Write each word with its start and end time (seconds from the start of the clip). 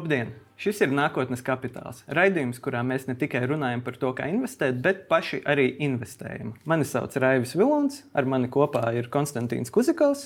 Labdien! 0.00 0.30
Šis 0.56 0.78
ir 0.80 0.92
nākotnes 0.96 1.42
kapitāls. 1.44 1.98
Raidījums, 2.16 2.56
kurā 2.64 2.80
mēs 2.88 3.02
ne 3.04 3.12
tikai 3.20 3.42
runājam 3.50 3.82
par 3.84 3.98
to, 4.00 4.14
kā 4.16 4.30
investēt, 4.32 4.78
bet 4.80 5.02
paši 5.10 5.42
arī 5.44 5.66
investējam. 5.84 6.54
Mani 6.64 6.86
sauc 6.88 7.18
Raivis 7.20 7.52
Vilons, 7.52 7.98
ar 8.16 8.24
mani 8.24 8.48
kopā 8.48 8.86
ir 8.96 9.10
Konstantīns 9.12 9.68
Kuzikovs. 9.74 10.24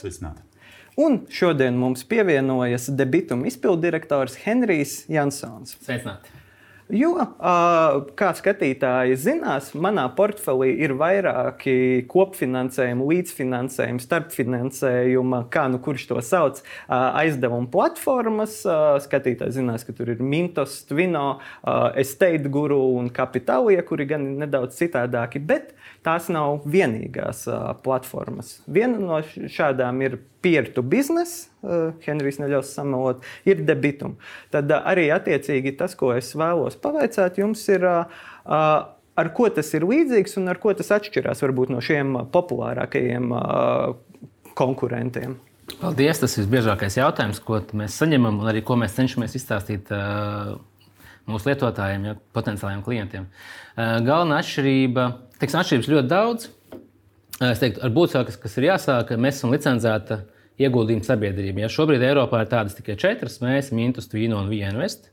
Un 0.94 1.24
šodien 1.26 1.74
mums 1.74 2.06
pievienojas 2.06 2.86
debituma 2.94 3.50
izpilddirektors 3.50 4.38
Henrijs 4.44 5.00
Jansons. 5.10 5.74
Sveicināti! 5.82 6.43
Jo, 6.92 7.14
kā 8.18 8.26
skatītāji 8.36 9.14
zinās, 9.16 9.70
manā 9.72 10.02
portfelī 10.12 10.74
ir 10.84 10.92
vairāki 11.00 12.04
kopfinansējumi, 12.12 13.06
līdzfinansējumi, 13.08 14.02
starpfinansējumi, 14.04 15.38
kā 15.54 15.62
nu 15.72 15.80
kurš 15.80 16.04
to 16.10 16.20
sauc, 16.20 16.60
aizdevuma 16.92 17.70
platformas. 17.72 18.58
Skatītāji 19.06 19.56
zinās, 19.56 19.86
ka 19.88 19.96
tur 19.96 20.12
ir 20.12 20.20
Mintos, 20.20 20.82
Twino, 20.90 21.38
Estate 21.96 22.52
Guru 22.52 22.82
un 22.98 23.08
Capitalija, 23.16 23.86
kuri 23.88 24.04
gan 24.12 24.28
ir 24.28 24.44
nedaudz 24.44 24.76
citādāki. 24.76 25.40
Bet 25.40 25.72
tās 26.04 26.28
nav 26.28 26.68
vienīgās 26.68 27.46
platformas. 27.80 28.58
Viena 28.68 29.00
no 29.00 29.24
šādām 29.24 30.04
ir 30.04 30.20
peer-to 30.44 30.84
business, 30.84 31.48
uh, 31.64 31.94
Henrijs 32.04 32.40
neļaus 32.42 32.74
samalot, 32.76 33.24
ir 33.48 33.62
debitum. 33.66 34.18
Tad 34.54 34.68
uh, 34.70 34.82
arī 34.90 35.08
attiecīgi 35.14 35.74
tas, 35.80 35.96
ko 35.98 36.12
es 36.16 36.32
vēlos 36.36 36.76
pavaicāt, 36.80 37.40
jums 37.42 37.64
ir. 37.72 37.88
Uh, 38.44 38.90
Ar 39.14 39.28
ko 39.30 39.44
tas 39.46 39.68
ir 39.78 39.84
līdzīgs 39.86 40.32
un 40.40 40.50
ar 40.50 40.58
ko 40.58 40.72
tas 40.74 40.88
atšķirās 40.90 41.38
varbūt 41.44 41.68
no 41.70 41.78
šiem 41.78 42.16
populārākajiem 42.34 43.28
konkurentiem? 44.58 45.36
Paldies! 45.78 46.18
Tas 46.18 46.34
ir 46.34 46.42
visbiežākais 46.42 46.96
jautājums, 46.98 47.38
ko 47.38 47.60
mēs 47.78 47.94
saņemam, 48.02 48.40
un 48.42 48.50
arī 48.50 48.64
ko 48.66 48.74
mēs 48.80 48.96
cenšamies 48.98 49.36
izstāstīt 49.38 49.94
mūsu 51.30 51.46
lietotājiem, 51.46 52.08
ja, 52.10 52.16
potenciālajiem 52.34 52.82
klientiem. 52.88 53.30
Galvenā 53.78 54.42
atšķirība 54.42 55.06
Teiksim, 55.44 55.60
atšķirības 55.60 55.90
ļoti 55.90 56.08
daudz. 56.10 56.46
Es 57.42 57.58
teiktu, 57.60 57.82
ar 57.82 57.90
būtiskākais, 57.94 58.38
kas 58.40 58.54
ir 58.60 58.68
jāsāk, 58.68 59.10
mēs 59.20 59.40
esam 59.40 59.50
licencēta 59.52 60.20
ieguldījuma 60.60 61.06
sabiedrība. 61.06 61.64
Ja 61.64 61.72
šobrīd 61.72 62.04
Eiropā 62.04 62.44
ir 62.44 62.50
tādas 62.52 62.76
tikai 62.78 62.96
četras, 63.00 63.40
mēs, 63.42 63.72
Mintus, 63.74 64.08
Tvīnu 64.12 64.38
un 64.38 64.52
Vienvest. 64.52 65.10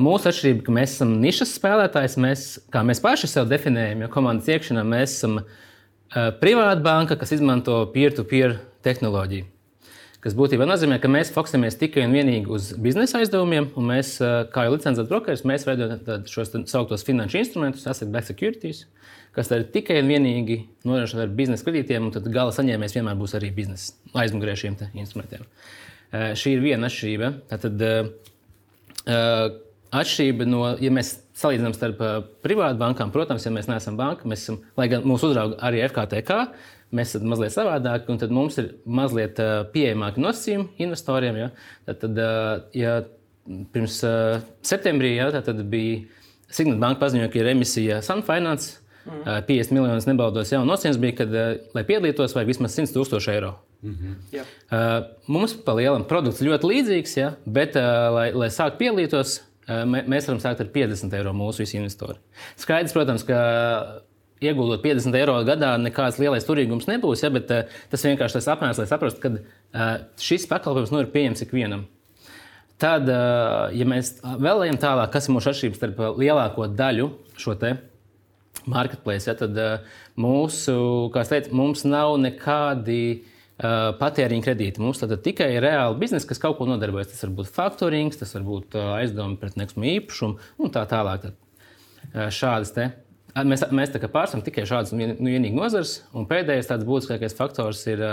Mūsu 0.00 0.30
atšķirība, 0.30 0.64
ka 0.64 0.74
mēs 0.78 0.94
esam 0.96 1.18
nišas 1.20 1.52
spēlētājs, 1.58 2.16
mēs, 2.24 2.44
kā 2.72 2.80
mēs 2.86 3.02
paši 3.04 3.28
sev 3.28 3.50
definējam, 3.50 4.06
ja 4.06 4.12
komandas 4.12 4.48
iekšienā 4.48 4.84
mēs 4.88 5.18
esam 5.18 5.42
privāta 6.40 6.80
banka, 6.80 7.18
kas 7.20 7.34
izmanto 7.36 7.82
peer-to-peer 7.92 8.54
-peer 8.56 8.82
tehnoloģiju. 8.86 9.57
Tas 10.24 10.34
būtībā 10.34 10.66
nozīmē, 10.66 10.96
ka 10.98 11.06
mēs 11.10 11.28
fokusējamies 11.30 11.76
tikai 11.78 12.02
un 12.08 12.14
vienīgi 12.16 12.50
uz 12.50 12.72
biznesa 12.82 13.20
aizdevumiem, 13.20 13.68
un 13.78 13.84
mēs, 13.92 14.16
kā 14.50 14.64
jau 14.66 14.72
licencēts 14.74 15.10
brokeris, 15.10 15.44
mēs 15.46 15.66
veidojam 15.68 16.24
šos 16.26 16.50
sauktos 16.72 17.06
finanšu 17.06 17.38
instrumentus, 17.38 17.86
asset 17.86 18.10
backed 18.10 18.32
securities, 18.32 18.80
kas 19.36 19.52
ir 19.54 19.68
tikai 19.70 20.00
un 20.02 20.10
vienīgi 20.10 20.56
nodrošināti 20.88 21.28
ar 21.28 21.36
biznesa 21.38 21.68
kredītiem, 21.68 22.08
un 22.08 22.16
tad 22.16 22.26
gala 22.34 22.54
saņēmējs 22.56 22.98
vienmēr 22.98 23.20
būs 23.20 23.36
arī 23.38 23.52
biznesa 23.54 23.94
aizmugurē 24.18 24.56
šiem 24.58 24.74
instrumentiem. 24.98 25.46
Šī 26.10 26.56
ir 26.56 26.64
viena 26.64 26.90
atšķirība. 26.90 27.30
Tātad, 27.52 27.86
atšķirība 30.00 30.48
no, 30.48 30.64
ja 30.82 30.90
mēs 30.98 31.14
salīdzinām 31.38 31.76
starp 31.76 32.02
privātu 32.42 32.80
bankām, 32.80 33.14
protams, 33.14 33.46
ja 33.46 33.54
mēs 33.54 33.70
neesam 33.70 33.94
banka, 34.00 34.26
mēs 34.26 34.48
esam, 34.48 34.58
lai 34.80 34.88
gan 34.90 35.06
mūsu 35.06 35.30
uzrauga 35.30 35.60
arī 35.68 35.84
FKTK, 35.86 36.40
mēs 36.94 37.14
esam 37.14 37.28
mazliet 37.32 37.54
savādāki, 37.54 38.08
un 38.12 38.20
tad 38.20 38.32
mums 38.34 38.58
ir 38.60 38.72
mazliet 38.84 39.40
pieejamāki 39.74 40.22
nosacījumi 40.24 40.68
investoriem. 40.86 41.40
Ja? 41.42 41.48
Tad, 41.88 42.04
tad, 42.04 42.20
ja 42.76 42.98
pirms 43.72 44.00
septembrī 44.66 45.16
ja, 45.16 45.30
tad 45.40 45.62
bija 45.68 46.06
Signāla 46.48 46.80
banka 46.80 47.02
paziņoja, 47.02 47.28
ka 47.28 47.42
ir 47.42 47.50
emisija 47.50 47.98
Sunfinance. 48.04 48.78
Mm. 49.08 49.24
50 49.48 49.72
miljonus 49.72 50.06
nebaldos 50.08 50.50
jaunu 50.52 50.68
nosacījums 50.68 50.98
bija, 51.00 51.16
kad, 51.22 51.34
lai 51.76 51.82
piedalītos, 51.88 52.34
vajag 52.36 52.50
vismaz 52.50 52.74
100 52.76 52.92
tūkstoši 52.96 53.30
eiro. 53.34 53.54
Mm 53.82 53.94
-hmm. 53.94 54.14
Jā. 54.32 54.44
Mums 55.26 55.54
pa 55.64 55.74
lielam 55.74 56.04
produkts 56.04 56.42
ļoti 56.42 56.70
līdzīgs, 56.72 57.18
ja, 57.18 57.32
bet, 57.46 57.74
lai, 58.14 58.32
lai 58.32 58.48
sāktu 58.48 58.78
piedalīties, 58.78 59.38
mēs 60.08 60.28
varam 60.28 60.40
sākt 60.40 60.60
ar 60.60 60.66
50 60.74 61.16
eiro 61.16 61.32
mūsu 61.32 61.58
visi 61.58 61.76
investori. 61.76 62.18
Skaidrs, 62.56 62.92
protams, 62.92 63.24
ka 63.24 63.38
ieguldot 64.44 64.82
50 64.84 65.18
eiro 65.18 65.36
gadā, 65.46 65.74
nekāds 65.80 66.20
lielais 66.22 66.46
turīgums 66.46 66.88
nebūs. 66.90 67.24
Ja, 67.24 67.30
bet, 67.34 67.50
uh, 67.52 67.78
tas 67.92 68.04
vienkārši 68.06 68.38
tas 68.38 68.50
apmērs, 68.54 68.80
lai 68.80 68.88
saprastu, 68.90 69.22
ka 69.22 69.32
uh, 69.34 69.94
šis 70.22 70.48
pakalpojums 70.50 70.92
nu, 70.94 71.02
ir 71.04 71.12
pieejams 71.14 71.44
ikvienam. 71.46 71.86
Tad, 72.78 73.08
uh, 73.10 73.68
ja 73.74 73.86
mēs 73.88 74.18
vēl 74.24 74.68
ejam 74.68 74.78
tālāk, 74.82 75.10
kas 75.14 75.26
ir 75.26 75.34
mūsu 75.34 75.50
atšķirības 75.52 75.80
starp 75.80 76.04
lielāko 76.20 76.68
daļu 76.78 77.10
šo 77.38 77.56
te 77.58 77.74
marketplace, 78.68 79.26
ja, 79.30 79.34
tad 79.38 79.56
mūsu, 80.18 80.76
kā 81.14 81.24
es 81.24 81.32
teicu, 81.32 81.54
mums 81.56 81.86
nav 81.88 82.18
nekādi 82.20 83.24
patēriņa 83.58 84.44
kredīti. 84.44 84.82
Mums 84.82 85.00
tad 85.00 85.16
tikai 85.24 85.48
ir 85.56 85.64
reāli 85.64 85.98
biznesa, 85.98 86.28
kas 86.30 86.38
kaut 86.42 86.58
ko 86.60 86.66
nodarbojas. 86.68 87.08
Tas 87.10 87.24
var 87.24 87.32
būt 87.40 87.50
faktorings, 87.54 88.20
tas 88.20 88.34
var 88.36 88.44
būt 88.46 88.76
aizdevumi 88.78 89.38
pret 89.40 89.56
nekustamo 89.58 89.88
īpašumu 89.96 90.62
un 90.62 90.74
tā 90.74 90.84
tālāk. 90.90 91.24
Tad, 91.26 92.28
šādas 92.34 92.74
te 92.76 92.90
Mēs, 93.36 93.64
mēs 93.74 93.92
pārstāvam 94.08 94.42
tikai 94.46 94.64
šādas 94.66 94.94
nu, 94.96 95.10
vienīgi 95.28 95.56
nozars. 95.56 96.02
Un 96.16 96.26
pēdējais 96.30 96.70
tāds 96.70 96.86
būtiskākais 96.88 97.36
faktors 97.38 97.84
ir, 97.90 98.04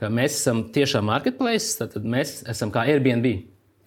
ka 0.00 0.10
mēs 0.12 0.36
esam 0.42 0.66
tiešām 0.74 1.08
marketplace, 1.08 1.78
tad 1.80 2.04
mēs 2.04 2.40
esam 2.50 2.72
kā 2.74 2.84
Airbnb. 2.90 3.32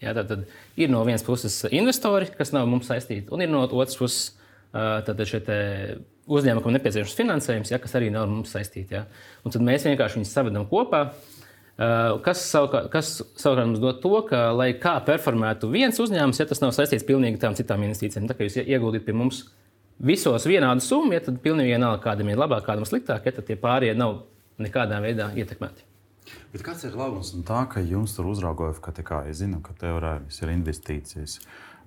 Jā, 0.03 0.11
tad, 0.17 0.27
tad 0.27 0.79
ir 0.79 0.89
no 0.91 1.03
vienas 1.07 1.23
puses 1.23 1.61
investori, 1.71 2.27
kas 2.35 2.51
nav 2.51 2.67
mums 2.67 2.89
saistīti, 2.91 3.29
un 3.31 3.45
ir 3.45 3.51
no 3.53 3.63
otras 3.69 3.95
puses 3.99 4.33
uzņēmumi, 4.73 6.63
kam 6.63 6.75
nepieciešams 6.75 7.15
finansējums, 7.19 7.71
ja, 7.71 7.79
kas 7.83 7.95
arī 7.99 8.09
nav 8.13 8.27
mums 8.31 8.51
saistīti. 8.55 8.97
Ja. 8.97 9.05
Un 9.43 9.53
tad 9.53 9.63
mēs 9.65 9.87
vienkārši 9.87 10.19
viņus 10.19 10.35
savedam 10.35 10.67
kopā. 10.69 11.05
Kas 12.23 12.43
savukārt, 12.51 12.91
kas 12.93 13.15
savukārt 13.39 13.71
mums 13.71 13.81
dod 13.81 13.99
to, 14.03 14.13
ka, 14.29 14.45
lai 14.53 14.71
kā 14.77 14.93
performētu 15.05 15.71
viens 15.73 15.97
uzņēmums, 15.99 16.39
ja 16.39 16.45
tas 16.49 16.61
nav 16.61 16.73
saistīts 16.75 17.05
pilnīgi 17.07 17.41
tām 17.41 17.57
citām 17.57 17.81
investīcijām, 17.87 18.27
tā 18.29 18.37
kā 18.37 18.45
jūs 18.45 18.59
ieguldījat 18.61 19.07
pie 19.07 19.15
mums 19.17 19.41
visos 20.03 20.45
vienāda 20.49 20.83
summa, 20.83 21.17
ja 21.17 21.23
tad 21.25 21.39
pilnīgi 21.43 21.73
vienalga, 21.73 22.01
kādam 22.03 22.29
ir 22.31 22.39
labāk, 22.39 22.65
kādam 22.67 22.87
sliktāk, 22.87 23.25
ja 23.25 23.35
tad 23.35 23.47
tie 23.47 23.57
pārējie 23.59 23.95
nav 23.97 24.21
nekādā 24.61 24.99
veidā 25.03 25.31
ietekmēti. 25.39 25.87
Bet 26.53 26.63
kāds 26.63 26.85
ir 26.87 26.95
labums 26.95 27.33
no 27.35 27.43
tā, 27.47 27.63
ka 27.71 27.81
jums 27.83 28.13
tur 28.15 28.29
uzraugoja 28.31 28.75
FKTK? 28.77 29.23
Es 29.31 29.41
zinu, 29.41 29.59
ka 29.63 29.75
tev 29.79 29.99
ir 29.99 30.53
investīcijas, 30.53 31.39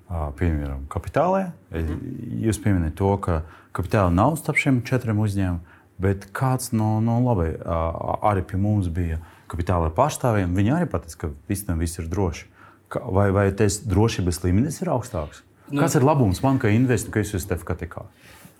piemēram, 0.08 0.84
kapitālē. 0.92 1.46
Mhm. 1.70 2.02
Jūs 2.46 2.60
pieminējat 2.64 2.98
to, 2.98 3.14
ka 3.22 3.40
kapitāla 3.76 4.12
nav 4.12 4.36
starp 4.40 4.60
šiem 4.60 4.82
četriem 4.86 5.22
uzņēmumiem, 5.22 5.62
bet 6.02 6.28
kāds 6.36 6.74
no, 6.76 6.98
no 7.00 7.16
labi 7.24 7.54
arī 7.64 8.44
pie 8.44 8.60
mums 8.60 8.90
bija 8.92 9.22
kapitāla 9.48 9.88
pārstāvjiem. 9.94 10.52
Viņi 10.56 10.74
arī 10.76 10.90
pateica, 10.92 11.24
ka 11.24 11.32
visam 11.48 11.80
viss 11.80 12.02
ir 12.02 12.10
droši. 12.12 12.50
Vai, 12.92 13.30
vai 13.34 13.48
tas 13.56 13.80
drošības 13.82 14.44
līmenis 14.44 14.82
ir 14.82 14.92
augstāks? 14.92 15.45
Nu, 15.70 15.82
Kas 15.82 15.96
ir 15.98 16.06
labums 16.06 16.42
man, 16.44 16.60
ka 16.62 16.70
investu, 16.70 17.10
ka 17.10 17.20
es 17.20 17.34
esmu 17.34 17.56
FKTK? 17.58 18.04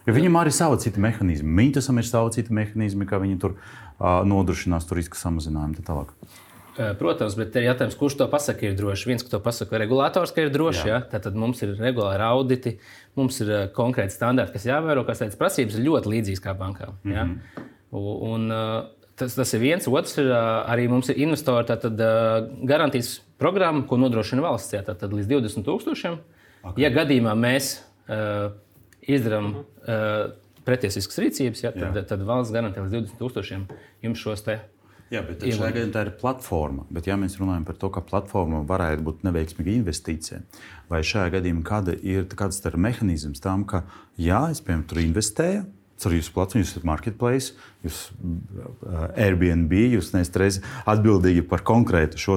Jo 0.06 0.14
viņam 0.14 0.38
arī 0.38 0.52
ir 0.52 0.54
savi 0.54 0.78
citi 0.82 1.02
mehānismi. 1.02 1.50
Mītusam 1.60 1.98
ir 1.98 2.06
savi 2.06 2.34
citi 2.38 2.54
mehānismi, 2.54 3.06
kā 3.10 3.18
viņi 3.22 3.38
tur 3.42 3.56
uh, 3.56 4.22
nodrošinās 4.26 4.86
tur 4.86 5.00
riska 5.00 5.18
samazinājumu. 5.18 6.04
Protams, 6.76 7.34
bet 7.38 7.54
ir 7.56 7.70
jautājums, 7.70 7.96
kurš 7.96 8.18
to 8.20 8.26
pasakā, 8.28 8.68
ir 8.68 8.74
droši. 8.76 9.08
Viens, 9.08 9.24
ka 9.24 9.32
to 9.32 9.40
pasaka 9.40 9.78
regulators, 9.80 10.32
ka 10.36 10.44
ir 10.44 10.50
droši. 10.52 10.84
Ja? 10.90 11.00
Tad 11.08 11.32
mums 11.38 11.62
ir 11.64 11.72
regulāri 11.80 12.26
auditi, 12.26 12.74
mums 13.16 13.40
ir 13.40 13.70
konkrēti 13.76 14.12
standarti, 14.12 14.58
kas 14.58 14.66
jāvēro, 14.68 15.06
kas 15.08 15.22
tādas 15.22 15.40
prasības 15.40 15.78
ir 15.78 15.86
ļoti 15.86 16.12
līdzīgas 16.12 16.44
kā 16.44 16.52
bankām. 16.58 16.98
Ja? 17.08 17.24
Mm 17.24 17.40
-hmm. 17.56 17.72
Un, 18.28 18.52
tas, 19.16 19.34
tas 19.34 19.54
ir 19.54 19.60
viens. 19.60 19.88
Otrs 19.88 20.18
ir 20.18 20.28
arī 20.28 20.88
mums 20.88 21.08
ir 21.08 21.16
investori 21.16 21.64
tātad, 21.64 21.96
garantijas 22.62 23.22
programma, 23.38 23.86
ko 23.86 23.96
nodrošina 23.96 24.42
valsts. 24.42 24.72
Ja? 24.72 24.82
Tad 24.82 25.12
līdz 25.12 25.26
20 25.26 25.64
tūkstošiem. 25.64 26.18
Okay. 26.70 26.84
Ja 26.84 26.90
gadījumā 26.94 27.34
mēs 27.38 27.76
uh, 28.08 28.52
izdarām 29.06 29.52
uh 29.52 29.58
-huh. 29.60 30.30
uh, 30.30 30.32
pretiesiskas 30.66 31.18
rīcības, 31.22 31.62
ja, 31.62 31.72
tad, 31.72 31.94
Jā. 31.96 32.06
tad 32.10 32.24
valsts 32.26 32.54
garantē 32.54 32.82
līdz 32.82 33.12
20,000 33.20 33.76
jums 34.02 34.18
šos 34.18 34.42
te. 34.42 34.58
Jā, 35.10 35.22
bet 35.22 35.44
šajā 35.44 35.70
gadījumā 35.70 35.92
tā 35.94 36.02
ir 36.02 36.10
platforma. 36.18 36.82
Bet, 36.90 37.06
ja 37.06 37.14
mēs 37.16 37.38
runājam 37.38 37.64
par 37.64 37.76
to, 37.78 37.90
ka 37.94 38.00
platforma 38.02 38.64
varētu 38.66 39.04
būt 39.06 39.22
neveiksmīga 39.22 39.76
investīcija, 39.76 40.40
vai 40.90 41.02
šajā 41.06 41.30
gadījumā 41.36 41.62
kāda 41.62 41.94
ir, 42.02 42.26
kāds 42.26 42.58
ir 42.66 42.76
mehānisms 42.76 43.40
tam, 43.40 43.64
ka, 43.64 43.84
jā, 44.18 44.50
es 44.50 44.60
piemēram 44.60 44.86
tur 44.90 44.98
investēju, 44.98 45.64
Caur 45.96 46.12
jūsu 46.12 46.32
platformu, 46.34 46.60
jūs 46.60 46.70
esat 46.74 46.84
marketplace, 46.84 47.54
jūs 47.84 48.00
uh, 48.12 49.06
Airbnb, 49.16 49.72
jūs 49.94 50.10
neesat 50.12 50.60
atbildīgi 50.84 51.46
par 51.48 51.64
konkrētu 51.64 52.20
šo 52.20 52.36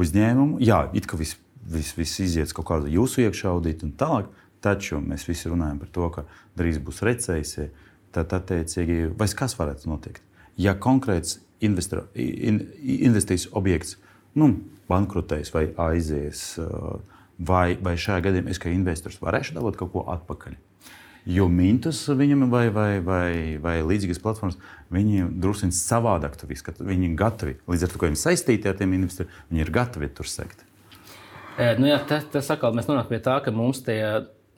uzņēmumu. 0.00 0.62
Jā, 0.64 0.86
it 0.96 1.04
kā 1.08 1.18
viss 1.20 1.36
viss 1.72 1.96
vis 1.96 2.14
iziet 2.22 2.52
kaut 2.56 2.68
kāda 2.70 2.90
jūsu 2.90 3.24
iekšā 3.26 3.50
audita 3.50 3.86
un 3.86 3.94
tālāk. 3.98 4.30
Taču 4.64 4.98
mēs 5.02 5.26
visi 5.28 5.50
runājam 5.50 5.80
par 5.82 5.90
to, 5.92 6.08
ka 6.14 6.24
drīz 6.58 6.80
būs 6.82 7.02
recesija. 7.06 7.68
Tad, 8.14 8.32
attiecīgi, 8.32 9.10
kas 9.36 9.54
varētu 9.58 9.90
notikt? 9.90 10.22
Ja 10.56 10.72
konkrēts 10.80 11.36
investor, 11.60 12.06
in, 12.16 12.62
investīcijas 12.80 13.50
objekts 13.56 13.98
nu, 14.38 14.54
bankrotēs 14.88 15.52
vai 15.52 15.66
aizies 15.88 16.54
vai, 17.38 17.76
vai 17.76 17.96
šajā 18.00 18.22
gadījumā 18.28 18.54
es 18.54 18.62
kā 18.62 18.72
investors 18.72 19.20
varēšu 19.20 19.58
dabūt 19.58 19.78
kaut 19.80 19.92
ko 19.92 20.06
atpakaļ. 20.14 20.56
Jo 21.26 21.48
mintus 21.50 22.04
viņam 22.06 22.46
vai, 22.52 22.68
vai, 22.70 22.90
vai, 23.02 23.30
vai 23.58 23.80
līdzīgas 23.82 24.20
platformas, 24.22 24.60
viņi 24.94 25.26
drusku 25.42 25.72
savādāk 25.74 26.36
to 26.38 26.46
visu. 26.46 26.70
Viņi 26.78 27.10
ir 27.10 27.16
gatavi. 27.18 27.56
Līdz 27.66 27.86
ar 27.86 27.90
to, 27.90 27.98
ka 27.98 28.10
viņi 28.12 28.20
saistīti 28.20 28.70
ar 28.70 28.78
tiem 28.78 28.94
investoriem, 28.94 29.32
viņi 29.50 29.64
ir 29.64 29.72
gatavi 29.74 30.12
tur 30.14 30.30
sekt. 30.30 30.62
Nu 31.80 31.88
jā, 31.88 32.00
tas, 32.08 32.26
tas 32.32 32.50
atkal 32.52 32.74
mēs 32.76 32.88
nonākam 32.90 33.14
pie 33.14 33.20
tā, 33.24 33.38
ka 33.44 33.54
mums 33.54 33.80
tie 33.86 34.00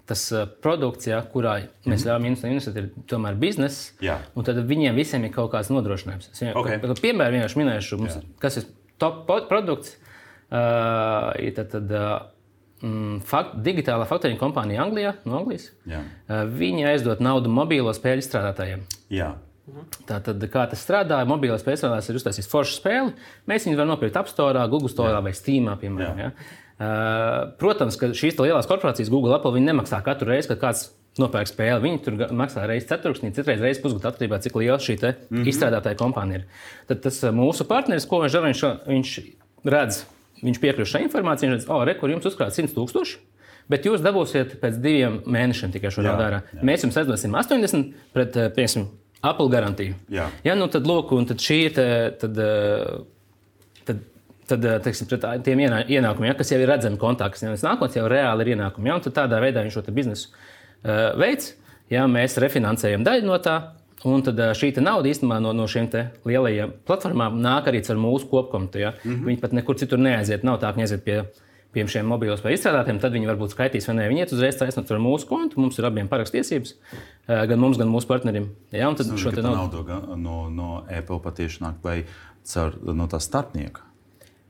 tas 0.09 0.23
produkts, 0.65 1.05
ja, 1.11 1.19
kurā 1.33 1.59
mēs 1.89 2.07
ļaujam 2.09 2.31
investēt, 2.31 2.79
ir 2.81 2.89
tomēr 3.11 3.37
biznesa. 3.39 3.93
Tad 4.47 4.63
viņiem 4.71 4.97
visiem 4.97 5.27
ir 5.29 5.35
kaut 5.35 5.53
kāds 5.53 5.69
nodrošinājums. 5.73 6.31
Es 6.33 6.43
okay. 6.57 6.81
piemēram 7.05 7.37
vienkārši 7.37 7.61
minēšu, 7.61 8.01
mums, 8.01 8.17
kas 8.41 8.63
ir 8.63 8.71
top 9.01 9.29
produkts. 9.51 9.99
Uh, 10.49 11.35
tad, 11.53 11.69
tad, 11.75 11.91
uh, 11.93 12.15
mm, 12.81 13.19
fakt, 13.29 13.59
digitālā 13.67 14.07
faktoringa 14.09 14.41
kompānija 14.41 14.87
Anglijā, 14.87 15.13
no 15.29 15.43
Anglijas. 15.43 15.69
Jā. 15.89 16.01
Viņi 16.49 16.89
aizdod 16.95 17.21
naudu 17.25 17.53
mobīlo 17.53 17.93
spēļu 17.97 18.25
izstrādātājiem. 18.25 18.87
Jā. 19.13 19.35
Tātad, 20.09 20.41
kā 20.49 20.63
tas 20.71 20.81
strādā, 20.81 21.19
mobilais 21.29 21.61
spēlētājs 21.61 22.09
ir 22.09 22.19
uztaisījis 22.21 22.49
foršu 22.49 22.79
spēli. 22.79 23.13
Mēs 23.51 23.67
viņu 23.69 23.77
varam 23.77 23.93
nopirkt 23.93 24.17
App 24.17 24.31
Store, 24.31 24.63
Google 24.73 24.89
Store 24.89 25.13
Jā. 25.13 25.21
vai 25.25 25.35
Steam. 25.37 25.69
Piemēram, 25.83 26.23
ja? 26.23 26.31
Uh, 26.79 27.55
protams, 27.61 27.99
ka 28.01 28.13
šīs 28.17 28.39
lielās 28.41 28.69
korporācijas, 28.71 29.11
Google, 29.13 29.37
Apple, 29.37 29.61
nemaksā 29.61 30.03
katru 30.07 30.33
reizi, 30.33 30.51
kad 30.53 30.63
kāds 30.63 30.89
nopērk 31.19 31.51
spēli. 31.51 31.83
Viņi 31.83 32.03
tur 32.05 32.21
maksā 32.37 32.67
reizes 32.69 32.89
ceturksnī, 32.91 33.33
citreiz 33.35 33.63
reizes 33.63 33.83
pusgadu 33.83 34.11
atkarībā 34.11 34.37
no 34.37 34.39
tā, 34.39 34.47
cik 34.47 34.61
liela 34.61 34.79
šī 34.79 34.99
mm 34.99 35.09
-hmm. 35.31 35.49
izstrādātāja 35.51 35.99
kompānija 35.99 36.43
ir. 36.43 36.45
Tad 36.87 37.03
tas 37.03 37.23
mūsu 37.35 37.67
partneris, 37.67 38.07
ko 38.07 38.23
viņš 38.23 38.33
dara, 38.33 38.47
viņš, 38.47 38.63
viņš 38.87 39.19
redz 39.65 40.05
viņš 40.45 40.61
piekļūst 40.63 40.95
šai 40.95 41.03
informācijai, 41.07 41.51
viņš 41.51 41.59
redz, 41.59 41.67
oh, 41.73 41.83
re, 41.87 41.97
kur 41.99 42.13
jums 42.13 42.29
uzkrāt 42.29 42.55
100 42.57 42.75
tūkstoši. 42.77 43.19
Bet 43.69 43.85
jūs 43.85 44.01
dabūsiet 44.05 44.55
pēc 44.63 44.79
diviem 44.81 45.21
mēnešiem 45.29 45.75
tikai 45.75 45.91
šo 45.93 46.05
naudu 46.07 46.25
ārā. 46.25 46.41
Mēs 46.65 46.87
jums 46.87 46.97
aizdosim 46.97 47.35
80 47.37 47.91
pret, 48.17 48.37
eh, 48.37 48.49
piemēram, 48.57 48.87
Apple 49.29 49.51
garantiju. 49.53 49.97
Jā, 50.15 50.29
ja, 50.47 50.55
nu 50.55 50.69
tad, 50.73 50.87
lūk, 50.89 51.13
un 51.13 51.27
tad 51.29 51.43
šī 51.43 51.59
ir. 51.67 51.75
Tad, 52.21 52.39
eh, 52.39 53.03
tad, 53.85 54.01
tad 54.49 54.65
eh, 54.65 54.79
teiksim, 54.85 55.09
tiem 55.45 55.65
ienākumiem, 55.65 56.37
kas 56.39 56.53
jau 56.53 56.61
ir 56.61 56.71
redzami 56.71 57.01
kontā, 57.01 57.31
kas 57.33 57.45
jau 57.45 57.55
ir 57.55 57.65
nākotnē, 57.65 58.01
jau 58.01 58.13
reāli 58.13 58.47
ir 58.47 58.55
ienākumi. 58.57 58.91
Ja, 58.91 59.01
tad 59.05 59.17
tādā 59.23 59.41
veidā 59.45 59.65
viņš 59.67 59.81
šo 59.81 59.95
biznesu 59.95 60.31
uh, 60.31 61.19
veids. 61.21 61.55
Ja, 61.93 62.05
mēs 62.11 62.37
refinansējam 62.41 63.05
daļu 63.07 63.29
no 63.29 63.39
tā, 63.41 63.59
Un 64.07 64.23
tad 64.23 64.39
šī 64.55 64.71
nauda 64.79 65.11
īstenībā 65.11 65.41
no, 65.43 65.51
no 65.57 65.65
šiem 65.67 65.89
lielajiem 66.29 66.71
platformām 66.87 67.41
nāk 67.43 67.67
arī 67.67 67.81
ar 67.83 67.99
mūsu 67.99 68.29
kopkontu. 68.31 68.79
Ja? 68.79 68.93
Mm 69.03 69.11
-hmm. 69.11 69.25
Viņi 69.27 69.41
pat 69.41 69.53
nekur 69.53 69.75
citur 69.75 69.99
neaiziet. 69.99 70.45
Nav 70.45 70.61
tā, 70.61 70.71
ka 70.71 70.77
viņi 70.77 70.87
aiziet 70.87 71.05
pie, 71.05 71.25
pie 71.73 71.87
šiem 71.87 72.07
mobilos 72.07 72.45
vai 72.45 72.53
izstrādātiem. 72.55 73.01
Tad 73.01 73.13
viņi 73.13 73.27
varbūt 73.27 73.51
skaitīs, 73.51 73.89
vai 73.89 73.97
nē, 73.97 74.09
viņi 74.09 74.21
iet 74.21 74.33
uzreiz 74.33 74.57
taisnot 74.57 74.91
ar 74.91 74.99
mūsu 74.99 75.27
kontu. 75.27 75.61
Mums 75.61 75.79
ir 75.79 75.85
abiem 75.85 76.09
parakstiesības, 76.09 76.75
gan 77.27 77.59
mums, 77.59 77.79
gan 77.79 77.89
mūsu 77.89 78.07
partnerim. 78.07 78.49
Ja? 78.71 78.89
Un 78.89 78.95
tad 78.95 79.07
šo 79.07 79.31
naudu, 79.31 79.83
naudu 79.83 80.17
no, 80.17 80.49
no 80.49 80.85
Apple 80.87 81.19
patiešām 81.19 81.67
nāk 81.67 81.83
vai 81.83 82.05
caur 82.55 82.79
no 82.95 83.07
tā 83.07 83.19
starpnieka. 83.19 83.88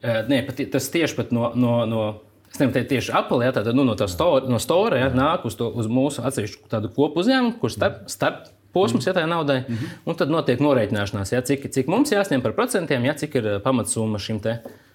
Nē, 0.02 0.42
pat, 0.46 0.60
tas 0.72 0.90
tieši 0.94 1.18
pat 1.18 1.34
no. 1.34 1.52
no, 1.54 1.82
no 1.88 2.08
Es 2.48 2.56
nevaru 2.56 2.78
teikt, 2.78 2.88
tieši 2.88 3.12
Apple, 3.12 3.44
ja, 3.44 3.52
tātad, 3.52 3.76
nu, 3.76 3.82
no 3.84 3.92
tā 3.92 4.06
store, 4.08 4.46
no 4.48 4.56
store 4.56 4.96
ja, 4.96 5.10
nāk 5.12 5.42
uz, 5.44 5.52
to, 5.58 5.66
uz 5.68 5.84
mūsu 5.92 6.22
atsevišķu 6.24 6.70
kopu 6.96 7.20
uzņēmumu, 7.20 7.58
kurš 7.60 7.74
starp, 7.76 7.98
starp 8.08 8.46
posms, 8.72 9.04
ja 9.04 9.12
tā 9.12 9.26
ir 9.26 9.28
naudai. 9.28 9.58
Mm 9.66 9.74
-hmm. 9.74 9.98
Un 10.08 10.16
tad 10.16 10.32
notiek 10.32 10.62
norēķināšanās, 10.64 11.34
ja, 11.34 11.42
cik, 11.44 11.68
cik 11.68 11.92
mums 11.92 12.12
jāsņem 12.12 12.40
par 12.42 12.56
procentiem, 12.56 13.04
ja, 13.04 13.12
cik 13.14 13.34
ir 13.34 13.46
eh, 13.46 13.58
pamatsumma 13.60 14.18
šim 14.18 14.40
te. 14.40 14.56
Uh, 14.64 14.87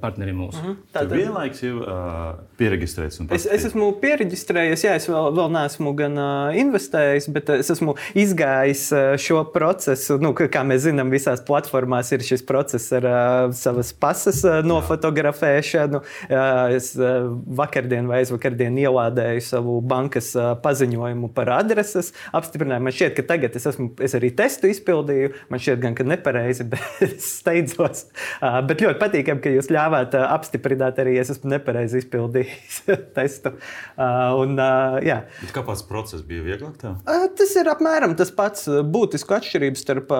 partneri 0.00 0.32
mūsu. 0.36 0.60
Mm 0.60 0.68
-hmm. 0.68 0.76
Tātad 0.92 1.16
vienlaikus 1.16 1.62
jau 1.62 1.76
uh, 1.80 2.34
pieregistrēts. 2.58 3.20
Es, 3.32 3.46
es 3.46 3.64
esmu 3.64 3.92
pieregistrējies, 4.00 4.84
jā, 4.84 4.96
es 4.98 5.08
vēl, 5.08 5.30
vēl 5.32 5.48
neesmu 5.54 5.94
gan 5.96 6.18
uh, 6.18 6.56
investējis, 6.56 7.28
bet 7.32 7.48
es 7.48 7.70
esmu 7.70 7.94
izgājis 8.14 8.84
uh, 8.92 9.16
šo 9.16 9.44
procesu. 9.54 10.18
Nu, 10.22 10.34
kā 10.34 10.62
mēs 10.66 10.84
zinām, 10.86 11.10
visās 11.10 11.40
platformās 11.46 12.12
ir 12.12 12.24
šis 12.26 12.44
process 12.46 12.92
ar 12.92 13.04
uh, 13.08 13.54
savas 13.56 13.92
pasas 13.92 14.44
uh, 14.44 14.60
nofotografēšanu. 14.66 16.02
Uh, 16.02 16.76
es 16.76 16.92
uh, 16.98 17.32
vakardien 17.46 18.06
vai 18.10 18.22
aizvakardien 18.22 18.76
ielādēju 18.78 19.40
savu 19.40 19.80
bankas 19.80 20.34
uh, 20.36 20.52
paziņojumu 20.62 21.32
par 21.34 21.50
adreses 21.56 22.12
apstiprinājumu. 22.32 22.90
Man 22.90 22.96
šķiet, 22.96 23.16
ka 23.16 23.26
tagad 23.34 23.56
es, 23.56 23.66
esmu, 23.72 23.92
es 24.02 24.16
arī 24.18 24.32
testu 24.36 24.70
izpildīju. 24.70 25.32
Man 25.52 25.62
šķiet, 25.62 25.80
gan, 25.82 25.96
ka 25.98 26.06
nepareizi, 26.06 26.68
bet 26.72 27.02
es 27.08 27.32
steidzos. 27.40 28.06
Uh, 28.40 28.60
bet 28.66 28.84
ļoti 28.84 29.00
patīk 29.00 29.21
patīkami, 29.22 29.42
ka 29.42 29.52
jūs 29.52 29.70
ļāvāt 29.72 30.14
apstiprināt 30.18 30.98
arī, 31.02 31.16
ja 31.16 31.24
es 31.24 31.32
esmu 31.34 31.50
nepareizi 31.52 32.02
izpildījis 32.02 32.78
testu. 33.16 33.54
Un, 33.96 34.56
jā. 35.04 35.22
Bet 35.40 35.54
kāpēc 35.54 35.84
process 35.88 36.24
bija 36.26 36.44
vieglāk? 36.44 36.82
Uh, 36.82 37.26
tas 37.38 37.54
ir 37.58 37.70
apmēram 37.72 38.16
tas 38.18 38.32
pats 38.34 38.68
būtisks 38.68 39.36
atšķirības 39.38 39.84
starp 39.84 40.14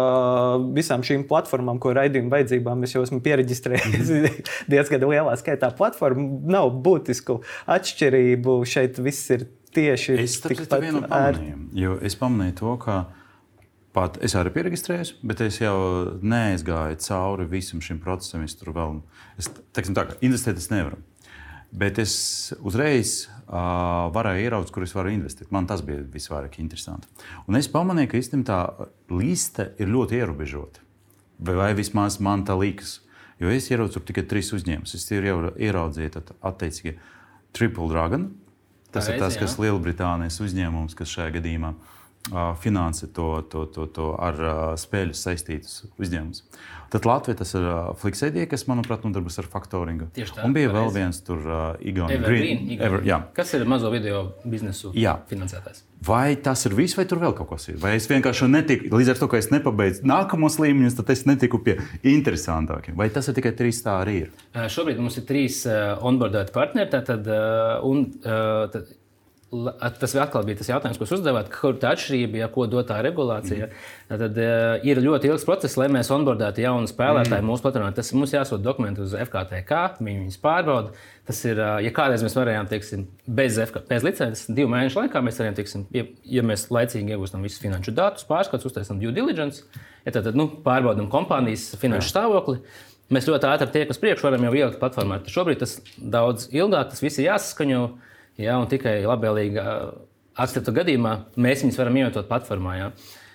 visām 0.77 1.05
šīm 1.07 1.27
platformām, 1.31 1.81
ko 1.83 1.95
raidījuma 1.97 2.37
vajadzībām 2.37 2.87
es 2.87 2.95
jau 2.97 3.05
esmu 3.07 3.23
pieregistrējis 3.25 4.13
mm. 4.13 4.39
diezgan 4.73 5.09
lielā 5.09 5.35
skaitā 5.41 5.73
platformu. 5.77 6.43
Nav 6.53 6.71
būtisku 6.85 7.41
atšķirību. 7.71 8.61
Šeit 8.69 9.01
viss 9.03 9.33
ir 9.35 9.49
tieši 9.73 10.21
tikpat 10.45 10.87
ērti. 11.09 11.55
Es 12.05 12.17
pamanīju 12.21 12.59
to, 12.61 12.77
ka 12.83 13.03
Pat 13.93 14.17
es 14.25 14.33
arī 14.41 14.49
pierakstījos, 14.55 15.17
bet 15.21 15.43
es 15.45 15.59
jau 15.61 15.77
neaizgāju 16.25 16.97
cauri 17.05 17.45
visam 17.51 17.83
šim 17.85 17.99
procesam. 18.01 18.45
Es 18.47 18.57
tur 18.57 18.73
vēl, 18.73 19.03
es, 19.41 19.51
teiksim, 19.77 19.97
tā, 19.99 20.07
investēt 20.25 20.61
es 20.61 20.71
nevaru. 20.73 20.97
Bet 21.77 22.01
es 22.01 22.15
uzreiz 22.61 23.27
uh, 23.29 24.09
varēju 24.13 24.47
ieraudzīt, 24.47 24.73
kur 24.73 24.87
es 24.87 24.97
varu 24.97 25.13
investēt. 25.13 25.53
Man 25.53 25.69
tas 25.69 25.85
bija 25.85 26.05
visvairāk 26.09 26.57
interesanti. 26.61 27.09
Un 27.49 27.61
es 27.61 27.69
pamanīju, 27.73 28.13
ka 28.13 28.21
īstenībā 28.21 28.49
tā 28.49 28.89
liste 29.13 29.71
ir 29.81 29.93
ļoti 29.93 30.21
ierobežota. 30.21 30.85
Vai, 31.43 31.57
vai 31.61 31.71
vismaz 31.77 32.21
man 32.21 32.47
tā 32.49 32.57
liekas. 32.57 32.99
Jo 33.41 33.53
es 33.53 33.69
ieraudzīju 33.73 34.07
tikai 34.09 34.25
trīs 34.29 34.53
uzņēmumus. 34.57 34.97
Es 34.97 35.09
jau 35.13 35.53
ieraudzīju, 35.53 36.29
attiecīgi, 36.41 36.97
Triple 37.53 37.93
Dragon. 37.93 38.31
Tas 38.93 39.09
Pareizi, 39.09 39.17
ir 39.17 39.25
tas, 39.25 39.41
kas 39.41 39.57
ir 39.57 39.67
Lielbritānijas 39.67 40.41
uzņēmums, 40.45 40.97
kas 40.97 41.13
šajā 41.13 41.33
gadījumā 41.41 41.73
ir 41.73 41.92
finansē 42.63 43.09
to, 43.15 43.43
to, 43.51 43.67
to, 43.67 43.87
to 43.91 44.13
ar 44.21 44.39
spēļu 44.79 45.17
saistītus 45.19 45.83
uzņēmumus. 45.99 46.45
Tad 46.93 47.07
Latvija 47.09 47.39
tas 47.41 47.55
ir 47.57 47.65
Flixēdija, 48.03 48.51
kas, 48.51 48.67
manuprāt, 48.69 49.07
nodarbojas 49.07 49.41
ar 49.41 49.47
faktoringu. 49.49 50.11
Tā, 50.13 50.27
un 50.45 50.53
bija 50.53 50.69
vēl 50.75 50.91
viens 50.93 51.23
tur 51.25 51.41
Igaunijas 51.81 52.27
Green. 52.27 53.25
Kas 53.33 53.55
ir 53.57 53.65
mazo 53.69 53.89
video 53.95 54.27
biznesu 54.45 54.93
jā. 54.93 55.17
finansētājs? 55.31 55.87
Vai 56.05 56.35
tas 56.43 56.67
ir 56.67 56.75
viss, 56.77 56.97
vai 56.99 57.07
tur 57.09 57.23
vēl 57.23 57.33
kaut 57.39 57.49
kas 57.55 57.69
ir? 57.71 57.79
Vai 57.81 57.95
es 57.97 58.09
vienkārši 58.11 58.49
netiku, 58.51 58.91
līdz 58.93 59.15
ar 59.15 59.21
to, 59.23 59.29
ka 59.31 59.39
es 59.41 59.49
nepabeidzu 59.55 60.05
nākamos 60.11 60.59
līmeņus, 60.61 60.99
tad 60.99 61.13
es 61.15 61.23
netiku 61.31 61.63
pie 61.65 61.79
interesantākiem. 62.13 62.97
Vai 62.99 63.07
tas 63.15 63.31
ir 63.31 63.39
tikai 63.39 63.55
trīs 63.57 63.81
tā 63.87 64.01
arī 64.03 64.17
ir? 64.27 64.33
Šobrīd 64.53 65.01
mums 65.01 65.17
ir 65.17 65.29
trīs 65.29 65.63
onboardēti 65.65 66.53
partneri. 66.53 66.91
Tātad, 66.93 67.31
un, 67.89 68.05
uh, 68.27 68.67
tad, 68.75 68.91
Tas 70.01 70.15
atkal 70.17 70.47
bija 70.49 70.57
tas 70.57 70.69
jautājums, 70.71 70.97
ko 70.97 71.05
uzdevāt, 71.13 71.51
kur 71.53 71.75
tā 71.77 71.91
atšķirība, 71.93 72.39
ja 72.41 72.47
ko 72.53 72.65
dod 72.73 72.87
tā 72.89 73.03
regulācija. 73.05 73.67
Mm. 73.69 74.21
Tad 74.23 74.39
uh, 74.41 74.85
ir 74.89 75.01
ļoti 75.05 75.29
ilgs 75.29 75.45
process, 75.45 75.77
lai 75.77 75.91
mēs 75.93 76.09
onboardētu 76.15 76.63
jaunu 76.63 76.89
spēlētāju 76.89 77.43
mm. 77.43 77.51
mūsu 77.51 77.65
platformā. 77.67 77.91
Tas 77.93 78.15
mums 78.17 78.33
jāsūta 78.33 78.65
dokumenti 78.65 79.03
uz 79.05 79.13
FKTK, 79.13 79.81
viņi 79.99 80.23
viņus 80.23 80.39
pārbauda. 80.41 80.95
Tas 81.29 81.43
ir, 81.45 81.61
uh, 81.61 81.75
ja 81.85 81.91
kādreiz 81.93 82.25
mēs 82.25 82.37
varējām, 82.39 82.71
teiksim, 82.71 83.03
bez, 83.41 83.59
FK, 83.61 83.83
bez 83.91 84.07
licences, 84.07 84.47
divu 84.49 84.73
mēnešu 84.73 85.03
laikā 85.03 85.21
mēs 85.27 85.41
varējām, 85.43 85.59
teiksim, 85.59 85.85
ja, 85.93 86.07
ja 86.39 86.45
mēs 86.49 86.65
laicīgi 86.73 87.13
iegūstam 87.13 87.45
visus 87.45 87.61
finanšu 87.61 87.93
datus, 87.99 88.25
pārskats, 88.31 88.65
uztaisām 88.71 89.03
due 89.03 89.13
diligence, 89.13 89.67
ja 90.07 90.15
tad, 90.15 90.31
tad 90.31 90.39
nu, 90.39 90.49
pārbaudām 90.65 91.11
kompānijas 91.13 91.75
finanšu 91.83 92.09
Jā. 92.09 92.15
stāvokli. 92.15 92.63
Mēs 93.13 93.29
ļoti 93.29 93.51
ātri 93.51 93.69
tiekam 93.75 93.93
uz 93.93 94.01
priekšu, 94.01 94.25
varam 94.31 94.49
jau 94.49 94.55
ielikt 94.57 94.81
platformā. 94.81 95.21
Šobrīd 95.29 95.61
tas 95.61 95.77
daudz 95.99 96.49
ilgāk, 96.55 96.95
tas 96.95 97.05
viss 97.05 97.21
ir 97.21 97.29
jāsaskaņo. 97.29 97.83
Ja, 98.41 98.57
un 98.59 98.69
tikai 98.71 99.03
labvēlīgā 99.05 99.67
akcepta 100.41 100.73
gadījumā 100.73 101.17
mēs 101.37 101.65
viņus 101.65 101.81
varam 101.81 101.99
ievietot 102.01 102.29
platformā. 102.31 102.77
Ja. 102.79 102.93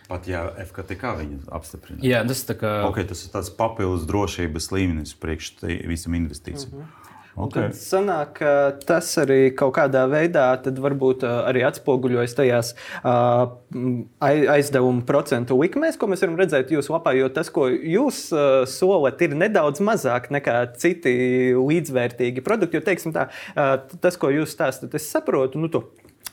Pat 0.07 0.27
ja 0.29 0.45
FKTK 0.63 1.11
viņu 1.19 1.41
apstiprina. 1.51 1.99
Jā, 2.05 2.21
tas, 2.27 2.45
kā... 2.57 2.71
okay, 2.87 3.03
tas 3.07 3.25
ir 3.25 3.33
tāds 3.33 3.51
papildus 3.53 4.07
drošības 4.07 4.71
līmenis 4.71 5.17
priekš 5.19 5.51
visam 5.89 6.15
investīcijam. 6.15 6.71
Mm 6.71 6.85
-hmm. 6.85 7.06
Okay. 7.37 7.69
Tad 7.69 7.77
sanāk, 7.77 8.31
ka 8.39 8.51
tas 8.81 9.11
arī 9.21 9.51
kaut 9.57 9.75
kādā 9.77 10.07
veidā 10.09 10.47
varbūt 10.57 11.21
arī 11.27 11.61
atspoguļojas 11.67 12.33
tajās 12.37 12.71
uh, 13.03 13.53
aizdevumu 14.25 15.05
procentu 15.05 15.59
likmēs, 15.59 15.99
ko 16.01 16.09
mēs 16.09 16.25
varam 16.25 16.39
redzēt 16.41 16.73
jūsu 16.73 16.95
lapā. 16.95 17.13
Jo 17.17 17.29
tas, 17.33 17.51
ko 17.53 17.67
jūs 17.69 18.23
uh, 18.33 18.63
solat, 18.69 19.21
ir 19.21 19.37
nedaudz 19.37 19.83
mazāk 19.85 20.31
nekā 20.33 20.57
citi 20.81 21.13
līdzvērtīgi 21.53 22.41
produkti. 22.45 22.81
Jo, 22.81 22.85
teiksim, 22.89 23.13
tā, 23.13 23.29
uh, 23.53 23.77
tas, 24.01 24.17
ko 24.17 24.33
jūs 24.33 24.57
stāstat, 24.57 24.97
es 24.97 25.05
saprotu. 25.13 25.61
Nu, 25.61 25.69
to 25.69 25.85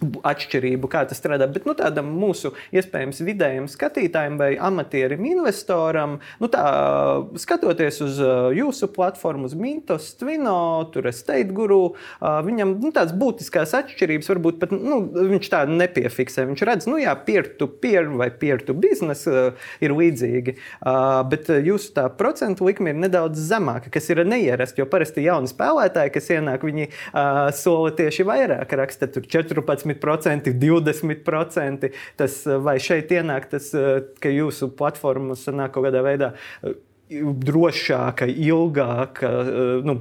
atšķirību, 0.03 0.89
kā 0.91 1.05
tas 1.09 1.19
strādā. 1.21 1.49
Bet 1.51 1.67
nu, 1.69 1.75
tādam 1.79 2.11
mūsu 2.19 2.53
iespējams 2.75 3.23
vidējam 3.25 3.69
skatītājam 3.71 4.39
vai 4.41 4.53
amatierim 4.61 5.25
investoram, 5.29 6.19
nu, 6.43 6.51
tā, 6.53 6.65
skatoties 7.41 8.01
uz 8.05 8.21
jūsu 8.57 8.91
platformu, 8.95 9.49
uz 9.49 9.57
Mintos, 9.59 10.11
Twino, 10.21 10.57
tur 10.95 11.09
State 11.15 11.55
Guru, 11.55 11.95
viņam 12.21 12.77
nu, 12.83 12.93
tādas 12.95 13.15
būtiskās 13.19 13.75
atšķirības 13.79 14.31
varbūt 14.33 14.61
pat 14.63 14.75
nu, 14.75 15.01
viņš 15.35 15.51
tādu 15.53 15.79
nepiefiksē. 15.79 16.47
Viņš 16.51 16.65
redz, 16.69 16.89
nu 16.91 16.99
jā, 17.03 17.15
peer-to-peer 17.27 18.11
vai 18.15 18.31
peer-to-business 18.35 19.29
ir 19.85 19.95
līdzīgi, 19.97 20.57
bet 21.31 21.51
jūsu 21.65 21.95
tā 21.97 22.09
procentu 22.19 22.69
likme 22.69 22.93
ir 22.93 23.01
nedaudz 23.07 23.41
zemāka, 23.49 23.93
kas 23.95 24.11
ir 24.13 24.25
neierasta, 24.29 24.83
jo 24.83 24.89
parasti 24.91 25.25
jauni 25.27 25.51
spēlētāji, 25.51 26.15
kas 26.15 26.31
ienāk, 26.37 26.67
viņi 26.67 26.91
sola 27.57 27.93
tieši 27.97 28.27
vairāk, 28.29 28.77
raksta 28.79 29.09
tur 29.13 29.27
14. 29.31 29.94
10%, 30.01 30.55
20%. 30.61 31.93
Tas, 32.21 32.41
vai 32.67 32.79
šeit 32.83 33.13
ienāk 33.15 33.51
tas, 33.53 33.71
ka 34.21 34.33
jūsu 34.33 34.73
platforma 34.79 35.39
sanāk 35.39 35.75
kaut 35.75 35.89
kādā 35.89 36.03
veidā 36.05 36.33
drošāka, 37.11 38.29
ilgāka? 38.29 39.31
Nu, 39.87 40.01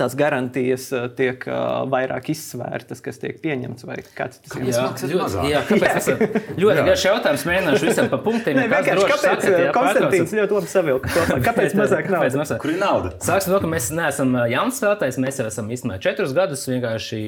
tās 0.00 0.14
garantijas 0.18 0.86
eh, 0.96 1.06
tiek 1.16 1.44
uh, 1.48 1.84
vairāk 1.90 2.30
izsvērtas, 2.32 3.02
kas 3.04 3.20
tiek 3.22 3.38
pieņemts. 3.42 3.86
Kāds 4.16 4.40
tas 4.42 4.56
ir? 4.56 4.66
Jā, 4.70 4.86
ļoti, 5.12 5.44
jā, 5.50 5.60
kāpēc, 5.68 6.08
tas 6.08 6.60
ļoti 6.60 6.84
garš 6.88 7.04
jautājums. 7.06 7.44
Mēģināšu 7.50 7.88
visam 7.88 8.10
pa 8.12 8.20
punktiem. 8.24 8.58
Nē, 8.58 8.66
kāpēc 8.72 9.02
sakat, 9.22 9.46
jā, 9.50 9.72
Konstantīns 9.76 10.34
ļoti 10.38 10.56
labi 10.58 10.72
savilka 10.72 11.12
to. 11.14 11.38
Kāpēc 11.46 11.76
mazāk 11.78 12.10
naudas? 12.12 12.38
Mazāk? 12.40 12.62
Kur 12.64 12.74
ir 12.74 12.80
nauda? 12.80 13.12
Sāksim 13.24 13.54
no, 13.54 13.60
ka 13.62 13.70
mēs 13.70 13.90
neesam 13.94 14.36
jauns 14.50 14.80
spēlētājs. 14.80 15.20
Mēs 15.22 15.40
jau 15.42 15.48
esam 15.50 15.70
īstenībā 15.74 16.00
četrus 16.02 16.34
gadus 16.36 16.66
vienkārši, 16.70 17.22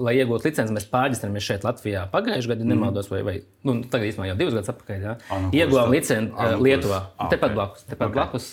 lai 0.00 0.16
iegūtu 0.20 0.48
licenci, 0.48 0.76
mēs 0.76 0.88
pārģistramies 0.92 1.48
šeit 1.48 1.66
Latvijā 1.66 2.06
pagājušajā 2.12 2.54
gadā, 2.54 2.68
nemaldos, 2.68 3.10
vai, 3.12 3.22
vai 3.26 3.36
nu, 3.68 3.78
tagad 3.84 4.10
īstenībā 4.10 4.32
jau 4.32 4.38
divus 4.40 4.58
gadus 4.58 4.72
atpakaļ. 4.72 5.06
Jā. 5.06 5.16
Ah, 5.28 5.44
nu, 5.44 5.52
Ieguvām 5.56 5.92
licenci 5.94 6.50
Lietuvā. 6.62 7.02
Ah, 7.16 7.30
tepat 7.32 7.56
blakus. 7.56 7.86
Tepat 7.90 8.14
blakus 8.14 8.50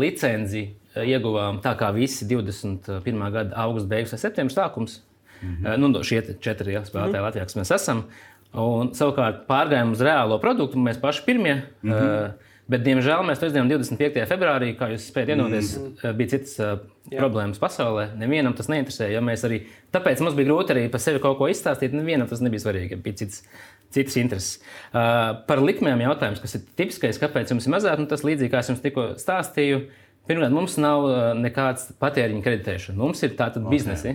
licenci 0.00 0.60
Eh, 0.60 0.79
ieguvām 0.96 1.60
tā 1.62 1.76
kā 1.78 1.92
visi 1.94 2.26
21. 2.26 3.30
gada 3.32 3.56
augusta 3.62 3.88
beigas 3.88 4.16
vai 4.16 4.18
septembris 4.18 4.58
sākums. 4.58 5.00
Mm 5.40 5.56
-hmm. 5.56 5.76
nu, 5.76 6.02
šie 6.04 6.22
četri 6.40 6.72
ja, 6.72 6.82
spēlētāji 6.82 7.08
mm 7.08 7.14
-hmm. 7.14 7.22
Latvijā, 7.22 7.44
kas 7.44 7.56
mēs 7.56 7.74
esam. 7.74 8.04
Un, 8.52 8.94
savukārt 8.94 9.46
pārgājām 9.46 9.92
uz 9.92 10.00
reālo 10.00 10.40
produktu, 10.40 10.78
mēs 10.78 11.00
paši 11.00 11.22
pirmie. 11.26 11.62
Mm 11.82 11.90
-hmm. 11.90 12.24
uh, 12.24 12.30
Bet, 12.70 12.84
diemžēl, 12.86 13.24
mēs 13.26 13.40
to 13.40 13.48
izdarījām 13.48 13.70
25. 13.72 14.20
februārī, 14.30 14.68
kā 14.78 14.92
jūs 14.92 15.08
spējat 15.10 15.32
iedomāties, 15.34 15.72
mm 15.74 15.86
-hmm. 16.02 16.16
bija 16.18 16.30
citas 16.30 16.52
uh, 16.62 16.68
problēmas 17.10 17.58
pasaulē. 17.58 18.04
Nevienam 18.20 18.54
tas 18.54 18.68
neinteresēja. 18.70 19.16
Ja 19.16 19.22
mēs 19.26 19.42
arī, 19.48 19.64
tāpēc 19.92 20.22
mums 20.22 20.36
bija 20.38 20.48
grūti 20.52 20.74
arī 20.74 20.84
par 20.90 21.02
sevi 21.02 21.18
kaut 21.18 21.38
ko 21.38 21.48
izstāstīt. 21.50 21.96
Nevienam 21.96 22.28
tas 22.30 22.40
nebija 22.40 22.62
svarīgi. 22.62 23.00
Bija 23.02 23.16
cits, 23.24 23.42
citas 23.90 24.16
intereses. 24.16 24.60
Uh, 24.92 25.42
par 25.46 25.58
likmēm 25.58 26.04
jautājums, 26.04 26.40
kas 26.40 26.54
ir 26.54 26.62
tipiskais, 26.76 27.18
kāpēc 27.18 27.50
jums 27.50 27.66
ir 27.66 27.74
mazāk, 27.74 27.98
nu, 27.98 28.06
tas 28.06 28.22
līdzīgi 28.22 28.50
kā 28.50 28.62
es 28.62 28.70
jums 28.70 28.84
tikko 28.86 29.08
stāstīju. 29.18 29.82
Uh, 30.30 30.34
Pirmkārt, 30.34 30.54
mums 30.54 30.76
nav 30.78 31.04
uh, 31.08 31.16
nekāds 31.38 31.88
patēriņa 32.02 32.44
kreditēšana. 32.44 32.98
Mums 33.00 33.22
ir 33.26 33.34
tātad 33.38 33.64
okay. 33.64 33.72
biznesi. 33.74 34.12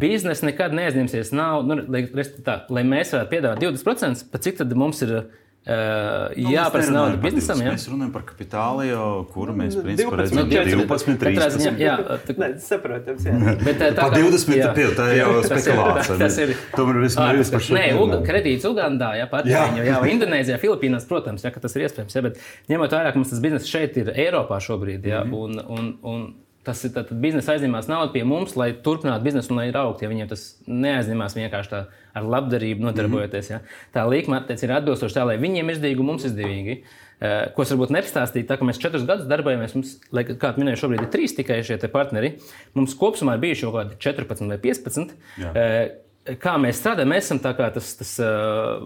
Biznesi 0.00 0.46
nekad 0.48 0.74
neaizņemsies 0.74 1.30
naudu, 1.36 1.76
nu, 1.76 1.84
lai, 1.92 2.02
tā, 2.42 2.56
lai 2.72 2.82
mēs 2.88 3.14
varētu 3.14 3.30
piedāvāt 3.30 3.62
20%, 3.62 4.26
pat 4.32 4.46
cik 4.46 4.58
tad 4.58 4.74
mums 4.78 5.02
ir 5.06 5.14
Uh, 5.62 6.32
nu, 6.34 6.50
jāprasa 6.50 6.90
nauda 6.90 7.18
biznesam. 7.22 7.60
Jā. 7.62 7.76
Mēs 7.76 7.84
runājam 7.86 8.08
par 8.10 8.24
kapitālu, 8.26 8.82
jau 8.88 9.04
kuru 9.30 9.52
mēs 9.54 9.76
principā 9.78 10.18
redzam 10.18 10.48
12, 10.50 11.20
13. 11.20 11.54
Ziņā, 11.54 11.72
jā, 11.78 11.92
tā 12.26 12.34
ir 12.48 12.56
saprotams. 12.64 13.28
Bet, 13.62 13.78
tā, 13.78 13.92
tā, 13.94 14.08
20 14.10 14.58
jā, 14.58 14.72
tā, 14.74 14.88
tā 14.98 15.06
jau 15.14 15.28
ir 15.36 15.46
spekulācija. 15.46 16.18
Tas 16.24 16.40
ir 16.42 16.56
tomēr 16.74 16.98
vispār 17.04 17.38
par 17.54 17.62
šo. 17.68 17.78
Nē, 17.78 17.86
Uga, 17.94 18.18
kredīts 18.26 18.66
Ugandā, 18.66 19.12
jā, 19.20 19.30
pat 19.30 19.46
jā. 19.46 19.62
Jau, 19.78 19.86
jā, 19.86 20.02
Indonēzijā, 20.16 20.58
Filipīnās, 20.64 21.06
protams, 21.06 21.46
jā, 21.46 21.54
tas 21.54 21.78
ir 21.78 21.86
iespējams. 21.86 22.18
Jā, 22.18 22.26
bet 22.26 22.42
ņemot 22.72 22.98
vērā, 22.98 23.14
ka 23.14 23.22
mums 23.22 23.30
tas 23.30 23.46
bizness 23.46 23.70
šeit 23.70 24.02
ir 24.02 24.10
Eiropā 24.16 24.58
šobrīd, 24.66 25.06
jā, 25.06 25.22
mm 25.22 25.30
-hmm. 25.30 25.62
un, 25.62 25.78
un, 25.78 25.92
un 26.02 26.26
Tas 26.62 26.84
ir 26.86 26.94
biznesa 27.18 27.56
aizņemās 27.56 27.88
naudu 27.90 28.12
pie 28.14 28.20
mums, 28.28 28.52
lai 28.54 28.68
turpinātu 28.84 29.26
biznesu 29.26 29.50
un 29.50 29.58
lai 29.58 29.64
ir 29.72 29.78
augt. 29.80 30.04
Ja 30.04 30.10
viņiem 30.10 30.28
tas 30.30 30.44
neaizņemās 30.70 31.34
vienkārši 31.34 31.72
tā 31.72 31.80
ar 32.14 32.28
labdarību 32.34 32.86
nodarbojoties. 32.86 33.48
Ja. 33.50 33.58
Tā 33.94 34.04
līnija 34.06 34.54
ir 34.54 34.74
atbilstoša 34.76 35.16
tā, 35.16 35.24
lai 35.32 35.40
viņiem 35.42 35.72
izdevīgi 35.74 36.06
mums 36.06 36.28
izdevīgi. 36.28 36.78
Uh, 37.22 37.50
ko 37.54 37.62
es 37.62 37.70
varbūt 37.70 37.92
nepastāstīju, 37.94 38.46
tā 38.48 38.56
kā 38.58 38.66
mēs 38.66 38.80
četrus 38.82 39.04
gadus 39.06 39.28
darbojamies, 39.30 39.76
mums, 39.78 39.92
lai, 40.14 40.24
kā 40.26 40.52
minēju, 40.56 40.80
šobrīd 40.80 41.04
ir 41.04 41.10
trīs 41.10 41.36
tikai 41.36 41.60
šie 41.66 41.78
partneri. 41.90 42.32
Mums 42.78 42.96
kopumā 42.98 43.36
ir 43.36 43.44
bijuši 43.44 43.68
kaut 43.68 43.76
kādi 43.76 43.98
14 44.06 44.50
vai 44.50 44.58
15. 44.62 45.14
Jā. 45.42 45.52
Uh, 45.52 46.34
kā 46.42 46.56
mēs 46.62 46.82
strādājam, 46.82 47.14
mēs 47.14 47.26
esam 47.26 47.42
tas, 47.42 47.94
tas, 47.98 48.16
uh, 48.22 48.82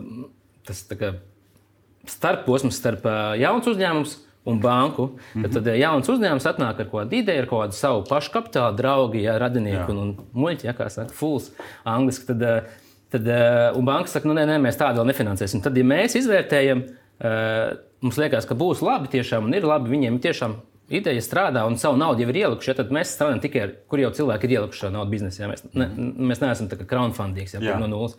tas 0.68 0.84
starposms 2.06 2.76
starp 2.76 3.08
jauns 3.40 3.68
uzņēmums 3.72 4.16
un 4.46 4.60
banku. 4.60 5.02
Mm 5.02 5.42
-hmm. 5.42 5.52
tad, 5.52 5.64
tad 5.64 5.76
jauns 5.76 6.08
uzņēmums 6.08 6.48
atnāk 6.50 6.80
ar 6.80 6.88
kādu 6.92 7.18
ideju, 7.18 7.42
ar 7.42 7.48
kādu 7.50 7.72
savu 7.72 8.04
pašu 8.08 8.32
kapitālu, 8.32 8.76
draugu, 8.76 9.18
ja, 9.22 9.38
radinieku 9.38 9.90
Jā. 9.92 9.96
un, 9.96 9.98
un 9.98 10.16
muļķi, 10.34 10.66
ja, 10.66 10.72
kā 10.72 10.88
saka, 10.90 11.12
fulls 11.12 11.50
angliski. 11.84 12.26
Tad, 12.26 12.42
eh, 12.42 12.62
tad, 13.10 13.28
eh, 13.28 13.72
un 13.76 13.84
banka 13.84 14.08
saka, 14.08 14.28
nu 14.28 14.34
nē, 14.34 14.46
nē, 14.46 14.60
mēs 14.62 14.78
tādu 14.78 15.02
vēl 15.02 15.10
nefinansēsim. 15.10 15.62
Tad, 15.62 15.76
ja 15.76 15.84
mēs 15.84 16.16
izvērtējam, 16.16 16.84
eh, 17.20 17.76
mums 18.00 18.16
liekas, 18.16 18.46
ka 18.46 18.54
būs 18.54 18.82
labi 18.82 19.08
tiešām 19.08 19.44
un 19.44 19.54
ir 19.54 19.62
labi, 19.62 19.90
viņiem 19.90 20.20
tiešām 20.20 20.54
ideja 20.88 21.20
strādā 21.20 21.66
un 21.66 21.76
savu 21.76 21.98
naudu 21.98 22.22
jau 22.22 22.28
ir 22.30 22.38
ielikuši, 22.44 22.68
ja, 22.68 22.74
tad 22.74 22.92
mēs 22.94 23.10
strādājam 23.16 23.40
tikai 23.42 23.62
ar, 23.62 23.72
kur 23.90 23.98
jau 23.98 24.10
cilvēki 24.10 24.44
ir 24.44 24.50
ielikuši 24.50 24.84
šo 24.84 24.90
naudu 24.94 25.10
biznesā. 25.10 25.40
Ja, 25.40 25.48
mēs, 25.48 25.64
ne, 25.74 25.88
mēs 26.30 26.42
neesam 26.42 26.68
crowdfunding, 26.70 27.50
ja, 27.52 27.78
no 27.78 27.86
nulles. 27.90 28.14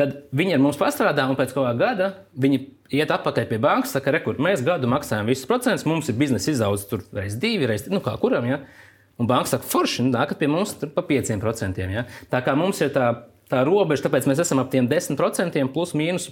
Tad 0.00 0.14
viņi 0.32 0.54
ar 0.56 0.62
mums 0.64 0.78
pastrādā, 0.80 1.26
un 1.28 1.36
pēc 1.36 1.50
kaut 1.52 1.66
kāda 1.66 1.80
gada 1.80 2.06
viņi 2.40 2.60
iet 2.96 3.10
atpakaļ 3.12 3.48
pie 3.50 3.58
bankas, 3.60 3.92
saka, 3.92 4.14
rekur, 4.14 4.38
mēs 4.40 4.62
gadu 4.64 4.88
maksājam 4.88 5.28
visus 5.28 5.48
procentus, 5.48 5.84
mums 5.84 6.08
ir 6.08 6.16
biznesa 6.16 6.54
izaugs 6.54 6.86
tur 6.88 7.04
reiz 7.12 7.36
divi, 7.40 7.68
reiz 7.68 7.84
nu, 7.92 8.00
kā 8.04 8.14
kuram. 8.22 8.46
Ja? 8.48 8.62
Un 9.20 9.28
banka 9.28 9.52
saka, 9.52 9.68
forši, 9.68 10.06
nu, 10.06 10.14
nākat 10.14 10.40
pie 10.40 10.48
mums 10.48 10.72
pa 10.94 11.04
5%. 11.04 11.84
Ja? 11.92 12.06
Tā 12.32 12.40
kā 12.46 12.56
mums 12.56 12.80
ir 12.80 12.94
tā, 12.94 13.10
tā 13.52 13.60
robeža, 13.68 14.06
tāpēc 14.06 14.30
mēs 14.30 14.40
esam 14.46 14.62
ap 14.62 14.72
tiem 14.72 14.88
10% 14.88 15.68
plus 15.74 15.92
mīnus, 15.98 16.30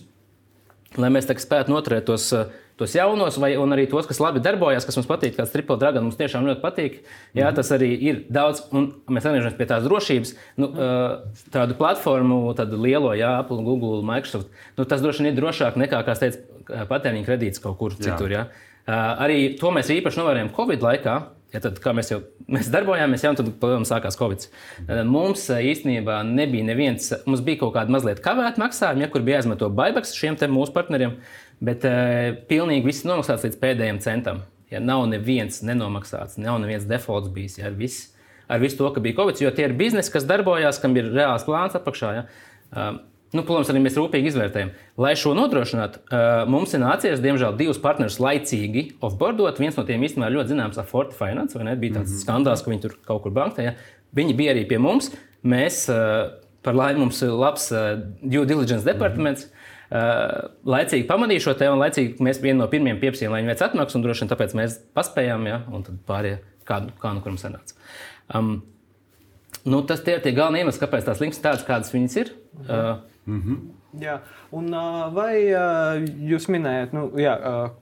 lai 0.97 1.11
mēs 1.13 1.29
spētu 1.29 1.75
noturēt 1.75 2.09
tos. 2.09 2.33
Uh, 2.33 2.49
tos 2.79 2.95
jaunos, 2.95 3.37
vai 3.43 3.51
arī 3.59 3.89
tos, 3.91 4.07
kas 4.07 4.21
labi 4.23 4.41
darbojas, 4.43 4.87
kas 4.87 4.95
mums 4.99 5.09
patīk, 5.11 5.35
kāds 5.37 5.51
Triple 5.51 5.77
Dragon 5.81 6.05
mums 6.07 6.19
tiešām 6.19 6.47
ļoti 6.47 6.63
patīk. 6.63 7.01
Jā, 7.35 7.49
mm 7.49 7.49
-hmm. 7.49 7.57
tas 7.57 7.73
arī 7.75 7.91
ir 8.11 8.21
daudz, 8.31 8.63
un 8.71 8.93
mēs 9.09 9.27
atgriežamies 9.27 9.59
pie 9.59 9.67
tās 9.67 9.83
drošības. 9.83 10.35
Nu, 10.57 10.71
tādu 11.51 11.75
platformu, 11.75 12.55
tādu 12.55 12.79
lielo, 12.79 13.15
jā, 13.19 13.39
Apple, 13.41 13.63
Google, 13.67 14.03
Microsoft, 14.07 14.47
nu, 14.77 14.85
tas 14.85 15.03
droši 15.03 15.23
vien 15.23 15.35
ir 15.35 15.41
drošāk 15.43 15.75
nekā, 15.75 16.05
kā 16.07 16.15
teica, 16.15 16.39
patēriņa 16.89 17.27
kredīts 17.27 17.63
kaut 17.63 17.79
kur 17.79 17.95
citur. 17.95 18.31
Jā. 18.31 18.47
Arī 18.89 19.59
to 19.61 19.73
mēs 19.75 19.91
īpaši 19.93 20.21
novērojam 20.23 20.55
Covid 20.57 20.85
laikā. 20.85 21.17
Ja 21.53 21.63
tad, 21.65 21.79
kā 21.81 21.95
mēs 21.97 22.11
jau 22.13 22.19
mēs 22.53 22.69
darbojāmies, 22.73 23.23
jau 23.25 23.33
tādā 23.37 23.77
sākās 23.89 24.19
Covid. 24.21 24.45
Mums 25.09 25.47
īstenībā 25.49 26.19
nebija 26.29 26.67
neviens, 26.69 27.09
mums 27.25 27.41
bija 27.45 27.63
kaut 27.63 27.73
kāda 27.77 27.93
mazliet 27.93 28.21
kavēta 28.25 28.61
maksājuma, 28.61 29.07
ja, 29.07 29.09
kur 29.13 29.25
bija 29.25 29.39
jāizmanto 29.39 29.71
buybacks 29.73 30.13
šiem 30.17 30.37
mūsu 30.53 30.75
partneriem. 30.77 31.17
Bet 31.65 31.85
uh, 31.89 32.37
pilnīgi 32.51 32.87
viss 32.87 33.07
nomaksāts 33.09 33.49
līdz 33.49 33.59
pēdējiem 33.63 34.01
centam. 34.05 34.45
Ja 34.71 34.83
nav 34.85 35.07
neviens 35.09 35.63
nenomaksāts, 35.65 36.37
nav 36.41 36.61
neviens 36.61 36.85
defaults 36.89 37.33
bijis 37.33 37.57
ja, 37.59 37.71
ar, 37.71 37.77
visu, 37.81 38.13
ar 38.53 38.61
visu 38.61 38.77
to, 38.79 38.91
ka 38.93 39.01
bija 39.05 39.17
Covid, 39.17 39.41
jo 39.41 39.53
tie 39.57 39.65
ir 39.71 39.77
biznesi, 39.77 40.13
kas 40.13 40.29
darbojās, 40.29 40.81
kam 40.83 40.97
ir 41.01 41.09
reāls 41.17 41.49
plāns 41.49 41.77
apakšā. 41.81 42.13
Ja. 42.19 42.27
Uh, 42.69 43.01
Nu, 43.37 43.43
protams, 43.45 43.69
arī 43.69 43.83
mēs 43.85 43.99
rūpīgi 43.99 44.31
izvērtējam. 44.31 44.71
Lai 45.05 45.13
šo 45.21 45.35
nodrošinātu, 45.37 46.01
uh, 46.07 46.47
mums 46.49 46.73
ir 46.73 46.81
nācies, 46.81 47.21
diemžēl, 47.21 47.59
divus 47.59 47.81
partnerus 47.83 48.17
laicīgi 48.25 48.87
offboardot. 49.05 49.61
Viens 49.61 49.77
no 49.77 49.85
tiem 49.89 50.07
īstenībā 50.07 50.31
ļoti 50.33 50.55
zināms, 50.55 50.81
Forte 50.89 51.17
Finance, 51.19 51.59
vai 51.59 51.67
ne? 51.69 51.77
Bija 51.77 51.99
tāds 51.99 52.09
mm 52.09 52.17
-hmm. 52.17 52.25
skandāls, 52.25 52.65
ka 52.65 52.71
viņi 52.73 52.85
tur 52.87 52.97
kaut 53.05 53.23
kur 53.23 53.33
bankā. 53.37 53.63
Ja? 53.63 53.75
Viņi 54.17 54.37
bija 54.37 54.55
arī 54.55 54.65
pie 54.69 54.79
mums. 54.79 55.13
Mēs, 55.45 55.85
uh, 55.93 56.33
par 56.63 56.75
laimi, 56.75 57.01
mums 57.01 57.23
ir 57.23 57.29
labs 57.29 57.71
uh, 57.73 58.01
due 58.23 58.47
diligence 58.47 58.85
departaments. 58.85 59.45
Mm 59.45 59.49
-hmm 59.49 59.59
Uh, 59.89 60.51
laicīgi 60.69 61.07
pamanīju 61.09 61.41
šo 61.47 61.55
tēmu, 61.57 61.79
un 61.79 61.81
laicīgi 61.81 62.21
mēs 62.21 62.43
vienu 62.45 62.61
no 62.61 62.67
pirmajiem 62.69 62.99
pieprasījām, 63.01 63.33
lai 63.33 63.39
viņi 63.41 63.49
veic 63.55 63.63
atmaksu, 63.65 63.97
un 63.97 64.03
droši 64.05 64.21
vien 64.21 64.31
tāpēc 64.35 64.55
mēs 64.59 64.75
paspējām, 64.99 65.47
ja, 65.49 65.63
un 65.73 65.87
tad 65.87 66.03
pārējie 66.11 66.43
kā, 66.69 66.83
kā 67.01 67.13
nu 67.17 67.23
kuram 67.25 67.39
sanāca. 67.41 67.73
Um, 68.37 68.51
nu, 69.65 69.81
tas 69.89 70.03
tie 70.05 70.19
ir 70.19 70.21
tie 70.27 70.35
galvenie 70.37 70.67
iemesli, 70.67 70.83
kāpēc 70.83 71.09
tās 71.09 71.23
links 71.25 71.41
tādas, 71.41 71.65
kādas 71.65 71.95
viņas 71.95 72.19
ir. 72.21 72.35
Uh, 72.67 73.01
mm 73.29 73.43
-hmm. 73.43 73.67
Jā, 73.97 74.19
un 74.53 74.67
vai 75.17 75.49
jūs 76.29 76.45
minējat, 76.53 76.91
nu, 76.93 77.07
jā, 77.17 77.33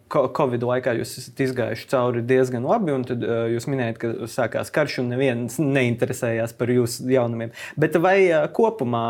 Covid 0.07 0.63
laikā 0.63 0.93
jūs 1.01 1.17
esat 1.19 1.41
izgājuši 1.43 1.89
cauri 1.91 2.23
diezgan 2.23 2.63
labi, 2.63 2.93
un 2.95 3.03
tad 3.09 3.25
jūs 3.51 3.67
minējat, 3.67 3.99
ka 3.99 4.29
sākās 4.31 4.71
karš 4.71 5.01
un 5.03 5.11
neviens 5.11 5.59
neinteresējās 5.59 6.55
par 6.55 6.71
jūsu 6.71 7.09
jaunumiem. 7.11 7.51
Bet 7.75 7.99
vai 7.99 8.31
kopumā 8.55 9.03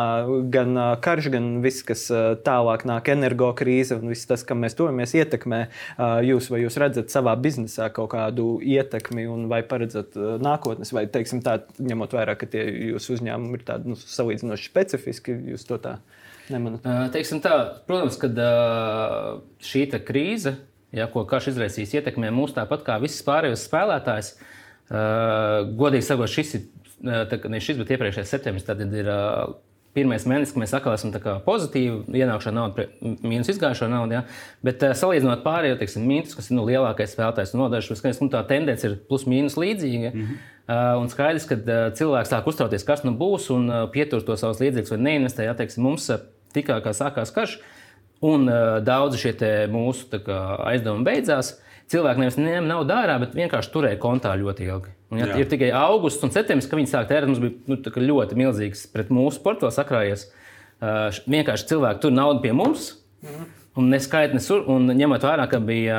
gan 0.48 0.72
karš, 1.04 1.28
gan 1.36 1.52
viss, 1.60 1.84
kas 1.84 2.06
tālāk 2.48 2.88
nāk, 2.88 3.12
energo 3.12 3.52
krīze 3.52 4.00
un 4.00 4.08
viss 4.08 4.24
tas, 4.32 4.40
kam 4.48 4.64
mēs 4.64 4.78
tojamies, 4.80 5.12
ietekmē 5.20 5.62
jūs, 6.24 6.48
vai 6.48 6.64
jūs 6.64 6.80
redzat 6.80 7.12
savā 7.12 7.36
biznesā 7.36 7.92
kaut 7.92 8.14
kādu 8.16 8.56
ietekmi 8.64 9.28
un 9.28 9.50
vai 9.52 9.60
paredzat 9.68 10.16
nākotnes, 10.16 10.96
vai, 10.96 11.04
teiksim, 11.12 11.44
tā, 11.44 11.60
ņemot 11.76 12.16
vērā, 12.16 12.40
ka 12.40 12.48
tie 12.48 12.64
jūsu 12.94 13.18
uzņēmumi 13.18 13.60
ir 13.60 13.68
tādi 13.68 13.92
nu, 13.92 14.00
salīdzinoši 14.00 14.72
specifiski, 14.72 15.42
jūs 15.52 15.68
to 15.68 15.76
tā 15.76 16.00
nemanāt? 16.52 16.86
Teiksim 17.14 17.42
tā, 17.44 17.54
protams, 17.88 18.18
ka 18.20 18.30
šī 19.64 19.86
krīze, 20.06 20.56
ja, 20.96 21.08
ko 21.12 21.24
karš 21.28 21.52
izraisīs, 21.54 21.94
ietekmē 21.98 22.32
mūs 22.34 22.56
tāpat 22.56 22.84
kā 22.86 22.98
visas 23.02 23.24
pārējos 23.26 23.66
spēlētājs. 23.68 24.34
Godīgi 25.76 26.06
sakot, 26.06 26.30
šis 26.30 26.58
ir 26.58 26.66
ne 27.02 27.60
šis, 27.60 27.78
bet 27.80 27.94
iepriekšējais 27.94 28.34
septembris. 28.36 28.66
Tad 28.66 28.80
ir 28.86 29.10
pirmais 29.96 30.26
mēnesis, 30.28 30.52
kad 30.52 30.60
mēs 30.60 30.74
atkal 30.76 30.94
esam 30.96 31.12
pozitīvi 31.46 32.18
ienākušā 32.20 32.52
nauda, 32.52 32.86
mīnus 33.00 33.48
izgājušā 33.54 33.88
nauda. 33.88 34.18
Ja? 34.18 34.24
Bet 34.66 34.84
salīdzinot 35.00 35.44
pārējo, 35.44 35.78
teiksim, 35.80 36.04
mīnus, 36.08 36.36
kas 36.36 36.50
ir 36.50 36.58
nu, 36.58 36.66
lielākais 36.68 37.14
spēlētājs 37.16 37.54
un 37.54 37.64
nodaļas, 37.64 38.20
nu, 38.20 38.28
tā 38.32 38.42
tendence 38.48 38.88
ir 38.88 38.98
plus 39.08 39.24
mīnus 39.28 39.56
līdzīga. 39.60 40.12
Mm 40.12 40.20
-hmm. 40.20 40.44
Uh, 40.66 40.98
un 40.98 41.06
skaidrs, 41.06 41.44
ka 41.46 41.54
cilvēks 41.94 42.32
sāk 42.32 42.46
uztraukties, 42.50 42.82
kas 42.82 43.04
nu 43.06 43.12
būs, 43.14 43.52
un 43.54 43.70
pietur 43.94 44.24
to 44.26 44.34
savus 44.36 44.58
līdzekļus 44.58 44.90
vai 44.90 44.98
neinvestē. 44.98 45.44
Ja, 45.46 45.54
teiksim, 45.54 45.84
mums 45.86 46.10
tikā 46.56 46.80
kā 46.84 46.94
sākās 46.96 47.32
karš, 47.34 47.58
un 48.26 48.48
uh, 48.48 48.78
daudzi 48.84 49.22
šie 49.22 49.54
mūsu 49.72 50.20
kā, 50.24 50.40
aizdevumi 50.72 51.06
beidzās. 51.06 51.56
Cilvēki 51.86 52.18
nevis 52.18 52.38
ņēma 52.40 52.66
naudu 52.66 52.96
ārā, 52.96 53.20
bet 53.22 53.36
vienkārši 53.38 53.70
turēja 53.70 53.98
kontā 54.02 54.32
ļoti 54.34 54.64
ilgi. 54.66 54.94
Un, 55.14 55.20
ja, 55.20 55.28
ir 55.38 55.46
tikai 55.46 55.68
augusts 55.70 56.24
un 56.26 56.32
septembris, 56.34 56.66
kad 56.66 56.80
viņi 56.80 56.90
sāk 56.90 57.06
tērēt. 57.12 57.28
Mums 57.30 57.42
bija 57.44 57.70
nu, 57.70 58.08
ļoti 58.08 58.38
milzīgs 58.40 58.88
pret 58.90 59.12
mūsu 59.14 59.38
portfeli 59.44 59.76
sakrājies. 59.76 60.26
Uh, 60.76 61.14
vienkārši 61.30 61.68
cilvēki 61.70 62.02
tur 62.02 62.16
naudu 62.16 62.42
pie 62.42 62.50
mums. 62.56 62.88
Mm. 63.22 63.46
Un 63.76 63.90
neskaidrs, 63.92 64.46
un 64.72 64.88
ņemot 64.96 65.24
vērā, 65.26 65.44
ka 65.50 65.58
bija 65.60 65.98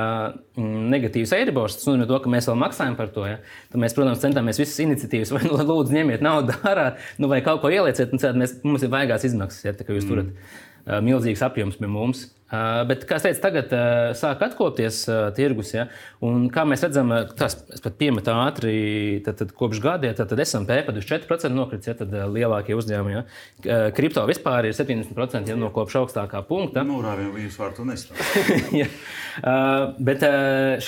mm, 0.57 0.87
negatīvs 0.93 1.33
eiribors, 1.37 1.75
tas 1.77 1.85
nozīmē, 1.85 2.07
to, 2.09 2.17
ka 2.23 2.31
mēs 2.33 2.47
vēl 2.49 2.57
maksājam 2.57 2.95
par 2.97 3.11
to. 3.13 3.25
Ja? 3.29 3.35
Tad 3.69 3.83
mēs, 3.83 3.93
protams, 3.93 4.23
centāmies 4.23 4.57
visas 4.57 4.79
iniciatīvas, 4.81 5.33
vai 5.35 5.43
nu, 5.45 5.59
lūdzu, 5.61 5.93
ņemiet 5.93 6.25
naudu 6.25 6.55
ārā, 6.65 6.87
nu, 7.21 7.29
vai 7.29 7.43
kaut 7.45 7.61
ko 7.61 7.69
ielieciet, 7.73 8.15
un 8.17 8.41
mēs, 8.41 8.57
mums 8.65 8.85
ir 8.85 8.93
vajagās 8.93 9.27
izmaksas, 9.29 9.67
ja 9.67 9.75
tā, 9.77 9.85
jūs 9.85 10.07
mm. 10.07 10.09
turat. 10.09 10.57
Eh, 10.87 11.03
milzīgs 11.03 11.43
apjoms 11.43 11.75
pie 11.75 11.87
mums. 11.91 12.27
Eh, 12.47 12.81
bet, 12.87 13.01
kā 13.03 13.17
jau 13.17 13.25
teicu, 13.25 13.41
tagad 13.43 13.73
eh, 13.75 14.13
sāk 14.15 14.39
atkopties 14.45 15.01
tirgus. 15.35 15.73
Ja? 15.75 15.89
Un, 16.23 16.45
kā 16.53 16.63
mēs 16.63 16.85
redzam, 16.85 17.11
tas 17.35 17.57
pat 17.83 17.97
piemet 17.99 18.29
ātri, 18.31 18.71
tad, 19.25 19.35
tad 19.41 19.51
kopš 19.57 19.81
tad, 19.83 20.21
tad 20.21 20.43
SMP 20.45 20.77
pat 20.87 20.95
uz 20.95 21.09
4% 21.09 21.51
nokritis, 21.51 21.89
ja 21.91 21.95
tad 21.99 22.15
lielākie 22.31 22.77
uzņēmumi. 22.79 23.17
Ja? 23.17 23.81
Kripto 23.97 24.23
vispār 24.29 24.69
ir 24.69 24.77
70% 24.77 25.51
ja, 25.51 25.57
no 25.59 25.73
kopš 25.75 25.99
augstākā 26.05 26.45
punkta. 26.47 26.85
Nu, 26.87 27.01
Rāvim, 27.03 27.35
jūs 27.43 27.59
varat 27.59 27.75
to 27.81 27.87
nestāstīt. 27.89 28.71
ja. 28.81 28.87
Bet 29.99 30.23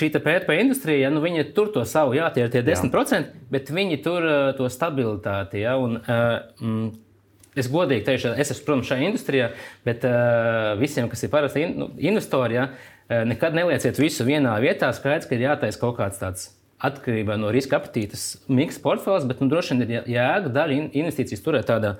šī 0.00 0.08
PTP 0.16 0.56
industrija, 0.62 1.04
ja, 1.04 1.12
nu, 1.12 1.20
viņi 1.20 1.50
tur 1.52 1.68
to 1.76 1.84
savu, 1.84 2.16
jā, 2.16 2.32
tie 2.32 2.46
ir 2.46 2.56
tie 2.56 2.64
10%, 2.64 2.88
jā. 3.20 3.44
bet 3.52 3.68
viņi 3.68 4.00
tur 4.00 4.24
to 4.56 4.72
stabilitāti. 4.72 5.60
Ja, 5.66 5.76
un, 5.76 6.00
mm, 6.00 7.09
Es 7.58 7.66
godīgi 7.70 8.04
teikšu, 8.06 8.36
es 8.38 8.52
esmu, 8.52 8.64
protams, 8.68 8.86
šajā 8.86 9.08
industrijā, 9.08 9.48
bet 9.86 10.04
uh, 10.06 10.76
visiem, 10.78 11.08
kas 11.10 11.24
ir 11.26 11.32
parasti 11.32 11.64
in, 11.66 11.74
nu, 11.82 11.88
investori, 11.98 12.54
ja, 12.60 12.68
uh, 12.70 13.24
nekad 13.26 13.56
nelieciet 13.58 13.98
visu 13.98 14.26
vienā 14.28 14.52
vietā. 14.62 14.92
Skaidrs, 14.94 15.26
ka 15.26 15.34
ir 15.34 15.48
jātaisa 15.48 15.80
kaut 15.82 15.98
kāds 15.98 16.20
tāds 16.22 16.52
atkarībā 16.80 17.34
no 17.40 17.50
riska 17.52 17.80
apetītes 17.80 18.38
miks 18.48 18.78
portfels, 18.80 19.26
bet 19.28 19.42
nu, 19.42 19.50
droši 19.50 19.74
vien 19.74 19.82
ir 19.84 20.12
jēga 20.14 20.54
daļa 20.54 20.78
investīcijas 21.02 21.44
turēt 21.44 21.68
tādā 21.68 21.96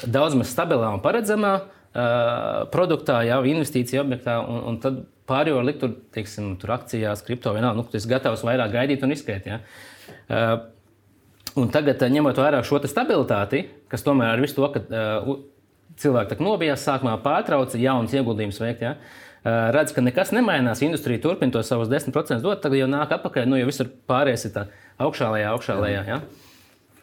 daudz 0.00 0.38
maz 0.38 0.50
stabilā 0.54 0.94
un 0.94 1.04
paredzamā 1.04 1.54
uh, 1.60 1.68
produktā, 2.72 3.20
jau 3.28 3.40
investīcija 3.52 4.02
objektā, 4.02 4.40
un, 4.40 4.64
un 4.72 4.80
tad 4.82 5.04
pārējo 5.30 5.62
likt 5.66 5.84
tur, 5.84 5.94
teiksim, 6.14 6.54
tur 6.60 6.74
akcijās, 6.74 7.22
kripto 7.26 7.52
vienalga. 7.54 7.78
Nu, 7.78 7.86
tas 7.92 8.08
gatavs 8.10 8.42
vairāk 8.46 8.72
gaidīt 8.74 9.04
un 9.06 9.14
riskēt. 9.14 9.46
Ja. 9.50 9.60
Uh, 10.26 10.54
Un 11.58 11.70
tagad, 11.72 12.02
eh, 12.02 12.12
ņemot 12.12 12.38
vērā 12.38 12.60
šo 12.66 12.78
stabilitāti, 12.86 13.64
kas 13.90 14.04
tomēr 14.06 14.36
ar 14.36 14.42
visu 14.42 14.58
to, 14.58 14.68
ka 14.74 14.82
uh, 14.86 15.32
cilvēki 15.98 16.38
nobijās, 16.44 16.84
sākumā 16.86 17.16
pārtrauca 17.24 17.80
jaunas 17.80 18.14
ieguldījumus 18.14 18.60
veikt, 18.62 18.84
ja, 18.86 18.92
uh, 18.94 19.70
redz, 19.74 19.94
ka 19.96 20.04
nekas 20.04 20.30
nemainās, 20.36 20.84
industrija 20.86 21.22
turpina 21.24 21.56
to 21.56 21.64
savus 21.66 21.90
10% 21.90 22.44
dot, 22.44 22.62
tagad 22.62 22.84
jau 22.84 22.90
nāk 22.90 23.16
atpakaļ, 23.18 23.48
nu 23.50 23.58
jau 23.58 23.66
viss 23.70 23.82
ir 23.82 23.90
pārējais 24.10 24.46
ir 24.46 24.54
tā 24.54 24.68
augšā 25.02 25.32
lejā, 25.34 25.56
augšā 25.56 25.80
lejā. 25.80 26.04
Ja. 26.06 26.20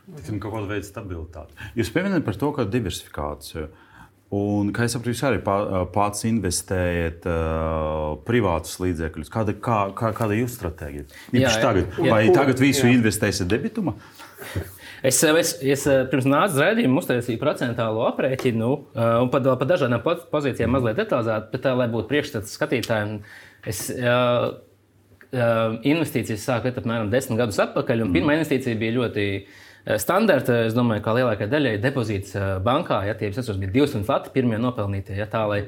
Tiksim, 0.07 0.39
kaut 0.39 0.55
kāda 0.55 0.71
veida 0.71 0.87
stabilitāte. 0.87 1.67
Jūs 1.75 1.91
pieminējat 1.91 2.23
par 2.23 2.39
to, 2.39 2.53
ka 2.55 2.65
diversifikācija. 2.71 3.67
Un, 4.37 4.73
kā 4.75 4.83
es 4.83 4.91
saprotu, 4.91 5.13
jūs 5.13 5.23
arī 5.23 5.37
pats 5.95 6.25
investējat 6.27 7.27
uh, 7.31 8.15
privātus 8.27 8.75
līdzekļus. 8.83 9.31
Kāda, 9.31 9.55
kā, 9.55 9.77
kā, 9.95 10.11
kāda 10.15 10.35
ir 10.35 10.43
jūsu 10.43 10.57
stratēģija? 10.57 11.05
Jā, 11.31 11.43
jā, 11.45 11.51
tagad, 11.63 11.93
jā, 11.95 12.11
vai 12.11 12.21
jā, 12.25 12.33
tagad 12.35 12.63
visu 12.63 12.89
jā. 12.89 12.95
investēsiet 12.97 13.47
debitumā? 13.51 13.95
Es, 15.05 15.19
es, 15.21 15.51
es 15.61 15.83
pirms 16.11 16.25
nāca 16.25 16.63
redzējuma, 16.63 17.01
uztaisīju 17.03 17.39
procentuālo 17.41 18.07
aprēķinu, 18.09 18.69
un 18.97 19.29
pat 19.33 19.45
pa 19.59 19.67
dažādām 19.69 20.01
pozīcijām 20.31 20.73
mazliet 20.73 20.97
detalizēt, 20.97 21.51
bet 21.51 21.63
tā, 21.67 21.75
lai 21.77 21.85
būtu 21.91 22.09
priekšstats 22.09 22.55
skatītājiem, 22.57 23.19
es 23.69 23.83
uh, 23.93 24.55
investīcijas 25.85 26.47
sāku 26.49 26.71
apmēram 26.71 27.11
desmit 27.13 27.37
gadus 27.43 27.61
atpakaļ, 27.61 28.01
un 28.01 28.09
mm. 28.09 28.17
pirmā 28.17 28.37
investīcija 28.39 28.79
bija 28.79 28.97
ļoti 28.97 29.27
standarta. 30.01 30.63
Es 30.67 30.75
domāju, 30.75 31.03
ka 31.05 31.15
lielākajai 31.15 31.51
daļai 31.51 31.77
depozīts 31.83 32.35
bankā, 32.65 33.03
ja 33.07 33.15
tie 33.19 33.31
bija 33.31 33.73
200 33.75 34.03
lati, 34.07 34.33
pirmie 34.33 34.59
nopelnītie, 34.61 35.15
ja 35.19 35.29
tā, 35.31 35.45
lai 35.47 35.61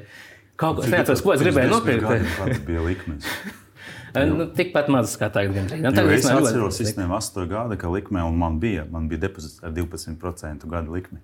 kaut 0.60 0.80
ko 0.80 0.90
tādu, 0.90 1.16
ko 1.24 1.36
es 1.36 1.44
gribēju 1.44 1.74
nopirkt. 1.76 2.36
Tas 2.40 2.62
bija 2.66 2.84
likmes. 2.84 3.28
Nu, 4.14 4.46
tikpat 4.56 4.88
mazs 4.90 5.16
kā 5.20 5.30
tagad. 5.32 5.70
Nu, 5.70 5.92
tagad 5.94 6.14
es 6.16 6.26
atceros, 6.26 6.78
ka 6.78 6.84
sistēma 6.84 7.20
8 7.20 7.46
gada, 7.50 7.76
likme 7.94 8.24
un 8.26 8.38
man 8.38 8.58
bija, 8.62 8.86
man 8.90 9.06
bija 9.10 9.26
depozīts 9.28 9.62
ar 9.62 9.74
12% 9.76 10.66
gada 10.70 10.90
likmi. 10.90 11.20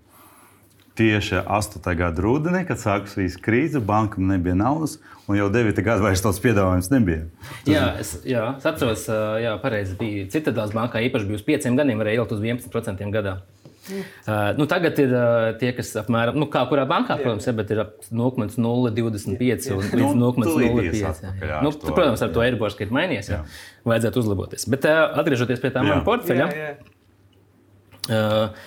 Tieši 0.97 1.43
8. 1.45 1.83
gada 1.99 2.23
rudenī, 2.25 2.63
kad 2.65 2.81
sākās 2.81 3.37
krīze, 3.45 3.83
bankam 3.85 4.31
nebija 4.31 4.55
naudas, 4.57 4.97
un 5.29 5.37
jau 5.37 5.51
9. 5.53 5.83
gada 5.85 6.01
vairs 6.01 6.23
tāds 6.25 6.41
piedāvājums 6.41 6.89
nebija. 6.95 7.27
Tas 7.67 7.75
jā, 7.75 7.83
es, 8.01 8.13
jā, 8.25 8.45
es 8.57 8.69
atceros, 8.71 9.05
jā, 9.43 9.53
pareizi 9.61 9.99
bija 9.99 10.25
Citadēlas 10.33 10.73
bankā 10.77 11.03
īpaši 11.11 11.29
bija 11.29 11.43
uz 11.43 11.45
5 11.51 11.69
gadiem, 11.77 12.01
varēja 12.01 12.23
ielikt 12.23 12.33
uz 12.39 12.41
11% 12.41 13.13
gadā. 13.13 13.37
Uh, 13.87 14.51
nu, 14.59 14.67
tagad 14.71 14.99
ir 14.99 15.13
uh, 15.15 15.49
tie, 15.61 15.71
kas 15.77 15.93
apmēram, 16.01 16.39
nu, 16.41 16.49
kā 16.51 16.65
kurā 16.71 16.87
bankā, 16.91 17.19
protams, 17.21 17.47
ir, 17.47 17.55
bet 17.59 17.71
ir 17.75 17.83
0,025 18.11 19.39
līdz 19.39 20.17
0,05. 20.19 21.21
Nu, 21.63 21.71
nu 21.71 21.75
protams, 21.87 22.25
ar 22.25 22.33
to 22.35 22.43
Eiriborgs, 22.43 22.79
ka 22.79 22.87
ir 22.87 22.95
mainījies, 22.97 23.31
jā. 23.31 23.43
Jā. 23.43 23.85
vajadzētu 23.93 24.25
uzlaboties. 24.25 24.67
Bet 24.73 24.89
uh, 24.91 25.05
atgriežoties 25.23 25.63
pie 25.63 25.71
tā 25.75 25.85
mana 25.87 26.03
portfeļa. 26.07 26.49
Jā, 26.51 26.73
jā. 26.73 26.93
Uh, 28.07 28.67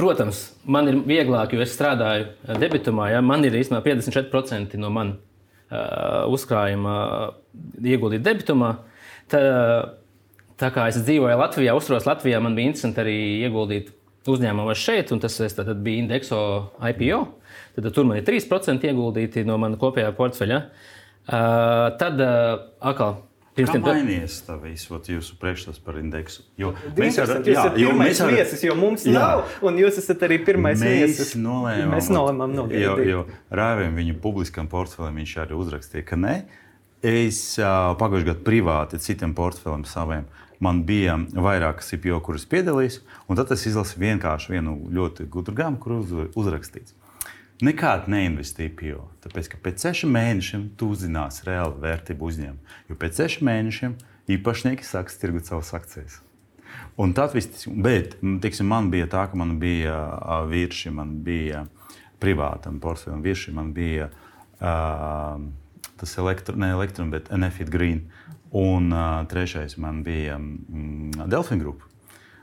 protams, 0.00 0.44
man 0.64 0.88
ir 0.92 1.00
vieglāk, 1.08 1.54
jo 1.56 1.64
es 1.64 1.72
strādāju 1.76 2.58
debitumā. 2.60 3.10
Ja? 3.14 3.24
Man 3.24 3.44
ir 3.48 3.56
īstenībā 3.60 3.82
54% 3.84 4.76
no 4.80 4.92
manas 4.92 5.18
uh, 5.70 6.26
uzkrājuma 6.32 6.94
ieguldīt 7.80 8.24
debitumā. 8.26 8.74
Tā, 9.30 9.40
tā 10.60 10.70
kā 10.74 10.88
es 10.90 10.98
dzīvoju 11.00 11.38
Latvijā, 11.40 11.74
uzturos 11.78 12.08
Latvijā, 12.08 12.40
man 12.42 12.56
bija 12.58 12.72
interesanti 12.72 13.02
arī 13.04 13.18
ieguldīt 13.46 13.92
uzņēmumos 14.28 14.80
šeit, 14.80 15.12
un 15.14 15.22
tas 15.22 15.38
bija 15.80 16.02
Indexo 16.02 16.40
IPO. 16.90 17.22
Tad, 17.76 17.90
tur 17.94 18.06
man 18.08 18.20
ir 18.20 18.26
3% 18.26 18.84
ieguldīti 18.90 19.46
no 19.48 19.56
manas 19.60 19.80
kopējā 19.80 20.12
portfeļa. 20.18 20.60
Uh, 21.30 21.90
tad 22.00 22.20
uh, 22.20 22.70
atkal. 22.80 23.20
Pirms 23.54 23.72
tam 23.74 23.82
mainījies 23.82 24.36
tā 24.46 24.54
visu 24.62 24.96
jūsu 25.10 25.34
priekšstats 25.40 25.80
par 25.82 25.98
indeksu. 25.98 26.44
Jo 26.58 26.70
mēs 26.96 27.18
jau 27.18 27.26
tādā 27.28 27.42
veidā 27.44 27.64
pirmais 27.74 28.20
ar... 28.22 28.30
viesis, 28.32 28.62
jo 28.64 28.76
mums 28.78 29.04
jā. 29.04 29.14
nav, 29.16 29.42
un 29.66 29.80
jūs 29.80 29.98
esat 30.00 30.22
arī 30.26 30.38
pirmais 30.46 30.78
mēs 30.80 31.02
viesis. 31.02 31.34
Nolēmām, 31.38 31.92
mēs 31.96 32.10
nolēmām 32.14 32.54
nogaidīt. 32.56 32.86
Jo, 32.86 33.24
jo 33.26 33.56
Rāvim 33.60 33.98
viņa 33.98 34.16
publiskam 34.22 34.70
portfelim 34.70 35.18
viņš 35.20 35.34
arī 35.44 35.58
uzrakstīja, 35.58 36.06
ka 36.12 36.20
nē. 36.20 36.36
Es 37.10 37.42
uh, 37.58 37.92
pagājušajā 38.00 38.30
gadā 38.30 38.44
privāti 38.46 39.02
citiem 39.02 39.34
portfeliem 39.36 39.84
saviem 39.88 40.28
man 40.60 40.84
bija 40.86 41.16
vairākas 41.32 41.94
IPO, 41.96 42.20
kuras 42.24 42.46
piedalījās, 42.50 43.00
un 43.28 43.40
tad 43.40 43.52
es 43.54 43.66
izlasīju 43.70 44.04
vienkārši 44.04 44.54
vienu 44.54 44.76
ļoti 44.94 45.28
gudru 45.32 45.56
grāmatu, 45.56 45.82
kur 45.84 45.96
uz, 45.98 46.14
uzrakstīts. 46.38 46.96
Nekādu 47.64 48.12
neinvestīju 48.14 48.70
IPO, 48.70 49.02
tāpēc 49.24 49.50
ka 49.52 49.60
pēc 49.66 49.84
sešiem 49.84 50.14
mēnešiem 50.16 50.70
tu 50.80 50.92
uzzināsi 50.94 51.44
reāli 51.48 51.76
vērtību 51.82 52.30
uzņēmumu. 52.30 52.78
Jo 52.88 52.96
pēc 53.00 53.20
sešiem 53.20 53.50
mēnešiem 53.50 53.96
īpašnieki 54.36 54.86
sāks 54.86 55.20
tirgot 55.20 55.48
savas 55.50 55.74
akcijas. 55.76 56.20
Un 57.00 57.12
tad 57.16 57.34
viss, 57.34 57.66
bet 57.68 58.16
tiksim, 58.42 58.68
man 58.70 58.88
bija 58.92 59.08
tā, 59.10 59.26
ka 59.30 59.38
man 59.38 59.58
bija 59.60 59.96
vīrieši, 60.48 60.92
man 60.94 61.18
bija 61.24 61.64
privātam 62.20 62.80
portfelim. 62.80 63.22
Vieši 63.24 63.54
man 63.56 63.72
bija 63.76 64.10
uh, 64.10 65.40
tas 66.00 66.16
elektro, 66.20 66.56
ne 66.56 66.72
elektron, 66.74 67.10
bet 67.12 67.30
Nefit 67.32 67.70
Green. 67.72 68.06
Un 68.50 68.90
uh, 68.90 69.20
trešais 69.30 69.76
man 69.78 70.02
bija 70.02 70.38
mm, 70.38 71.28
Delfina 71.30 71.62
grupa. 71.62 71.86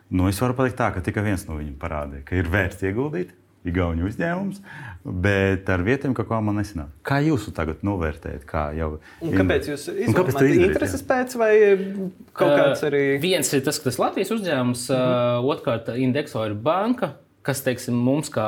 Nu, 0.10 0.30
es 0.32 0.40
varu 0.40 0.56
pateikt, 0.56 0.78
tā, 0.80 0.88
ka 0.96 1.04
tikai 1.04 1.26
viens 1.26 1.44
no 1.50 1.58
viņiem 1.58 1.76
parādīja, 1.82 2.24
ka 2.28 2.38
ir 2.40 2.48
vērts 2.52 2.86
ieguldīt. 2.88 3.36
Igaunijas 3.68 4.14
uzņēmums, 4.14 4.60
bet 5.26 5.68
ar 5.74 5.82
vietām 5.84 6.14
kaut 6.16 6.30
kā 6.30 6.38
man 6.40 6.56
nesanāk. 6.62 6.94
Kā 7.04 7.18
jūs 7.26 7.50
tagad 7.58 7.82
novērtējat? 7.84 8.46
Kā 8.48 8.62
jau, 8.78 8.94
un 9.26 9.34
kāpēc 9.34 9.68
jūs 9.74 9.90
izmantojat 9.92 10.62
intereses 10.70 11.04
pēc, 11.04 11.36
vai 11.42 11.52
kaut 12.32 12.54
kāds 12.54 12.86
arī? 12.88 13.02
Uh, 13.18 13.22
viens 13.26 13.52
ir 13.52 13.66
tas, 13.66 13.82
ka 13.82 13.90
tas 13.90 14.00
Latvijas 14.00 14.32
uzņēmums, 14.38 14.86
mm 14.88 15.02
-hmm. 15.02 15.42
uh, 15.42 15.50
otrkārt, 15.52 15.92
indekso 16.00 16.46
ir 16.48 16.56
banka, 16.56 17.18
kas, 17.44 17.66
teiksim, 17.66 17.98
mums 18.08 18.32
kā, 18.32 18.48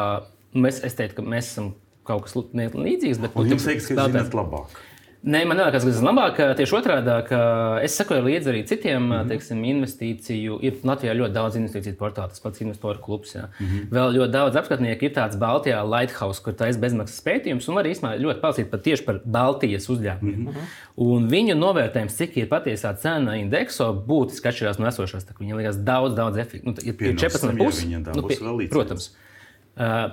mēs, 0.56 0.80
es 0.88 0.95
teiktu, 0.95 1.19
ka 1.19 1.28
mēs 1.36 1.52
esam 1.52 1.74
kaut 2.08 2.24
kas 2.26 2.38
līdzīgs. 2.38 3.19
Bet, 3.19 3.36
nu, 3.36 3.45
jums 3.50 3.67
liekas, 3.67 3.89
ka 3.89 3.98
jūs 3.98 4.13
zināt 4.13 4.38
labāk? 4.38 4.80
Nē, 5.19 5.41
man 5.43 5.60
liekas, 5.60 5.84
ka 5.84 5.89
tas 5.89 5.97
ir 5.99 6.05
labāk. 6.05 6.38
Tieši 6.55 6.75
otrādi, 6.77 7.13
ka 7.27 7.39
es 7.84 7.97
sekoju 7.99 8.23
līdzi 8.23 8.51
arī 8.53 8.62
citiem 8.67 9.01
mm 9.01 9.12
-hmm. 9.12 9.27
teiksim, 9.27 9.63
investīciju. 9.67 10.60
Ir 10.63 10.77
Latvijā 10.88 11.13
ļoti 11.13 11.34
daudz 11.36 11.58
investīciju 11.60 11.97
portālu, 11.99 12.32
tas 12.32 12.39
pats 12.39 12.62
investoru 12.62 13.01
klubs. 13.03 13.36
Jā. 13.36 13.49
Mm 13.60 13.67
-hmm. 13.67 13.89
Vēl 13.91 14.15
ļoti 14.15 14.32
daudz 14.32 14.55
apskatnieku 14.55 15.05
ir 15.05 15.12
tāds 15.12 15.36
Baltijā 15.36 15.84
Lighthouse, 15.84 16.41
kur 16.43 16.53
taisa 16.53 16.79
bezmaksas 16.79 17.23
pētījums, 17.25 17.69
un 17.69 17.75
arī 17.75 17.91
īstenībā 17.91 18.15
ļoti 18.19 18.39
palasīt 18.39 18.69
pat 18.71 18.82
tieši 18.82 19.05
par 19.05 19.19
Baltijas 19.25 19.89
uzņēmumiem. 19.89 20.39
Mm 20.39 20.47
-hmm. 20.47 20.65
Un 20.95 21.27
viņu 21.27 21.55
novērtējums, 21.55 22.15
cik 22.15 22.38
ir 22.38 22.47
patiesā 22.47 22.95
cena 22.95 23.36
indekso, 23.36 23.93
būtiski 24.08 24.47
atšķirās 24.47 24.79
no 24.79 24.88
esošās. 24.88 25.25
Viņam 25.39 25.58
liekas 25.58 25.77
daudz, 25.84 26.15
daudz 26.15 26.38
efektīvāk. 26.38 26.65
Nu, 26.65 26.73
ir 26.84 27.15
14,5. 27.15 28.15
Nu, 28.15 28.27
pie, 28.27 28.67
protams. 28.67 29.15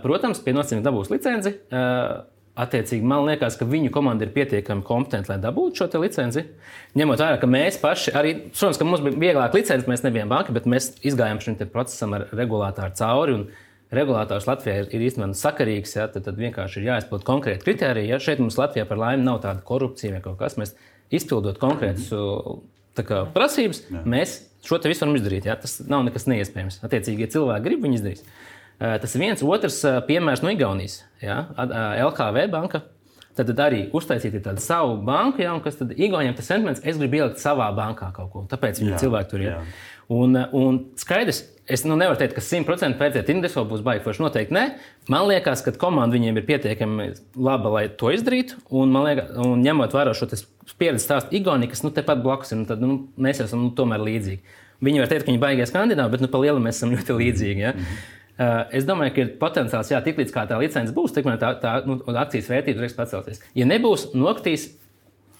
Protams, 0.02 0.40
pie 0.40 0.52
nosacījuma 0.52 0.82
dabūs 0.82 1.10
licenci. 1.10 1.54
Uh, 1.70 2.35
Attiecīgi, 2.56 3.04
man 3.04 3.26
liekas, 3.26 3.58
ka 3.60 3.66
viņu 3.68 3.90
komanda 3.92 4.24
ir 4.24 4.30
pietiekami 4.32 4.80
kompetenta, 4.86 5.34
lai 5.34 5.42
dabūtu 5.42 5.82
šo 5.82 6.00
licenci. 6.00 6.46
Ņemot 6.96 7.20
vērā, 7.20 7.36
ka 7.42 7.48
mēs 7.52 7.76
paši, 7.82 8.14
arī, 8.16 8.30
protams, 8.48 8.78
ka 8.80 8.86
mums 8.88 9.02
bija 9.04 9.20
vieglāk 9.26 9.56
licenci, 9.58 9.88
mēs 9.90 10.04
nebijām 10.06 10.32
banka, 10.32 10.54
bet 10.56 10.64
mēs 10.64 10.94
izgājām 11.04 11.42
šim 11.44 11.58
procesam 11.68 12.16
ar 12.16 12.24
regulātoru 12.32 12.96
cauri. 12.96 13.36
Regulātors 13.94 14.48
Latvijā 14.48 14.80
ir, 14.80 15.04
īstenībā 15.06 15.36
sakarīgs, 15.36 15.92
ja, 15.98 16.08
tad, 16.10 16.24
tad 16.26 16.40
vienkārši 16.40 16.80
ir 16.80 16.88
jāizpild 16.88 17.22
konkrēti 17.28 17.62
kriteriji. 17.68 18.08
Ja. 18.10 18.18
Šeit 18.24 18.40
mums 18.42 18.56
Latvijā 18.58 18.88
par 18.88 18.98
laimi 18.98 19.22
nav 19.28 19.42
tāda 19.44 19.62
korupcija 19.68 20.16
vai 20.16 20.24
kaut 20.24 20.40
kas. 20.40 20.56
Mēs 20.58 20.72
izpildot 21.14 21.60
konkrētus 21.62 22.08
kā, 22.96 23.20
prasības, 23.36 23.84
Jā. 23.92 24.02
mēs 24.08 24.40
šo 24.66 24.80
visu 24.82 25.04
varam 25.04 25.20
izdarīt. 25.20 25.46
Ja. 25.46 25.54
Tas 25.60 25.78
nav 25.86 26.02
nekas 26.08 26.26
neiespējams. 26.26 26.80
Attiecīgi, 26.88 27.28
ja 27.28 27.34
cilvēki 27.36 27.68
grib, 27.68 27.84
viņi 27.86 28.00
izdarīs. 28.00 28.26
Eh, 28.76 28.98
tas 29.00 29.14
ir 29.16 29.22
viens 29.24 29.40
otrs 29.40 29.80
eh, 29.88 30.02
piemērs 30.04 30.42
no 30.44 30.52
Igaunijas. 30.52 31.00
Ja? 31.22 31.46
LKV 31.56 32.46
banka. 32.52 32.82
Tad, 33.36 33.50
tad 33.50 33.60
arī 33.66 33.82
uztaisīt 33.96 34.36
tādu 34.44 34.62
savu 34.64 34.94
banku, 35.04 35.42
ja, 35.44 35.52
kas 35.64 35.76
tad 35.80 35.92
Igaunijam 35.92 36.36
tas 36.36 36.48
sentiments, 36.48 36.80
es 36.84 36.96
gribu 37.00 37.18
ielikt 37.20 37.40
savā 37.40 37.68
bankā 37.76 38.08
kaut 38.16 38.30
ko. 38.32 38.44
Tāpēc 38.48 38.80
viņi 38.80 38.96
cilvēki 39.00 39.30
tur 39.32 39.44
ir. 39.44 39.50
Jā. 39.50 39.60
Un, 40.12 40.36
eh, 40.36 40.52
un 40.56 40.78
skaidrs, 41.00 41.42
es 41.68 41.84
nu, 41.88 41.96
nevaru 41.96 42.20
teikt, 42.20 42.36
ka 42.36 42.44
100% 42.44 43.00
pēc 43.00 43.32
indeksa 43.32 43.64
būs 43.68 43.84
baigta. 43.84 44.04
Forši 44.04 44.24
noteikti 44.26 44.56
nē. 44.56 44.66
Man 45.12 45.24
liekas, 45.30 45.64
ka 45.64 45.72
komanda 45.80 46.16
viņiem 46.16 46.36
ir 46.36 46.46
pietiekami 46.48 47.08
laba, 47.34 47.72
lai 47.78 47.86
to 47.88 48.12
izdarītu. 48.12 48.60
Un, 48.76 48.92
liekas, 49.08 49.32
un 49.40 49.64
ņemot 49.64 49.96
vērā 49.96 50.12
šo 50.16 50.28
pieredzi 50.76 51.04
stāstu 51.04 51.36
Igaunijā, 51.40 51.72
kas 51.72 51.84
nu, 51.84 51.92
tepat 51.96 52.20
blakus 52.24 52.52
ir, 52.52 52.60
nu, 52.60 52.68
tad 52.68 52.84
nu, 52.84 53.06
mēs 53.16 53.40
esam 53.44 53.64
nu, 53.64 53.72
tomēr 53.76 54.04
līdzīgi. 54.04 54.60
Viņi 54.84 55.00
var 55.00 55.08
teikt, 55.08 55.24
ka 55.24 55.32
viņi 55.32 55.40
baigās 55.40 55.72
kandidāti, 55.72 56.12
bet 56.12 56.24
nu, 56.24 56.28
pa 56.28 56.40
lielu 56.44 56.60
mēs 56.60 56.78
esam 56.78 56.92
ļoti 56.92 57.16
līdzīgi. 57.16 57.64
Ja? 57.64 57.72
Mm 57.72 57.80
-hmm. 57.80 58.12
Uh, 58.36 58.66
es 58.76 58.84
domāju, 58.84 59.14
ka 59.16 59.22
ir 59.22 59.28
potenciāls, 59.40 59.88
jā, 59.88 59.98
tiklīdz 60.04 60.34
tā 60.34 60.58
licence 60.60 60.92
būs, 60.92 61.14
tikmēr 61.16 61.38
tā, 61.40 61.54
tā 61.60 61.78
nu, 61.88 61.94
akcijas 62.12 62.50
vērtība 62.52 62.82
varēs 62.82 62.96
pacelties. 62.98 63.40
Ja 63.56 63.64
nebūs, 63.68 64.10
noktīs. 64.12 64.74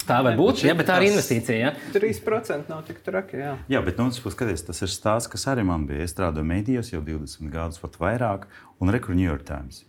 Tā 0.06 0.20
var 0.22 0.36
būt, 0.38 0.62
jā, 0.62 0.72
bet 0.78 0.86
tā 0.86 1.00
ir 1.00 1.08
investīcija. 1.10 1.56
Ja? 1.58 1.72
3% 1.92 2.70
nav 2.70 2.84
tik 2.86 3.02
traki. 3.04 3.40
Jā, 3.42 3.52
jā 3.74 3.80
bet 3.82 3.98
nu, 3.98 4.06
skaties, 4.14 4.62
tas 4.68 4.80
ir 4.86 4.92
stāsts, 4.92 5.28
kas 5.32 5.48
arī 5.50 5.64
man 5.66 5.84
bija. 5.88 6.04
Es 6.06 6.14
strādāju 6.14 6.46
medijos 6.46 6.92
jau 6.92 7.02
20 7.02 7.50
gadus, 7.50 7.80
pat 7.82 7.98
vairāk, 8.00 8.46
un 8.78 8.94
rekurbi 8.94 9.18
New 9.18 9.26
York 9.26 9.42
Times. 9.48 9.82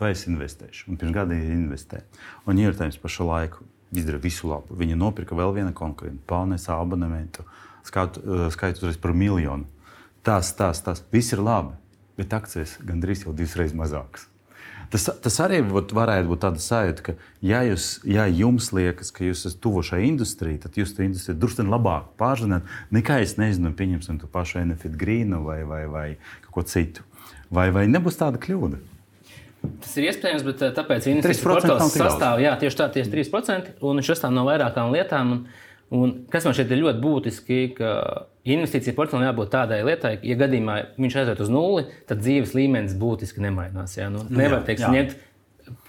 Vai 0.00 0.14
es 0.14 0.24
investēšu? 0.30 0.88
Un 0.88 0.98
pirms 0.98 1.14
gada 1.14 1.36
investēju. 1.36 2.06
Un 2.46 2.56
New 2.56 2.64
York 2.64 2.80
Times 2.80 2.96
par 3.02 3.12
šo 3.12 3.28
laiku 3.28 3.66
izdarīja 3.92 4.24
visu 4.24 4.48
labu. 4.48 4.74
Viņa 4.78 4.96
nopirka 4.98 5.36
vēl 5.36 5.52
vienu 5.60 5.74
konkurentu, 5.76 6.24
pārnesa 6.26 6.78
abonementu, 6.80 7.44
skaitu, 7.86 8.48
skaitu 8.54 8.82
uzreiz 8.82 8.98
par 9.02 9.12
miljonu. 9.12 9.68
Tas, 10.24 10.54
tas, 10.56 10.80
tas, 10.86 11.04
viss 11.12 11.36
ir 11.36 11.44
labi 11.44 11.76
bet 12.18 12.34
akcijas 12.36 12.76
gandrīz 12.84 13.24
jau 13.24 13.36
divas 13.36 13.56
reizes 13.58 13.78
mazākas. 13.78 14.26
Tas, 14.88 15.04
tas 15.20 15.34
arī 15.44 15.58
būt, 15.68 15.92
varētu 15.92 16.30
būt 16.30 16.40
tāds 16.46 16.64
sajūta, 16.70 17.02
ka, 17.04 17.14
ja, 17.44 17.60
jūs, 17.66 17.98
ja 18.08 18.24
jums 18.32 18.70
liekas, 18.72 19.10
ka 19.12 19.26
jūs 19.26 19.44
esat 19.44 19.60
tuvu 19.64 19.82
šai 19.84 20.00
industrijai, 20.06 20.56
tad 20.62 20.78
jūs 20.80 20.94
to 20.96 21.04
industriju 21.04 21.36
drusku 21.42 21.66
labāk 21.68 22.06
pārzināt 22.20 22.68
nekā 22.94 23.18
es 23.24 23.36
nezinu, 23.40 23.74
pieņemsim 23.76 24.22
to 24.22 24.30
pašu 24.32 24.62
Enefit 24.62 24.96
Grīnu 24.96 25.42
vai, 25.44 25.60
vai, 25.68 25.82
vai 25.92 26.06
ko 26.54 26.64
citu. 26.64 27.04
Vai, 27.52 27.68
vai 27.74 27.84
nebūs 27.88 28.16
tāda 28.20 28.40
kļūda? 28.40 28.80
Tas 29.82 29.92
ir 29.98 30.08
iespējams, 30.08 30.44
bet 30.46 30.64
eh, 30.64 30.72
tāpēc 30.72 31.08
investīcijas 31.10 31.96
sastāv 31.98 32.40
jā, 32.40 32.54
tieši 32.60 32.78
tā, 32.78 32.88
tieši 32.94 33.12
3%, 33.12 33.72
un 33.84 34.00
viņš 34.00 34.12
sastāv 34.14 34.32
no 34.32 34.46
vairākām 34.48 34.94
lietām. 34.94 35.34
Un, 35.34 35.67
Un 35.94 36.10
kas 36.28 36.44
man 36.44 36.56
šeit 36.56 36.68
ir 36.68 36.82
ļoti 36.82 37.00
būtiski, 37.00 37.60
ka 37.78 37.92
investīcija 38.48 38.96
portfelim 38.96 39.24
jābūt 39.24 39.52
tādai 39.54 39.78
lietai, 39.86 40.18
ka, 40.20 40.28
ja 40.28 40.36
gadījumā 40.36 40.74
viņš 41.00 41.16
aiziet 41.22 41.40
uz 41.40 41.52
nulli, 41.52 41.86
tad 42.08 42.20
dzīves 42.20 42.52
līmenis 42.56 42.96
būtiski 43.00 43.40
nemainās. 43.44 43.96
Jā, 43.96 44.10
nu, 44.12 44.26
nevar 44.28 44.66
teikt, 44.68 44.84
ņemt 44.84 45.16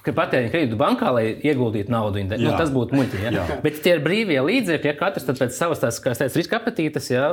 patēriņa 0.04 0.52
kredītu 0.52 0.78
bankā, 0.80 1.12
lai 1.14 1.24
ieguldītu 1.36 1.92
naudu. 1.92 2.24
Nu, 2.30 2.52
tas 2.56 2.72
būtu 2.72 2.96
muļķīgi. 2.96 3.32
Ja? 3.36 3.46
Bet 3.64 3.80
tie 3.84 3.96
ir 3.96 4.02
brīvie 4.04 4.40
līdzekļi, 4.44 4.92
ja 4.92 4.96
katrs 4.98 5.28
pēc 5.28 5.56
savas 5.56 5.82
tās, 5.82 6.00
kā 6.04 6.14
teicu, 6.16 6.40
riska 6.40 6.60
apetītes. 6.60 7.10
Ja? 7.12 7.30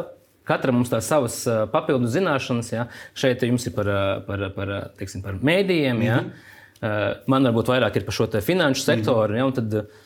Katram 0.47 0.79
mums 0.79 0.91
tās 0.91 1.07
savas 1.09 1.41
papildu 1.73 2.07
zināšanas, 2.11 2.71
ja? 2.71 2.87
šeit 3.17 3.43
jums 3.47 3.67
ir 3.67 3.75
par, 3.75 3.91
par, 4.27 4.47
par, 4.55 4.75
teiksim, 4.99 5.23
par 5.25 5.39
mēdījiem, 5.43 6.03
ja? 6.03 6.21
mm 6.21 6.29
-hmm. 6.83 7.23
man 7.27 7.49
varbūt 7.49 7.71
vairāk 7.73 7.99
ir 7.99 8.05
par 8.07 8.15
šo 8.15 8.27
finanšu 8.41 8.83
sektoru. 8.83 9.33
Mm 9.33 9.39
-hmm. 9.39 9.75
ja? 9.75 10.05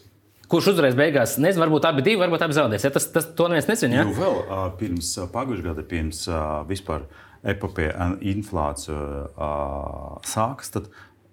Kurš 0.52 0.74
uzreiz 0.74 0.96
beigās, 1.00 1.38
nezinu, 1.40 1.64
varbūt 1.64 1.86
abi 1.88 2.04
divi, 2.04 2.20
varbūt 2.20 2.42
abi 2.44 2.56
zaudēs. 2.58 2.84
Ja? 2.84 2.92
Tas, 2.92 3.06
tas 3.14 3.30
to 3.38 3.48
neviens 3.48 3.70
nezina. 3.70 4.02
Ja? 4.02 4.08
Nu, 4.08 4.16
vēl 4.18 4.40
uh, 4.42 4.66
pirms 4.80 5.14
uh, 5.16 5.30
pagājušā 5.32 5.70
gada, 5.70 5.86
pirms 5.88 6.26
uh, 6.28 6.42
vispār 6.68 7.06
epopēja 7.54 8.10
inflācija 8.34 8.98
uh, 8.98 10.18
sākas, 10.28 10.74
tad 10.74 10.90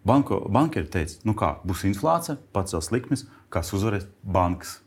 banko, 0.06 0.44
bankeri 0.54 0.86
teica, 0.92 1.18
nu 1.28 1.34
kā, 1.38 1.56
būs 1.66 1.82
inflācija, 1.90 2.38
pacels 2.54 2.92
likmes, 2.94 3.26
kas 3.52 3.74
uzvarēs 3.74 4.06
bankas. 4.22 4.78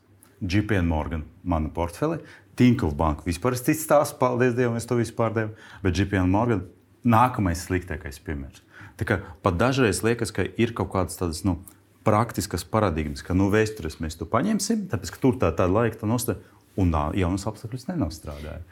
JP 0.42 0.80
Morgan, 0.82 1.26
mana 1.46 1.68
portfeli, 1.70 2.16
Tinkoff 2.58 2.96
banka. 2.98 3.22
Vispār 3.28 3.54
es 3.54 3.62
cits 3.64 3.84
stāsts, 3.86 4.16
paldies 4.18 4.56
Dievam, 4.56 4.74
es 4.76 4.88
to 4.88 4.96
visu 4.98 5.14
pārdevu. 5.16 5.54
Bet 5.84 5.96
JP 5.96 6.24
Morgan 6.28 6.64
nākamais 7.04 7.62
sliktākais 7.68 8.18
piemērs. 8.26 8.64
Tā 8.98 9.06
kā 9.08 9.20
pat 9.44 9.56
dažreiz 9.60 10.02
liekas, 10.04 10.34
ka 10.34 10.44
ir 10.44 10.74
kaut 10.76 10.90
kādas 10.92 11.16
tādas, 11.20 11.44
nu, 11.46 11.60
praktiskas 12.06 12.64
paradigmas, 12.68 13.24
ka 13.24 13.36
nu, 13.36 13.48
vēstures 13.52 13.98
mēs 14.02 14.18
to 14.18 14.28
paņemsim, 14.30 14.86
tāpēc 14.92 15.14
ka 15.14 15.22
tur 15.22 15.38
tā, 15.40 15.50
tāda 15.54 15.70
laika 15.72 16.02
tā 16.02 16.10
nostāja, 16.10 16.42
un 16.80 16.94
jaunas 17.18 17.46
apstākļus 17.50 17.88
nenostrādāja. 17.90 18.62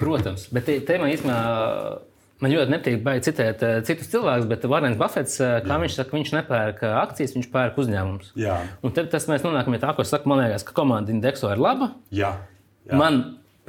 Protams, 0.00 0.48
bet 0.54 0.70
man 1.02 1.12
īstenībā. 1.12 1.42
Man 2.40 2.54
ļoti 2.54 2.72
nepatīk 2.72 3.24
citēt 3.26 3.62
uh, 3.66 3.72
citus 3.84 4.08
cilvēkus, 4.08 4.46
bet 4.48 4.62
Varens 4.72 4.96
Buffets, 4.96 5.34
uh, 5.42 5.58
kā 5.60 5.74
Jā. 5.74 5.80
viņš 5.82 5.96
saka, 5.98 6.14
viņš 6.16 6.30
nepērk 6.38 6.78
akcijas, 6.88 7.34
viņš 7.36 7.48
pērk 7.52 7.76
uzņēmumus. 7.82 8.30
Un 8.80 8.94
tad 8.96 9.12
mēs 9.12 9.44
nonākam 9.44 9.76
pie 9.76 9.80
tā, 9.82 9.90
ko 9.92 10.06
saka, 10.08 10.24
man 10.30 10.40
liekas, 10.40 10.64
ka 10.64 10.72
komanda 10.78 11.12
indekso 11.12 11.50
ir 11.52 11.60
laba. 11.60 11.90
Jā. 12.08 12.30
Jā. 12.88 12.96
Man 12.96 13.20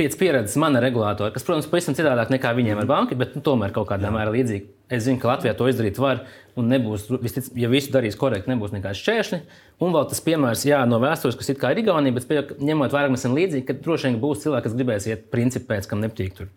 pēc 0.02 0.18
pieredzes 0.18 0.58
mana 0.62 0.82
regulātora, 0.84 1.32
kas, 1.34 1.46
protams, 1.46 1.70
pavisam 1.70 1.96
citādāk 1.98 2.34
nekā 2.34 2.52
viņiem 2.58 2.82
ar 2.82 2.90
banku, 2.90 3.18
bet 3.20 3.38
nu, 3.38 3.44
tomēr 3.46 3.74
kaut 3.76 3.88
kādā 3.92 4.10
mērā 4.14 4.34
līdzīga. 4.34 4.70
Es 4.92 5.06
zinu, 5.06 5.22
ka 5.22 5.30
Latvijā 5.30 5.54
to 5.56 5.70
izdarīt 5.72 6.02
var, 6.02 6.26
un 6.60 6.68
nebūs, 6.68 7.06
vistic, 7.24 7.48
ja 7.56 7.70
visu 7.72 7.94
darīs 7.94 8.18
korekti, 8.20 8.52
nebūs 8.52 8.74
nekāds 8.76 9.00
šķēršļi. 9.00 9.40
Un 9.86 9.96
vēl 9.96 10.10
tas 10.12 10.24
piemērs, 10.26 10.66
jā, 10.68 10.82
no 10.90 11.00
vēstures, 11.04 11.38
kas 11.40 11.54
ir 11.54 11.62
kā 11.62 11.72
ir 11.72 11.80
Igaunija, 11.86 12.18
bet 12.18 12.60
ņemot 12.60 12.92
vērā, 12.92 13.14
mēs 13.14 13.24
esam 13.24 13.38
līdzīgi, 13.38 13.68
ka 13.70 13.78
droši 13.86 14.10
vien 14.10 14.20
būs 14.26 14.44
cilvēki, 14.44 14.68
kas 14.68 14.76
gribēs 14.76 15.08
iet 15.08 15.30
principā 15.32 15.78
pēc, 15.78 15.88
kam 15.94 16.04
nepatīk 16.04 16.36
tur 16.42 16.52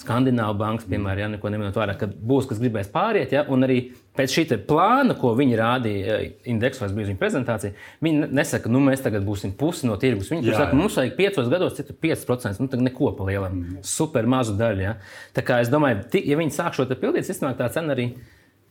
Skandināvu 0.00 0.56
bankas, 0.56 0.86
piemēram, 0.88 1.20
ja 1.20 1.28
neko 1.34 1.50
nemanot 1.52 1.76
vērā, 1.76 1.92
ka 2.00 2.06
būs 2.08 2.46
kas 2.48 2.60
gribēs 2.62 2.88
pāriet. 2.92 3.34
Ja, 3.34 3.42
un 3.52 3.66
arī 3.66 3.78
pēc 4.16 4.32
šī 4.32 4.44
plāna, 4.68 5.16
ko 5.18 5.34
viņi 5.36 5.58
rādīja 5.60 6.16
eh, 6.16 6.32
indeksos, 6.48 6.94
bija 6.96 7.10
viņa 7.10 7.20
prezentācija, 7.20 7.76
viņi 8.04 8.30
nesaka, 8.32 8.72
nu 8.72 8.80
mēs 8.86 9.04
tagad 9.04 9.26
būsim 9.26 9.52
pusi 9.60 9.88
no 9.90 9.98
tirgus. 10.00 10.32
Viņi 10.32 10.48
jā, 10.48 10.56
saka, 10.56 10.78
mums 10.78 10.96
vajag 10.96 11.16
piecos 11.18 11.52
gados, 11.52 11.76
citu 11.76 11.96
5%, 12.00 12.64
nu 12.64 12.72
tad 12.72 12.84
neko 12.86 13.12
pa 13.18 13.28
lielam, 13.28 13.60
mm. 13.60 13.84
super 13.86 14.28
mazu 14.30 14.56
daļu. 14.60 14.86
Ja. 14.88 14.96
Tā 15.36 15.44
kā 15.46 15.60
es 15.60 15.72
domāju, 15.72 16.06
ja 16.24 16.40
viņi 16.40 16.56
sāk 16.56 16.78
šo 16.78 16.88
pildīt, 16.90 17.28
iznāk 17.28 17.60
tā 17.60 17.68
cena 17.74 17.96
arī. 17.96 18.12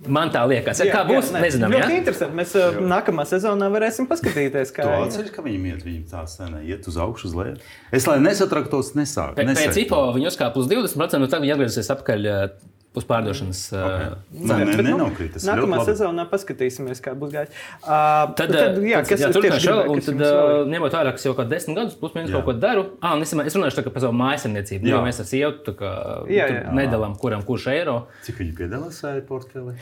Man 0.07 0.29
tā 0.31 0.45
liekas, 0.47 0.79
jā, 0.79 0.93
kā 0.93 1.01
būs. 1.03 1.27
Jā, 1.27 1.35
ne. 1.35 1.39
Nezinām, 1.43 1.73
ļoti 1.75 1.91
ja? 1.91 1.97
interesanti. 1.99 2.35
Mēs 2.39 2.53
uh, 2.55 2.77
nākamā 2.87 3.25
sezonā 3.27 3.67
varēsim 3.73 4.07
paskatīties, 4.07 4.71
kā 4.71 4.85
tas 4.87 5.17
ir. 5.19 5.27
Ka 5.35 5.43
viņam 5.43 5.65
iet, 5.73 5.81
viņam 5.83 6.05
tā 6.07 6.21
scēna 6.31 6.61
iet 6.63 6.87
uz 6.87 6.95
augšu, 7.03 7.27
uz 7.27 7.35
leju. 7.35 7.57
Es 7.91 8.07
lai 8.07 8.15
nesatraktos, 8.23 8.93
nesāku. 8.95 9.43
Pēc 9.43 9.81
IPO 9.83 9.99
viņi 10.15 10.29
uzkāpa 10.31 10.61
uz 10.61 10.71
20%, 10.71 11.19
un 11.19 11.27
tad 11.33 11.43
viņi 11.43 11.55
atgriezīsies 11.57 11.91
atpakaļ 11.97 12.29
uz 12.97 13.05
pārdošanas 13.05 13.59
okay. 13.75 14.07
Nē, 14.33 14.55
nē, 14.65 14.65
Bet, 14.69 14.79
nu, 14.81 14.97
nenokrīt. 14.97 15.33
Tas 15.35 15.43
ir 15.45 15.49
Nākamā 15.51 15.77
ļoti 15.77 15.83
labi. 15.83 15.91
sezonā 15.93 16.23
paskatīsimies, 16.31 17.01
kā 17.05 17.13
būs 17.19 17.31
gājis. 17.35 17.51
Uh, 17.83 18.33
Tad, 18.39 18.49
tad, 18.49 18.79
jā, 18.81 19.01
kas 19.05 19.21
jā, 19.21 19.29
es 19.29 19.35
turpināšu 19.37 19.61
tieši 19.61 19.69
vēl, 19.69 19.81
gribēju, 19.83 19.93
un 19.93 20.01
tad, 20.07 20.23
uh, 20.25 20.71
ņemot 20.73 20.95
vērā, 20.97 21.11
ka 21.13 21.21
jau 21.21 21.33
kaut 21.35 21.39
kādus 21.43 21.51
desmit 21.53 21.77
gadus, 21.77 21.97
plus 22.01 22.15
mīnus 22.17 22.33
kaut 22.33 22.45
ko 22.49 22.55
daru, 22.57 22.83
ah, 23.05 23.13
es, 23.21 23.33
es 23.45 23.57
runāšu 23.59 23.77
tā, 23.79 23.83
kā 23.85 23.93
par 23.93 24.03
savu 24.05 24.17
mājasemniecību. 24.19 24.89
Jā. 24.89 24.95
Jo 24.97 25.03
mēs 25.05 25.21
ar 25.21 25.27
sievu 25.29 25.75
kā, 25.79 25.91
Jā, 26.33 26.47
jā. 26.49 26.63
nedalām, 26.75 27.13
kuram 27.21 27.43
kurš 27.45 27.67
eiro. 27.75 27.95
Cik 28.25 28.41
viņi 28.41 28.55
piedalās 28.57 28.97
šajā 29.03 29.21
portfelī? 29.29 29.75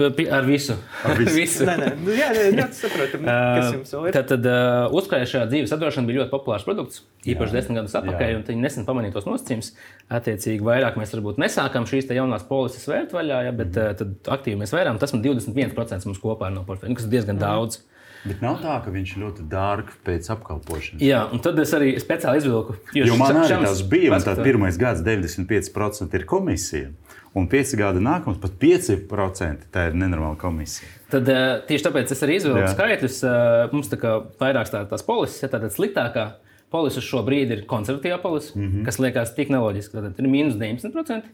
P- 0.00 0.10
pi- 0.16 0.28
Ar 0.32 0.48
visu. 0.48 0.78
Ar 1.04 1.20
visu. 1.20 1.36
visu. 1.42 1.68
Nē, 1.68 1.76
nē, 1.82 1.92
nu, 2.00 2.16
jā, 2.16 2.30
jā, 2.34 2.48
ļoti 2.56 2.80
saprotam, 2.80 3.28
kas 3.28 3.70
jums 3.76 3.92
vēl 3.98 4.08
ir. 4.08 4.16
Tad, 4.16 4.30
tad 4.32 4.48
uh, 4.48 4.96
uzkrājušā 4.96 5.44
dzīves 5.52 5.76
apdrošināšana 5.76 6.08
bija 6.10 6.22
ļoti 6.24 6.32
populārs 6.32 6.64
produkts, 6.66 7.02
īpaši 7.26 7.52
Jā. 7.52 7.58
desmit 7.60 7.80
gadus 7.82 7.96
atpakaļ, 8.00 8.32
Jā. 8.32 8.40
un 8.40 8.46
viņi 8.48 8.64
nesen 8.64 8.86
pamanīja 8.88 9.16
tos 9.18 9.28
nosacījumus. 9.28 9.72
Attiecīgi, 10.16 10.62
vairāk 10.62 10.94
mēs 11.00 11.12
varbūt 11.16 11.40
nesākam 11.42 11.86
šīs 11.90 12.06
te 12.06 12.14
jaunās 12.14 12.45
polises 12.48 12.86
vērt 12.88 13.12
vaļā, 13.16 13.42
ja, 13.48 13.52
bet 13.56 13.74
mm. 13.74 13.98
tad 14.00 14.32
aktīvi 14.38 14.60
mēs 14.62 14.72
vērām. 14.74 15.00
Tas 15.02 15.14
man 15.14 15.24
21% 15.24 16.08
mums 16.08 16.22
kopā 16.22 16.50
no 16.54 16.64
portfeļa, 16.68 16.96
kas 16.98 17.08
ir 17.08 17.14
diezgan 17.16 17.40
daudz. 17.42 17.82
Bet 18.26 18.42
nav 18.42 18.58
tā, 18.62 18.76
ka 18.82 18.90
viņš 18.90 19.12
ļoti 19.20 19.44
dārgs 19.50 19.98
pēc 20.06 20.28
apkalpošanas. 20.34 21.02
Jā, 21.04 21.20
un 21.30 21.42
tad 21.44 21.58
es 21.62 21.72
arī 21.76 21.92
speciāli 22.02 22.40
izvilku. 22.42 22.74
Jo 22.96 23.18
man 23.20 23.42
arī 23.42 23.60
tas 23.62 23.82
bija, 23.86 24.18
tad 24.24 24.42
pirmais 24.42 24.78
gads 24.80 25.04
95% 25.06 26.18
ir 26.18 26.26
komisija. 26.28 26.90
Un 27.36 27.44
5 27.52 27.74
gadi 27.76 28.00
nākamais, 28.00 28.38
pat 28.40 28.54
5% 28.62 29.68
tā 29.72 29.90
ir 29.90 29.96
nenormāla 30.00 30.38
komisija. 30.40 30.88
Tad 31.12 31.28
uh, 31.28 31.42
tieši 31.68 31.84
tāpēc 31.84 32.14
es 32.14 32.22
arī 32.24 32.38
izvilku 32.40 32.62
Jā. 32.62 32.70
skaitļus. 32.72 33.18
Uh, 33.28 33.74
mums 33.74 33.90
tā 33.92 33.98
kā 34.00 34.14
vairākas 34.40 34.72
tā, 34.72 34.80
tās 34.88 35.04
polises, 35.04 35.42
ja 35.44 35.50
tāda 35.52 35.68
sliktākā 35.70 36.30
polise 36.72 37.02
šobrīd 37.04 37.52
ir 37.52 37.66
konservatīvā 37.68 38.16
polise, 38.22 38.54
mm. 38.56 38.70
-hmm. 38.70 38.86
kas 38.88 38.98
liekas 39.04 39.34
tik 39.36 39.52
neloģiski. 39.52 40.00
Tad 40.00 40.22
ir 40.22 40.30
mīnus 40.32 40.56
19%. 40.56 41.28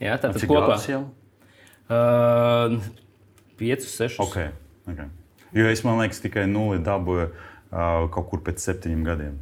Jā, 0.00 0.16
tātad 0.16 0.40
Cik 0.40 0.48
kopā 0.48 0.80
uh, 0.80 2.80
5, 3.60 3.84
6. 3.84 4.16
Okay. 4.24 4.48
Okay. 4.88 5.12
Jo 5.52 5.68
es 5.68 5.84
man 5.84 6.00
liekas, 6.00 6.22
tikai 6.24 6.46
nulli 6.48 6.80
dabūju 6.84 7.26
uh, 7.28 7.32
kaut 8.14 8.30
kur 8.30 8.40
pēc 8.46 8.62
septiņiem 8.64 9.06
gadiem. 9.06 9.38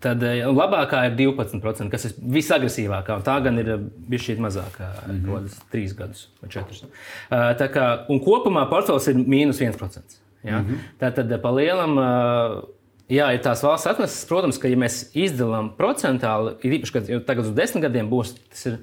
Tad 0.00 0.22
eh, 0.24 0.46
labākā 0.48 1.02
ir 1.10 1.16
12%, 1.18 1.90
kas 1.92 2.06
ir 2.08 2.16
visagresīvākā. 2.36 3.18
Tā 3.24 3.36
gan 3.44 3.60
ir 3.60 3.74
bijis 4.08 4.30
šī 4.30 4.36
mazākā, 4.40 4.88
mm 5.06 5.18
-hmm. 5.26 5.58
3 5.72 5.96
gadus 5.98 6.28
vai 6.40 6.48
4. 6.48 6.88
Uh, 6.88 7.52
tā 7.60 7.68
kā, 7.68 7.86
un 8.08 8.20
kopumā 8.24 8.64
portfels 8.70 9.08
ir 9.08 9.16
mīnus 9.16 9.60
1%. 9.60 10.16
Ja? 10.42 10.58
Mm 10.58 10.66
-hmm. 10.66 10.78
Tā 11.00 11.14
tad 11.14 11.40
pa 11.42 11.50
lielam. 11.50 11.98
Uh, 11.98 12.62
Jā, 13.10 13.32
ir 13.34 13.40
tās 13.42 13.62
valsts 13.62 13.90
atneses, 13.90 14.24
protams, 14.24 14.58
ka, 14.58 14.68
ja 14.68 14.76
mēs 14.76 15.10
izdalām 15.18 15.72
procentuāli, 15.74 16.52
ir 16.62 16.72
īpaši, 16.72 16.92
ka 16.92 17.12
jau 17.12 17.20
tagad 17.26 17.44
uz 17.44 17.56
desmit 17.56 17.82
gadiem 17.82 18.10
būs, 18.10 18.36
tas 18.50 18.66
ir 18.66 18.76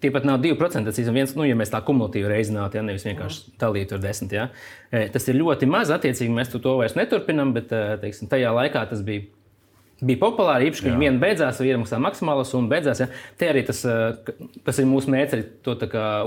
tie 0.00 0.10
pat 0.14 0.24
nav 0.28 0.40
2%. 0.42 0.84
Tas 0.84 0.98
ir 0.98 1.12
viens, 1.14 1.34
nu, 1.38 1.44
ja 1.48 1.58
mēs 1.58 1.72
tā 1.72 1.82
kumulatīvi 1.84 2.30
reizinātu, 2.30 2.78
ja 2.78 2.86
nevis 2.86 3.06
vienkārši 3.08 3.54
dalītu 3.60 3.98
ar 3.98 4.02
desmit. 4.04 4.32
Ja. 4.38 4.48
E, 4.90 5.08
Tas 5.12 5.28
ir 5.28 5.38
ļoti 5.40 5.68
maz, 5.70 5.90
attiecīgi 5.94 6.34
mēs 6.34 6.52
to, 6.54 6.62
vairs 6.78 6.94
neturpinām, 6.98 7.54
bet 7.56 7.72
e, 7.72 7.84
teiksim, 8.02 8.30
tajā 8.32 8.52
laikā 8.54 8.84
tas 8.90 9.02
bija 9.06 9.26
bija 10.02 10.18
populāri. 10.18 10.66
Īpaši, 10.70 10.82
ka 10.82 10.96
viena 10.98 11.20
beidzās, 11.22 11.60
vai 11.62 11.68
iemaksā 11.70 11.98
maksimālo 12.02 12.44
summu, 12.46 12.70
beidzās. 12.72 13.02
Ja? 13.04 13.08
Te 13.38 13.48
arī 13.52 13.62
tas, 13.68 13.84
k- 14.26 14.34
tas 14.66 14.80
ir 14.82 14.88
mūsu 14.90 15.12
mērķis, 15.14 15.44
to 15.62 15.76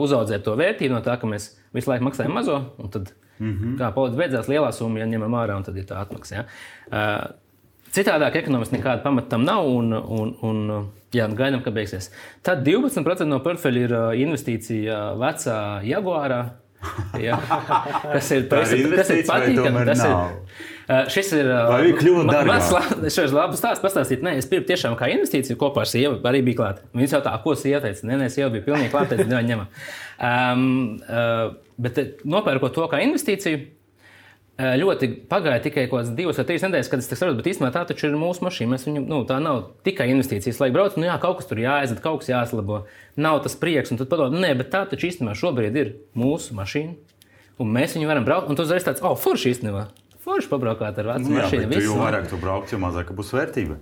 uzaudzēt 0.06 0.46
to 0.48 0.56
vērtību 0.60 0.96
no 0.96 1.02
tā, 1.04 1.18
ka 1.20 1.28
mēs 1.28 1.50
visu 1.76 1.92
laiku 1.92 2.08
maksājam 2.08 2.36
mazo, 2.38 2.62
un 2.80 2.94
tad, 2.94 3.12
mm 3.40 3.52
-hmm. 3.52 3.78
kā 3.82 3.92
politika 3.94 4.22
beidzās, 4.24 4.48
lielā 4.48 4.72
summa 4.72 5.00
ja 5.00 5.06
ņemam 5.12 5.36
ārā, 5.36 5.58
un 5.58 5.64
tad 5.64 5.78
ir 5.78 5.84
tā 5.84 6.00
atmaksa. 6.00 6.36
Ja? 6.36 6.46
Citādāk 7.96 8.36
ekonomiski 8.42 8.76
nekāda 8.80 9.04
pamata 9.06 9.30
tam 9.36 9.46
nav, 9.48 9.68
un, 9.72 9.94
un, 9.96 10.34
un 10.44 10.62
jā, 11.16 11.30
gaidām, 11.32 11.62
ka 11.64 11.72
beigsies. 11.76 12.10
Tad 12.44 12.66
12% 12.68 13.28
no 13.30 13.40
portfeļa 13.46 13.84
ir 13.88 13.96
investīcija 14.26 15.02
vecā 15.22 15.58
Jaguārā. 15.88 16.42
Jā, 17.18 17.38
ir, 18.36 18.44
ir 18.92 18.92
tas 19.00 19.10
ir 19.16 19.22
patīkami. 19.26 19.86
Tas 19.88 20.02
ir, 20.04 20.12
nav? 20.12 20.34
uh, 20.86 21.08
šis 21.10 21.32
ir. 21.40 21.48
viņa 22.36 22.44
mans 22.52 22.68
la- 22.76 23.08
Es 23.08 23.16
šeit 23.18 23.34
labi 23.34 23.58
stāstu 23.58 23.82
pastāstīt. 23.88 24.22
Nē, 24.26 24.36
es 24.42 24.46
pirku 24.52 24.68
tiešām 24.70 24.98
kā 25.00 25.10
investīciju 25.16 25.58
kopā 25.62 25.82
ar 25.86 25.90
sievu. 25.90 26.20
Arī 26.30 26.44
bija 26.46 26.60
klāta. 26.60 26.86
Viņas 26.94 27.16
jau 27.18 27.22
tā, 27.26 27.34
ko 27.42 27.56
sieva 27.58 27.80
teica. 27.88 28.06
Nē, 28.06 28.20
nē, 28.22 28.28
sieva 28.30 28.52
bija 28.54 28.68
pilnīgi 28.68 28.92
klāta. 28.94 29.18
"Nē, 29.18 29.42
ņemam. 29.50 29.72
Um, 30.20 30.68
uh, 31.10 31.56
bet 31.82 32.04
nopērkot 32.28 32.76
to 32.78 32.86
kā 32.92 33.02
investīciju. 33.08 33.64
Ļoti 34.56 35.08
pagāja 35.28 35.60
tikai 35.66 35.84
kaut 35.90 35.98
kādas 36.00 36.14
divas 36.16 36.38
vai 36.40 36.46
trīs 36.48 36.64
nedēļas, 36.64 36.88
kad 36.88 37.02
es 37.04 37.10
to 37.12 37.16
saprotu, 37.20 37.42
bet 37.42 37.50
īstenībā 37.52 37.74
tā 37.76 37.82
taču 37.90 38.08
ir 38.08 38.14
mūsu 38.16 38.46
mašīna. 38.46 38.72
Mēs 38.72 38.86
viņu, 38.88 39.02
nu, 39.04 39.18
tā 39.28 39.42
nav 39.44 39.58
tikai 39.84 40.06
investīcijas, 40.14 40.62
lai 40.64 40.70
braucam. 40.72 41.02
Nu, 41.04 41.10
jā, 41.10 41.18
kaut 41.20 41.42
kas 41.42 41.50
tur 41.50 41.60
jāaiziet, 41.60 42.00
kaut 42.04 42.22
kas 42.22 42.30
jāslabo. 42.32 42.78
Nav 43.20 43.42
tas 43.44 43.58
prieks, 43.60 43.92
un 43.92 44.00
tad 44.00 44.08
padomā, 44.14 44.32
nē, 44.46 44.54
bet 44.62 44.70
tā 44.72 44.86
taču 44.88 45.10
īstenībā 45.10 45.34
šobrīd 45.36 45.76
ir 45.82 45.92
mūsu 46.16 46.56
mašīna. 46.56 46.96
Un 47.60 47.74
mēs 47.76 47.98
viņu 48.00 48.08
varam 48.08 48.24
braukt, 48.28 48.48
un 48.48 48.56
tu 48.56 48.64
uzreiz 48.64 48.88
tāds, 48.88 49.04
oh, 49.04 49.18
forši 49.20 49.52
īstenībā. 49.58 49.90
Forši 50.24 50.48
pabraukāt 50.54 51.04
ar 51.04 51.12
vecu 51.12 51.28
Nu, 51.28 51.36
jā, 51.42 51.50
mašīnu. 51.50 51.82
jo 51.84 52.00
vairāk 52.00 52.32
tu 52.32 52.40
brauc, 52.40 52.72
jo 52.72 52.80
mazāk 52.80 53.12
būs 53.16 53.34
vērtība. 53.36 53.76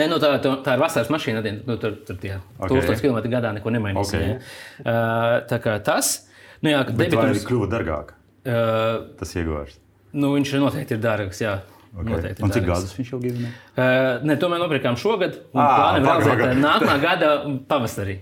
Nē, 0.00 0.06
nu, 0.08 0.16
tā, 0.22 0.32
tā, 0.40 0.54
tā 0.64 0.78
ir 0.78 0.80
vasaras 0.80 1.12
mašīna. 1.12 1.44
Nu, 1.66 1.76
tur 1.82 1.96
tur 2.08 2.16
tie 2.16 2.38
Ok. 2.58 2.72
1000 2.72 3.04
km 3.04 3.20
gadā 3.32 3.52
neko 3.56 3.68
nemainīs. 3.74 4.00
Ok. 4.00 4.16
Okay. 4.16 4.40
Uh, 4.80 5.44
tā 5.50 5.60
kā 5.60 5.76
tas, 5.84 6.26
nu, 6.64 6.72
jā, 6.72 6.80
ka 6.88 6.92
Bet 6.96 7.12
vai 7.12 7.28
debitums, 7.28 7.46
kļuva 7.48 7.68
dārgāk? 7.72 8.12
uh, 8.48 9.16
Tas 9.20 9.36
ieguvās. 9.36 9.76
Nu, 10.12 10.32
viņš 10.36 10.54
ir 10.54 10.64
noteikti 10.64 10.96
ir 10.96 11.04
dārgs. 11.04 11.42
Jā. 11.42 11.60
Noteikti 11.90 12.38
ir 12.38 12.46
Un 12.46 12.52
cik 12.54 12.66
gadus 12.68 12.94
viņš 12.94 13.12
jau 13.12 13.20
gimne? 13.22 13.50
Uh, 13.74 14.20
ne, 14.22 14.36
to 14.38 14.50
mēs 14.52 14.62
nopirkām 14.62 14.98
šogad, 15.00 15.40
un 15.54 15.62
Ā, 15.62 15.70
plānojam 15.74 16.06
realizēt 16.06 16.60
nākamā 16.62 16.98
gada 17.02 17.30
pavasarī. 17.70 18.20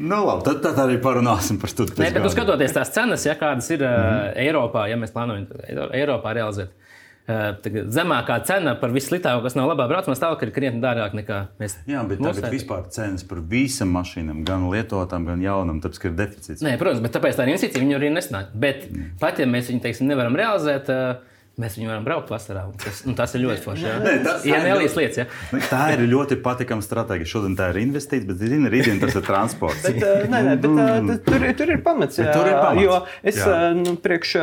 Nu, 0.00 0.22
labi, 0.24 0.44
tad, 0.46 0.60
tad 0.64 0.78
arī 0.80 0.96
parunāsim 1.02 1.58
par 1.60 1.72
to. 1.74 1.84
Nē, 1.98 2.12
bet 2.14 2.22
nu, 2.24 2.30
skatoties 2.32 2.72
tās 2.72 2.92
cenas, 2.94 3.26
ja, 3.26 3.34
kādas 3.36 3.68
ir 3.74 3.82
mm 3.82 3.90
-hmm. 3.90 4.36
Eiropā, 4.46 4.86
ja 4.88 4.96
mēs 4.96 5.12
plānojam 5.12 5.46
Eiro- 5.68 5.90
Eiropā 5.92 6.34
realizēt. 6.34 6.70
Uh, 7.30 7.84
zemākā 7.92 8.40
cena 8.46 8.74
par 8.80 8.90
vissliktāko, 8.90 9.42
kas 9.44 9.54
nav 9.54 9.68
labā 9.68 9.86
braucamā 9.90 10.16
stāvoklī, 10.16 10.48
ir 10.48 10.54
krietni 10.54 10.80
dārgāk 10.82 11.12
nekā 11.14 11.40
mēs. 11.60 11.76
Jā, 11.86 12.02
bet 12.08 12.18
tagad 12.18 12.42
vērtīgi. 12.42 12.58
vispār 12.58 12.88
cenas 12.90 13.22
par 13.24 13.38
visam 13.38 13.92
mašīnām, 13.94 14.42
gan 14.44 14.70
lietotām, 14.70 15.26
gan 15.26 15.42
jaunām, 15.42 15.80
tāpēc, 15.80 16.04
ir 16.04 16.10
deficīts. 16.10 16.62
Nē, 16.64 16.78
protams, 16.78 17.02
bet 17.04 17.12
tāpēc 17.12 17.36
tā 17.36 17.46
ir 17.46 17.52
investīcija, 17.54 17.82
viņu 17.84 17.96
arī 17.96 18.10
nesnāk. 18.10 18.50
Bet 18.54 18.90
mm. 18.90 19.10
pat 19.20 19.38
ja 19.38 19.46
mēs 19.46 19.70
viņu 19.70 19.80
teiksim, 19.80 20.08
nevaram 20.10 20.34
realizēt, 20.34 20.88
uh, 20.88 21.29
mēs 21.60 21.76
viņu 21.78 21.88
varam 21.92 22.04
braukt 22.06 22.30
vasarā. 22.32 22.64
Tas, 22.84 23.02
un 23.06 23.14
tas 23.18 23.34
ir 23.34 23.40
ļoti 23.44 23.64
forši. 23.64 23.84
jā. 23.86 23.96
Nē, 24.04 24.14
tas- 24.24 24.46
Ja 24.46 24.60
tā 24.64 24.70
ir 24.72 24.96
lietas, 24.96 25.16
ja. 25.20 25.26
Nu, 25.52 25.58
Tā 25.70 25.82
ir 25.94 26.00
ļoti 26.08 26.36
patīkama 26.42 26.82
stratēģija. 26.82 27.28
Šodien 27.34 27.56
tā 27.56 27.68
ir 27.74 27.80
investīcija, 27.84 28.26
bet 28.26 28.36
zini, 28.42 28.70
rītdien 28.72 29.00
tas 29.00 29.14
ir 29.14 29.22
transports. 29.22 29.82
Bet, 29.82 29.96
uh, 30.02 30.24
nē, 30.32 30.40
nē, 30.48 30.54
bet, 30.60 30.70
uh, 30.70 31.10
t- 31.10 31.18
tur, 31.28 31.46
tur 31.60 31.70
ir 31.74 31.82
pamats. 31.84 32.18
Jā, 32.18 32.32
tur 32.32 32.46
ir 32.46 32.56
pamats. 32.56 32.82
Jo 32.82 33.06
es 33.22 33.36
Jā. 33.36 33.46
uh, 33.46 33.76
nu, 33.76 33.96
priekš, 33.96 34.34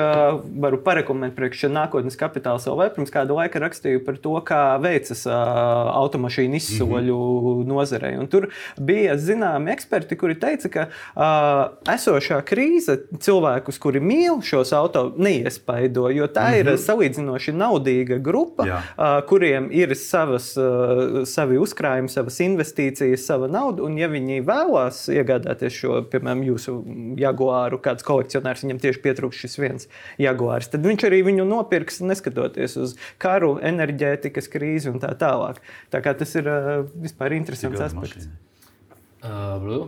varu 0.61 0.77
parekomendēt, 0.85 1.35
priekš 1.35 1.67
nākotnes 1.73 2.15
kapitāla 2.19 2.59
LV. 2.59 2.89
Pirms 2.95 3.11
kāda 3.11 3.35
laika 3.35 3.59
rakstīju 3.59 4.05
par 4.05 4.15
to, 4.17 4.33
kā 4.45 4.61
veicas 4.81 5.25
automašīnu 5.27 6.55
izsoļu 6.55 7.17
mm 7.17 7.63
-hmm. 7.63 7.67
nozarei. 7.67 8.17
Un 8.17 8.27
tur 8.27 8.49
bija 8.79 9.17
zināmi 9.17 9.71
eksperti, 9.73 10.17
kuri 10.17 10.35
teica, 10.39 10.69
ka 10.69 10.87
uh, 11.15 11.93
esošā 11.93 12.41
krīze 12.41 12.97
cilvēkus, 13.19 13.79
kuri 13.79 13.99
mīl 13.99 14.41
šos 14.43 14.73
auto, 14.73 15.13
neiespaido, 15.17 16.09
jo 16.09 16.27
tā 16.27 16.47
mm 16.47 16.53
-hmm. 16.53 16.59
ir 16.73 16.77
salīdzinoši 17.07 17.53
naudīga 17.55 18.17
grupa, 18.23 18.65
Jā. 18.67 18.79
uh, 18.97 19.21
kuriem 19.27 19.69
ir 19.71 19.93
savas, 19.95 20.51
uh, 20.57 21.23
savi 21.25 21.57
uzkrājumi, 21.57 22.09
savas 22.09 22.39
investīcijas, 22.43 23.25
sava 23.25 23.47
nauda. 23.47 23.83
Un, 23.83 23.97
ja 23.97 24.07
viņi 24.07 24.41
vēlās 24.45 25.07
iegādāties 25.13 25.73
šo, 25.73 26.01
piemēram, 26.11 26.43
jūsu 26.47 26.75
jaguāru, 27.19 27.79
kāds 27.81 28.05
kolekcionārs 28.07 28.63
viņam 28.65 28.81
tieši 28.83 29.03
pietrūkst 29.03 29.45
šis 29.45 29.57
viens 29.59 29.87
jaguārs, 30.21 30.69
tad 30.71 30.85
viņš 30.85 31.07
arī 31.07 31.23
viņu 31.27 31.47
nopirks, 31.47 32.01
neskatoties 32.01 32.77
uz 32.77 32.97
karu, 33.21 33.57
enerģētikas 33.61 34.51
krīzi 34.51 34.91
un 34.91 34.99
tā 35.03 35.13
tālāk. 35.17 35.61
Tā 35.93 36.03
kā 36.03 36.15
tas 36.17 36.35
ir 36.37 36.49
uh, 36.51 36.83
vispār 36.97 37.37
interesants 37.37 37.87
aspekts. 37.89 38.27
Uh, 39.23 39.57
Blue? 39.61 39.87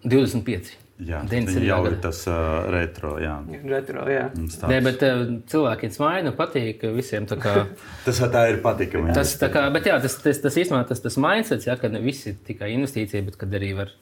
25. 0.00 0.89
Jā, 1.00 1.22
tas 1.24 1.32
90 1.32 1.64
jau 1.64 1.78
ir 1.88 1.94
tas 2.02 2.18
uh, 2.28 2.66
retro. 2.72 3.14
Jā. 3.22 3.38
Retro, 3.70 4.04
jā. 4.10 4.26
Nē, 4.68 4.80
bet 4.84 5.04
uh, 5.06 5.22
cilvēkiem 5.50 5.94
smaida, 5.94 6.32
patīk 6.36 6.84
visiem. 6.96 7.28
tā 7.30 7.38
kā- 7.40 7.64
Tas 8.06 8.20
tā 8.20 8.44
ir 8.52 8.60
patīkami. 8.64 9.08
jā. 9.10 9.16
Tas, 9.20 9.32
tā 9.40 9.48
kā, 9.52 9.64
bet 9.72 9.88
jā, 9.88 9.96
tas, 10.02 10.18
tas, 10.20 10.42
tas 10.44 10.60
īstenībā 10.60 10.82
tas, 10.90 11.00
tas 11.00 11.16
mindsets, 11.20 11.68
ja, 11.70 11.78
ka 11.80 11.88
ne 11.92 12.02
visi 12.04 12.34
tikai 12.46 12.72
investīcija, 12.76 13.24
bet 13.30 13.40
kad 13.40 13.56
arī 13.56 13.72
var 13.80 13.94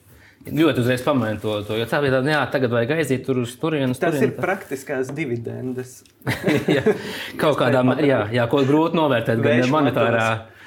ļoti 0.49 0.83
uzreiz 0.83 1.01
pamainīt 1.05 1.41
to, 1.43 1.55
to. 1.67 1.79
Jo 1.79 1.87
tā 1.89 1.99
bija 2.03 2.17
tāda, 2.17 2.35
jā, 2.35 2.43
tagad 2.51 2.75
vajag 2.75 2.93
aiziet 2.99 3.25
tur 3.27 3.41
uz 3.43 3.55
turieni. 3.59 3.95
Tas 3.95 4.15
turieni, 4.15 4.31
ir 4.31 4.37
praktiskās 4.39 5.11
dividendes. 5.15 5.99
jā, 6.77 6.83
kaut 7.39 7.59
kādā 7.59 7.83
mērā, 7.87 8.07
jā, 8.07 8.21
jā, 8.39 8.47
ko 8.51 8.63
grūti 8.67 8.99
novērtēt, 8.99 9.43
gan 9.43 9.67
monetārā 9.71 10.29
uh, 10.35 10.58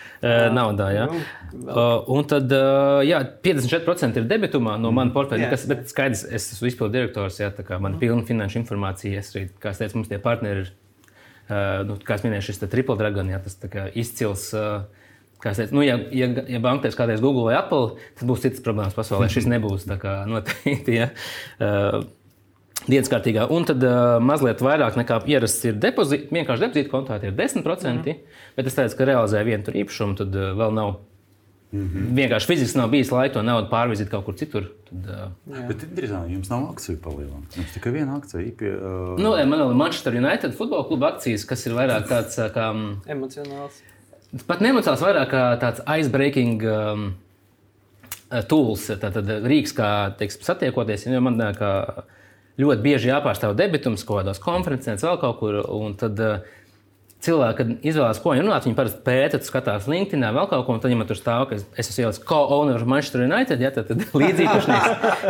naudā. 0.55 0.91
Jā. 0.95 1.07
Nu, 1.11 1.23
Uh, 1.53 1.99
un 2.09 2.25
tad 2.25 2.49
uh, 2.57 3.03
jā, 3.05 3.19
54% 3.45 4.17
ir 4.17 4.29
debitumā 4.31 4.79
no 4.81 4.89
manas 4.97 5.13
portfeļa. 5.13 5.45
Jā. 5.45 5.51
Kas, 5.53 5.67
bet 5.69 5.83
skaidrs, 5.91 6.23
es 6.25 6.47
esmu 6.55 6.71
izpildu 6.71 6.97
direktors, 6.97 7.37
jā, 7.43 7.51
tā 7.53 7.65
kā 7.67 7.77
man 7.83 7.99
ir 7.99 8.01
pilna 8.01 8.25
finanšu 8.25 8.63
informācija. 8.63 9.21
Es 9.21 9.35
arī, 9.35 9.51
kā 9.61 9.75
es 9.75 9.83
teicu, 9.83 9.99
mums 9.99 10.09
tie 10.09 10.17
partneri 10.23 10.63
ir, 10.65 10.71
uh, 11.51 11.83
nu, 11.89 11.99
kā 12.09 12.17
es 12.17 12.25
minēju, 12.25 12.47
šis 12.49 12.63
triple 12.65 12.97
dragon, 12.97 13.29
jā, 13.35 13.43
tas 13.45 13.61
izcils. 13.93 14.49
Uh, 14.57 14.89
Kā 15.43 15.51
es 15.51 15.59
teicu, 15.59 15.75
nu, 15.75 15.83
ja, 15.83 15.97
ja, 16.15 16.29
ja 16.55 16.59
banka 16.63 16.85
teiks 16.85 16.95
kādreiz 16.95 17.19
Google 17.19 17.49
vai 17.49 17.57
Apple, 17.59 17.97
tad 18.15 18.29
būs 18.31 18.45
citas 18.45 18.63
problēmas 18.63 18.95
pasaulē. 18.95 19.27
Šis 19.27 19.49
nebūs 19.51 19.89
tā 19.91 19.97
kā 19.99 20.21
noteikti. 20.31 20.95
Ja. 21.01 21.09
Uh, 21.59 22.05
Dienas 22.89 23.11
kārtīgā, 23.13 23.47
un 23.55 23.65
tad 23.69 23.85
uh, 23.87 24.17
mazliet 24.23 24.63
vairāk 24.65 24.97
nekā 24.99 25.21
ierasts 25.31 25.65
ir 25.69 25.79
depozīts. 25.79 26.33
Vienkārši 26.35 26.67
depozīta 26.67 26.91
kontā 26.91 27.19
ir 27.23 27.33
10%, 27.39 27.63
mm 27.63 28.03
-hmm. 28.03 28.19
bet 28.57 28.67
es 28.67 28.75
teicu, 28.75 28.97
ka 28.97 29.05
realizēju 29.05 29.45
vienu 29.45 29.65
tur 29.65 29.75
īpašumu, 29.75 30.17
tad 30.19 30.35
uh, 30.35 30.53
vēl 30.59 30.75
nav 30.75 30.97
Mm 31.73 31.89
-hmm. 31.89 32.15
Vienkārši 32.15 32.47
fiziski 32.47 32.79
nav 32.79 32.89
bijis 32.89 33.11
laika 33.11 33.35
to 33.35 33.43
naudu 33.43 33.69
pārvizīt 33.71 34.09
kaut 34.11 34.25
kur 34.25 34.35
citur. 34.35 34.65
Tad, 34.89 34.99
uh... 35.49 35.69
Bet 35.69 35.83
interesanti, 35.83 36.33
jums 36.33 36.51
nav 36.51 36.67
akciju 36.71 36.99
palielināta. 37.05 37.57
Jums 37.57 37.73
tikai 37.73 37.93
viena 37.93 38.17
akcija. 38.17 38.53
Pie, 38.59 38.75
uh... 38.77 39.19
nu, 39.19 39.31
man 39.47 39.61
ir 39.61 39.75
Manchester 39.75 40.17
United 40.17 40.55
futbola 40.59 40.85
kluba 40.89 41.09
akcijas, 41.15 41.45
kas 41.45 41.67
ir 41.67 41.73
vairāk 41.73 42.09
tāds 42.09 42.37
kā. 42.37 42.69
Emocionāls. 43.07 43.81
Pat 44.47 44.61
neemociāls, 44.61 45.01
vairāk 45.01 45.31
kā 45.31 45.59
tāds 45.61 45.81
icebreaking. 45.99 46.63
Um, 46.63 47.15
Tools, 48.49 48.87
tātad 48.89 49.29
rīks, 49.45 49.75
kā 49.77 50.15
teiksim, 50.17 50.41
satiekoties. 50.43 51.07
Jo 51.07 51.21
man 51.21 51.37
ļoti 52.61 52.85
bieži 52.85 53.11
jāpārstāv 53.13 53.55
debitums 53.57 54.05
kaut 54.05 54.23
kādās 54.23 54.43
konferencēs, 54.43 55.05
vēl 55.07 55.21
kaut 55.23 55.39
kur. 55.41 55.61
Tad 56.01 56.21
uh, 56.21 56.59
cilvēki, 57.23 57.57
kad 57.59 57.87
izvēlas, 57.87 58.21
ko 58.23 58.33
viņi 58.35 58.43
runāt, 58.45 58.67
viņi 58.67 58.77
parasti 58.79 59.01
pēta, 59.07 59.39
skatās 59.47 59.87
LinkedIn, 59.91 60.25
vēl 60.35 60.49
kaut 60.51 60.65
ko, 60.67 60.75
un 60.75 60.83
tad 60.83 60.91
viņam 60.91 61.07
tur 61.07 61.19
stāv, 61.19 61.45
ka 61.51 61.59
es 61.59 61.65
esmu 61.79 62.07
ielicis 62.07 62.23
co-owner 62.27 62.83
Manchester 62.89 63.23
United, 63.23 63.63
ja 63.63 63.71
tad, 63.75 63.91
tad 63.91 64.03
līdzīgums. 64.23 64.69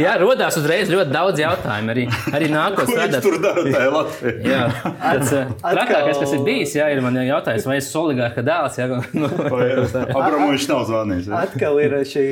Jā, 0.00 0.14
rodās 0.22 0.56
uzreiz 0.60 0.92
ļoti 0.92 1.12
daudz 1.12 1.42
jautājumu. 1.42 1.92
Arī, 1.92 2.06
arī 2.32 2.48
nākot 2.52 2.88
strādāt. 2.88 3.24
Tur 3.24 3.36
dara 3.42 3.64
tā 3.66 3.82
Latvija. 3.92 4.36
Jā, 4.46 4.62
tas 5.02 5.34
eh, 5.36 5.52
trakākais, 5.60 6.22
kas 6.22 6.34
ir 6.38 6.44
bijis, 6.46 6.76
jā, 6.78 6.88
ir 6.94 7.02
man 7.04 7.18
jautājums, 7.20 7.68
vai 7.68 7.76
es 7.80 7.90
esmu 7.90 8.06
oligārka 8.06 8.44
dēls. 8.46 8.80
Jā, 8.80 8.88
nu, 9.20 9.28
Abramovičs 9.28 10.68
nav 10.72 10.86
zvanījis. 10.88 11.30
Atkal 11.42 11.80
ir 11.82 11.98
šī 12.08 12.26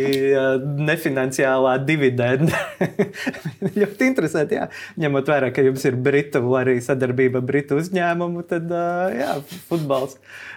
nefinanciālā 0.88 1.76
dividenda. 1.84 2.64
ļoti 3.80 4.08
interesanti, 4.08 4.56
jā. 4.56 4.70
Ņemot 5.00 5.28
vērā, 5.28 5.52
ka 5.52 5.64
jums 5.68 5.84
ir 5.88 6.00
Britu 6.00 6.42
arī 6.56 6.78
sadarbība 6.84 7.44
Britu 7.44 7.76
uzņēmumu, 7.80 8.46
tad 8.48 8.72
jā, 9.16 9.36
futbols 9.70 10.16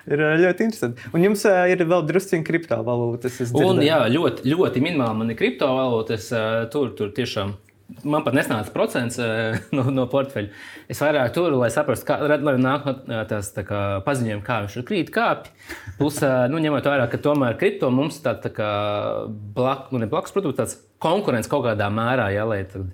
ir 0.09 0.21
eh, 0.21 0.37
ļoti 0.43 0.67
interesanti. 0.67 1.11
Un 1.15 1.25
jums 1.25 1.43
uh, 1.49 1.65
ir 1.71 1.83
vēl 1.87 2.07
druskuļi 2.09 2.47
kriptovalūtas. 2.47 3.43
Un, 3.59 3.83
jā, 3.85 3.99
ļoti, 4.11 4.47
ļoti 4.49 4.83
minimāli 4.83 5.21
man 5.21 5.33
ir 5.33 5.39
kriptovalūtas. 5.39 6.31
Uh, 6.33 6.63
tur, 6.73 6.91
tur 6.97 7.13
tiešām. 7.15 7.55
Man 8.07 8.23
pat 8.25 8.33
nesnāca 8.33 8.71
procents 8.73 9.19
uh, 9.21 9.59
no, 9.77 9.85
no 9.93 10.07
portfeļa. 10.11 10.51
Es 10.91 11.01
vairāk 11.03 11.33
turu, 11.35 11.59
lai 11.61 11.69
saprastu, 11.73 12.07
kā 12.09 12.19
lai 12.31 12.55
nāk 12.61 12.87
tās 13.29 13.51
tā 13.55 13.65
kā, 13.67 13.81
paziņojumi, 14.07 14.45
kā 14.45 14.63
viņš 14.65 14.79
ir 14.79 14.87
krīt 14.89 15.13
kāpj. 15.13 15.51
Plus, 15.99 16.19
uh, 16.23 16.45
nu, 16.51 16.61
ņemot 16.63 16.89
vērā, 16.89 17.07
ka 17.11 17.21
tomēr 17.21 17.59
kripto 17.59 17.91
mums 17.93 18.19
tā, 18.23 18.35
tā 18.43 18.51
kā 18.55 18.71
blak, 19.55 19.91
nu, 19.93 20.03
blakus, 20.09 20.35
protams, 20.35 20.59
tāds 20.59 20.79
konkurence 21.03 21.51
kaut 21.51 21.67
kādā 21.67 21.89
mērā, 21.93 22.31
jā, 22.33 22.47
lai 22.47 22.63
tad, 22.71 22.91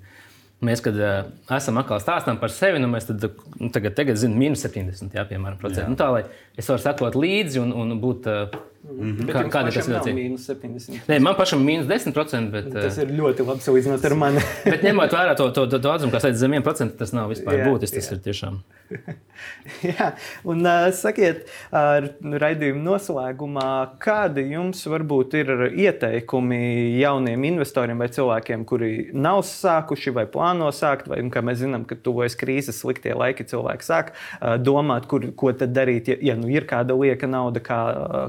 Mēs, 0.66 0.82
kad 0.84 0.98
uh, 1.00 1.30
esam 1.56 1.80
atkal 1.80 2.02
stāstām 2.04 2.40
par 2.42 2.52
sevi, 2.52 2.82
nu, 2.84 2.90
mēs 2.92 3.08
tad, 3.08 3.24
tagad, 3.72 3.94
tagad 3.96 4.18
zinām, 4.20 4.42
minus 4.42 4.66
70, 4.66 5.14
jā, 5.16 5.24
piemēram, 5.30 5.60
procentu. 5.62 5.94
Nu, 5.94 6.00
tā, 6.00 6.10
lai 6.12 6.26
es 6.60 6.68
varu 6.68 6.84
sekot 6.84 7.16
līdzi 7.16 7.64
un, 7.64 7.72
un 7.76 7.96
būt. 8.04 8.28
Uh, 8.28 8.66
Mm 8.84 9.16
-hmm. 9.16 9.28
Kā, 9.28 9.42
kāda 9.52 9.68
ir 9.68 9.76
tā 9.76 9.82
situācija? 9.84 10.16
Mīnus 10.16 10.46
70. 10.48 11.00
Nē, 11.08 11.20
man 11.20 11.36
pašam 11.36 11.64
mīnus 11.66 11.88
10%. 11.88 12.52
Bet, 12.52 12.72
tas 12.74 12.98
ir 12.98 13.08
ļoti 13.12 13.46
labi 13.48 13.62
salīdzinot 13.62 14.06
ar 14.06 14.16
mani. 14.16 14.40
bet 14.74 14.84
ņemot 14.84 15.12
vērā 15.12 15.36
to, 15.36 15.50
to, 15.52 15.66
to, 15.68 15.92
atzumu, 15.92 16.12
kas 16.12 16.24
ir 16.24 16.34
zem 16.34 16.52
1%, 16.52 16.96
tas 16.98 17.12
nav 17.14 17.30
vispār 17.30 17.66
būtisks. 17.68 17.96
Tas 17.96 18.12
ir 18.12 18.20
tiešām. 18.24 18.62
jā, 20.00 20.08
un 20.44 20.66
uh, 20.66 20.90
sakiet, 20.96 21.46
uh, 21.72 22.08
raidījuma 22.44 22.82
noslēgumā, 22.86 23.70
kādi 24.00 24.48
jums 24.54 24.82
varbūt 24.88 25.36
ir 25.38 25.52
ieteikumi 25.70 27.00
jauniem 27.00 27.44
investoriem 27.44 28.02
vai 28.02 28.08
cilvēkiem, 28.08 28.66
kuri 28.66 29.10
nav 29.14 29.44
sākuši 29.48 30.16
vai 30.16 30.26
plāno 30.26 30.72
sākt, 30.72 31.08
vai, 31.08 31.22
kā 31.30 31.44
mēs 31.46 31.62
zinām, 31.62 31.86
ka 31.86 31.96
tuvojas 31.96 32.36
krīzes 32.40 32.82
sliktie 32.82 33.14
laiki, 33.14 33.44
cilvēki 33.44 33.84
sāk 33.86 34.14
uh, 34.14 34.58
domāt, 34.58 35.06
kur, 35.12 35.30
ko 35.36 35.54
tad 35.54 35.76
darīt, 35.76 36.08
ja, 36.08 36.18
ja 36.32 36.36
nu 36.40 36.50
ir 36.50 36.66
kāda 36.70 36.98
lieka 36.98 37.28
nauda, 37.30 37.60
kā, 37.60 37.80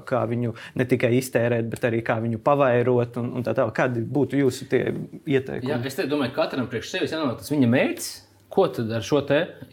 kā 0.07 0.25
viņi 0.29 0.40
viņu 0.41 0.57
ne 0.81 0.87
tikai 0.89 1.13
iztērēt, 1.19 1.69
bet 1.71 1.87
arī 1.89 2.01
kā 2.07 2.17
viņu 2.23 2.41
pavairot. 2.45 3.21
Un, 3.21 3.31
un 3.39 3.47
tā 3.47 3.55
tā, 3.57 3.67
kādi 3.77 4.03
būtu 4.03 4.41
jūsu 4.41 4.67
ieteikumi? 4.71 5.71
Jā, 5.71 5.79
es 5.87 6.01
domāju, 6.01 6.33
ka 6.35 6.47
katram 6.47 6.71
priekš 6.71 6.97
sevis 6.97 7.15
jānodrošina 7.15 7.41
tas 7.45 7.55
viņa 7.55 7.71
mērķis. 7.77 8.11
Ko 8.51 8.65
tad 8.67 8.89
ar 8.91 9.05
šo 9.07 9.21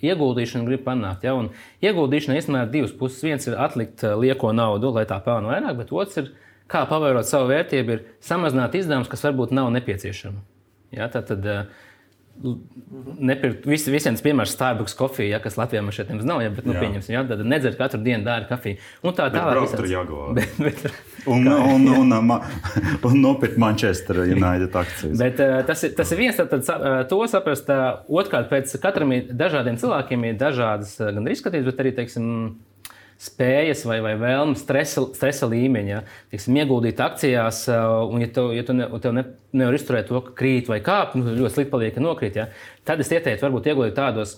ieguldīšanu 0.06 0.68
grib 0.68 0.84
panākt? 0.86 1.24
Ja? 1.26 1.34
Un 1.34 1.50
ieguldīšana 1.82 2.38
īstenībā 2.38 2.68
ir 2.68 2.76
divas 2.76 2.94
puses. 2.94 3.24
Viens 3.26 3.48
ir 3.50 3.58
atlikt 3.58 4.04
eh, 4.06 4.14
lieko 4.14 4.52
naudu, 4.54 4.92
lai 4.94 5.08
tā 5.10 5.18
pelna 5.26 5.50
vairāk, 5.50 5.80
bet 5.80 5.94
otrs 5.96 6.22
ir, 6.22 6.30
kā 6.70 6.84
pavairot 6.86 7.26
savu 7.26 7.50
vērtību, 7.50 7.96
ir 7.96 8.06
samazināt 8.22 8.78
izdevumus, 8.78 9.10
kas 9.10 9.26
varbūt 9.26 9.56
nav 9.58 9.72
nepieciešami. 9.74 10.44
Ja? 10.94 11.10
Tad, 11.10 11.26
tad, 11.32 11.50
uh, 11.50 11.88
Nepirkt 13.18 13.66
vis, 13.66 13.86
visiem 13.90 14.16
tas 14.16 14.24
piemērs 14.26 14.54
Starbucks 14.54 14.94
kofija, 14.98 15.36
ja, 15.36 15.40
kas 15.44 15.58
Latvijā 15.58 15.82
man 15.86 15.96
šeit 15.96 16.12
nav, 16.16 16.42
ja, 16.46 16.52
bet, 16.54 16.68
nu, 16.70 16.76
pieņemsim, 16.78 17.14
ja, 17.16 17.24
tad 17.28 17.42
nedzer 17.50 17.76
katru 17.80 18.00
dienu 18.06 18.26
dārgu 18.26 18.50
kafiju. 18.52 18.78
Un 19.04 19.16
tā 19.18 19.28
tālāk. 19.34 19.74
Tā. 19.74 20.28
Bet, 20.38 20.54
bet, 20.62 20.84
un, 21.26 21.48
un, 21.50 21.88
un, 21.98 22.14
un, 22.14 22.34
un 23.10 23.18
nopirkt 23.24 23.58
Manchester 23.62 24.22
United 24.26 24.76
akcijas. 24.78 25.18
Bet 25.24 25.42
uh, 25.44 25.58
tas, 25.68 25.84
ir, 25.88 25.96
tas 25.98 26.14
ir 26.14 26.22
viens, 26.22 26.38
tad, 26.38 26.54
tad 26.54 26.70
uh, 26.78 27.02
to 27.10 27.20
saprast. 27.32 27.70
Uh, 27.74 28.04
otrkārt, 28.22 28.52
pēc 28.52 28.78
katram 28.84 29.16
ir 29.18 29.34
dažādiem 29.34 29.80
cilvēkiem 29.82 30.30
ir 30.30 30.40
dažādas 30.40 30.98
gan 31.02 31.32
izskatības, 31.34 31.72
bet 31.72 31.84
arī, 31.84 31.96
teiksim, 31.98 32.30
spējas 33.18 33.82
vai, 33.88 33.98
vai 34.06 34.14
vēlmes, 34.20 34.62
stresa, 34.62 35.04
stresa 35.18 35.50
līmeņa. 35.50 35.90
Ja? 35.90 36.02
Tiksim, 36.34 36.58
ieguldīt 36.62 37.00
akcijās, 37.02 37.64
un 38.12 38.22
ja 38.22 38.32
tev, 38.34 38.52
ja 38.56 38.66
tu 38.68 38.76
ne, 38.78 38.90
tev 39.04 39.16
ne, 39.18 39.24
nevar 39.58 39.78
izturēt 39.78 40.10
to, 40.12 40.22
ka 40.26 40.36
krīt 40.38 40.70
vai 40.72 40.80
kāp, 40.86 41.16
nu, 41.18 41.34
ļoti 41.34 41.56
slikti 41.56 41.74
paliek, 41.74 41.96
ka 41.96 42.04
nokrīt. 42.04 42.38
Ja? 42.38 42.50
Tad 42.88 43.02
es 43.04 43.12
ieteiktu, 43.14 43.48
varbūt 43.48 43.72
ieguldīt 43.72 43.98
tādos. 43.98 44.38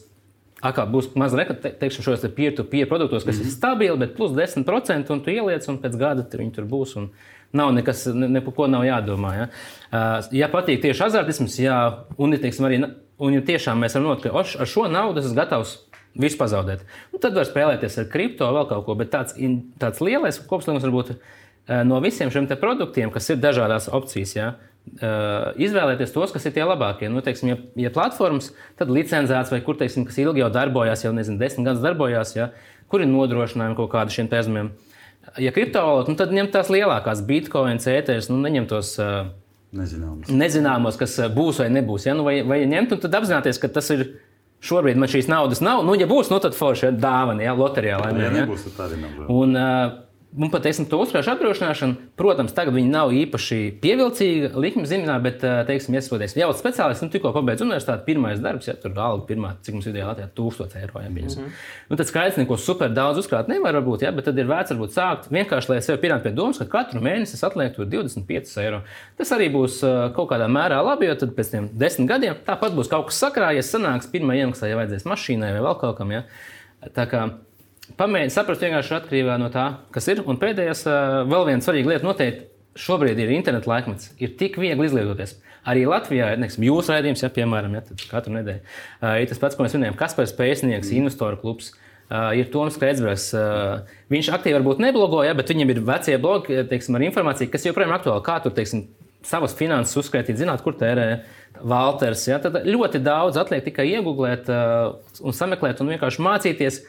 Kā 0.60 0.84
būs 0.92 1.14
maz 1.16 1.32
reklāmas, 1.40 1.96
šos 2.04 2.26
peer-to-peer 2.36 2.84
-peer 2.84 2.90
produktos, 2.90 3.24
kas 3.24 3.38
mm 3.38 3.42
-hmm. 3.42 3.48
ir 3.48 3.52
stabili, 3.52 3.98
bet 3.98 4.16
plus 4.16 4.32
10%, 4.32 5.12
un 5.12 5.22
tu 5.24 5.30
ieliec, 5.32 5.68
un 5.70 5.78
pēc 5.80 5.96
gada 5.98 6.26
viņi 6.32 6.52
tur 6.52 6.66
būs. 6.66 6.98
Un 6.98 7.10
nav 7.52 7.74
nekas, 7.74 8.06
ne, 8.06 8.28
ne 8.28 8.42
par 8.42 8.54
ko 8.54 8.68
nav 8.68 8.84
jādomā. 8.84 9.34
Ja, 9.38 9.48
uh, 9.92 10.26
ja 10.32 10.50
patīk 10.52 10.82
tieši 10.82 11.04
azartisms, 11.04 11.60
jā, 11.60 11.78
un, 12.18 12.32
teiksim, 12.38 12.66
arī, 12.66 12.94
un 13.20 13.34
ja 13.34 13.42
tiešām 13.42 13.80
mēs 13.80 13.96
varam 13.98 14.08
noteikt, 14.08 14.34
ka 14.34 14.62
ar 14.62 14.68
šo 14.68 14.88
naudu 14.88 15.20
esmu 15.20 15.36
gatavs 15.36 15.78
Visu 16.18 16.40
pazaudēt. 16.40 16.82
Un 17.14 17.22
tad 17.22 17.36
var 17.38 17.46
spēlēties 17.48 18.00
ar 18.02 18.08
kripto, 18.10 18.48
vēl 18.56 18.66
kaut 18.72 18.88
ko, 18.88 18.96
bet 18.98 19.12
tāds, 19.14 19.36
tāds 19.80 20.02
lielais 20.04 20.40
kopslēgums 20.50 20.88
varbūt 20.88 21.14
eh, 21.14 21.84
no 21.86 22.00
visiem 22.04 22.32
šiem 22.34 22.50
produktiem, 22.60 23.12
kas 23.14 23.30
ir 23.30 23.40
dažādās 23.44 23.88
opcijas. 23.94 24.34
Ja, 24.36 24.48
eh, 24.90 25.62
izvēlēties 25.68 26.14
tos, 26.16 26.34
kas 26.34 26.48
ir 26.50 26.56
tie 26.58 26.66
labākie. 26.66 27.12
Nu, 27.14 27.22
teiksim, 27.26 27.54
ja, 27.54 27.60
ja 27.86 27.94
platformas, 27.94 28.52
tad 28.80 28.92
licencēts 28.94 29.54
vai 29.54 29.62
kur, 29.66 29.78
teiksim, 29.80 30.08
kas 30.10 30.18
ilgi 30.20 30.42
jau 30.42 30.50
darbojās, 30.54 31.06
jau 31.06 31.14
nezinu, 31.16 31.40
desmit 31.42 31.70
gadus 31.70 31.86
darbojās, 31.86 32.34
ja, 32.36 32.50
kur 32.90 33.06
ir 33.06 33.12
nodrošinājumi 33.12 33.78
kaut 33.78 33.92
kādiem 33.94 34.18
šiem 34.18 34.32
pēzmiem. 34.32 34.74
Ja 35.38 35.54
kriptovalūta, 35.54 36.10
nu, 36.10 36.18
tad 36.18 36.34
ņem 36.34 36.50
tās 36.50 36.72
lielākās, 36.74 37.22
bitkoin, 37.28 37.78
cētēs, 37.84 38.32
nu, 38.32 38.40
neņem 38.42 38.66
tos. 38.72 38.96
Uh, 38.98 39.30
Nezināmos. 39.78 40.32
Nezināmos, 40.34 40.96
kas 40.98 41.14
būs 41.36 41.60
vai 41.62 41.68
nebūs. 41.70 42.08
Ja? 42.08 42.16
Nu, 42.18 42.24
vai, 42.26 42.40
vai 42.42 42.64
ņemt, 42.66 42.96
tad 43.04 43.14
apzināties, 43.20 43.60
ka 43.62 43.70
tas 43.70 43.92
ir 43.94 44.08
Šobrīd 44.60 45.00
man 45.00 45.08
šīs 45.12 45.30
naudas 45.32 45.62
nav. 45.64 45.86
Nu, 45.88 45.96
ja 45.96 46.08
būs, 46.10 46.32
nu, 46.34 46.40
tad 46.44 46.58
forši 46.58 46.92
dāvana, 47.00 47.46
ja 47.46 47.56
loterijā. 47.56 48.00
Lai, 48.02 48.12
ja, 48.18 48.28
ja 48.28 48.32
nebūs, 48.42 48.66
tad 48.76 48.90
arī 48.90 49.00
nav. 49.06 49.22
Un, 49.32 49.56
uh, 49.56 49.94
Un 50.38 50.52
pat 50.54 50.62
teiksim, 50.62 50.86
to 50.86 51.00
uzkrājumu 51.02 51.32
apdrošināšanu, 51.32 51.96
protams, 52.20 52.52
tagad 52.54 52.76
viņi 52.76 52.92
nav 52.94 53.10
īpaši 53.18 53.56
pievilcīga 53.82 54.52
likuma 54.62 54.86
zīmē, 54.86 55.16
bet, 55.24 55.42
teiksim, 55.66 55.96
iesakoties 55.98 56.36
jau 56.38 56.52
speciālists, 56.54 57.02
nu, 57.02 57.10
tikko 57.10 57.32
pabeidz 57.34 57.64
universitāti, 57.66 58.06
pirmais 58.06 58.44
darbs, 58.44 58.68
ja 58.70 58.76
tur 58.78 58.94
alga 58.94 59.26
pirmā, 59.26 59.56
cik 59.66 59.80
mums 59.80 59.88
ideāli 59.90 60.12
Latvijā, 60.12 60.30
1000 60.38 60.78
eiro. 60.84 61.02
Ja, 61.02 61.10
mm 61.10 61.18
-hmm. 61.18 61.58
nu, 61.90 61.98
tad 61.98 62.12
skaidrs, 62.12 62.38
neko 62.38 62.58
super 62.58 62.94
daudz 62.94 63.24
uzkrāt 63.24 63.50
nevar 63.50 63.82
būt, 63.82 64.06
ja, 64.06 64.12
bet 64.12 64.26
tad 64.26 64.38
ir 64.38 64.46
vērts 64.46 64.76
varbūt 64.76 64.94
sākt 64.94 65.32
vienkārši, 65.34 65.70
lai 65.70 65.82
sev 65.82 65.98
pierādītu 65.98 66.24
pie 66.24 66.32
domas, 66.32 66.58
ka 66.58 66.66
katru 66.66 67.02
mēnesi 67.02 67.34
es 67.34 67.44
atlieku 67.44 67.86
25 67.86 68.62
eiro. 68.62 68.84
Tas 69.18 69.32
arī 69.32 69.50
būs 69.50 69.82
uh, 69.84 70.14
kaut 70.14 70.30
kādā 70.30 70.46
mērā 70.46 70.84
labi, 70.86 71.06
jo 71.06 71.16
tad 71.16 71.30
pēc 71.34 71.52
tam 71.52 71.70
desmit 71.74 72.08
gadiem 72.08 72.36
tāpat 72.46 72.76
būs 72.76 72.90
kaut 72.90 73.06
kas 73.06 73.20
sakrājies, 73.20 73.76
sanāks 73.76 74.12
pirmā 74.12 74.38
iemaksā, 74.38 74.68
ja 74.68 74.76
vajadzēs 74.76 75.06
mašīnai 75.06 75.54
vai 75.54 75.62
vēl 75.62 75.80
kaut 75.80 75.98
kam. 75.98 76.12
Ja. 76.12 76.24
Tā 76.94 77.10
kā 77.10 77.30
Pamēģiniet 77.98 78.36
saprast 78.36 78.62
vienkārši 78.64 78.96
atkarībā 79.00 79.36
no 79.42 79.50
tā, 79.54 79.66
kas 79.96 80.08
ir. 80.12 80.22
Un 80.30 80.38
pēdējais, 80.42 80.86
vēl 81.30 81.46
viena 81.50 81.66
svarīga 81.66 81.96
lieta 81.96 82.08
noteikti. 82.08 82.48
Šobrīd 82.80 83.18
ir 83.20 83.32
interneta 83.34 83.68
laikmets, 83.68 84.12
ir 84.22 84.36
tik 84.40 84.60
viegli 84.62 84.86
izlietoties. 84.88 85.34
Arī 85.68 85.84
Latvijā 85.90 86.30
ir 86.36 86.66
jūsu 86.70 86.94
raidījums, 86.94 87.24
ja, 87.26 87.30
piemēram, 87.34 87.74
ja, 87.76 87.82
katru 88.12 88.36
nedēļu. 88.38 88.62
Ir 89.20 89.32
tas 89.32 89.42
pats, 89.42 89.58
ko 89.58 89.66
mēs 89.66 89.76
runājam, 89.76 89.98
kas 90.00 90.16
par 90.16 90.30
spēcinieks, 90.30 90.92
mm. 90.92 91.02
investoru 91.02 91.40
klubs. 91.42 91.74
Uh, 92.10 92.32
ir 92.34 92.48
Toms 92.50 92.78
Kreitsbergs. 92.82 93.28
Uh, 93.38 93.84
viņš 94.10 94.32
aktīvi 94.34 94.56
varbūt 94.58 94.80
neblogo, 94.82 95.20
ja, 95.22 95.36
bet 95.38 95.52
viņam 95.52 95.74
ir 95.76 95.82
vecie 95.86 96.16
blogi 96.22 96.64
teiksim, 96.72 96.96
ar 96.98 97.06
informāciju, 97.06 97.52
kas 97.54 97.68
joprojām 97.68 97.92
ir 97.92 97.98
aktuāla. 98.00 98.24
Kā 98.26 98.40
tur 98.42 98.56
teiksim, 98.58 98.88
savas 99.26 99.54
finanses 99.58 100.00
uzskaitīt, 100.00 100.40
zināt, 100.40 100.64
kur 100.66 100.74
tērē 100.80 101.20
Walters. 101.60 102.24
Ja, 102.26 102.40
tad 102.42 102.64
ļoti 102.66 103.04
daudz 103.06 103.38
atliek 103.38 103.62
tikai 103.68 103.86
iegūglēt 103.92 104.50
uh, 104.50 104.96
un 105.22 105.38
sameklēt 105.38 105.84
un 105.84 105.94
vienkārši 105.94 106.26
mācīties 106.26 106.82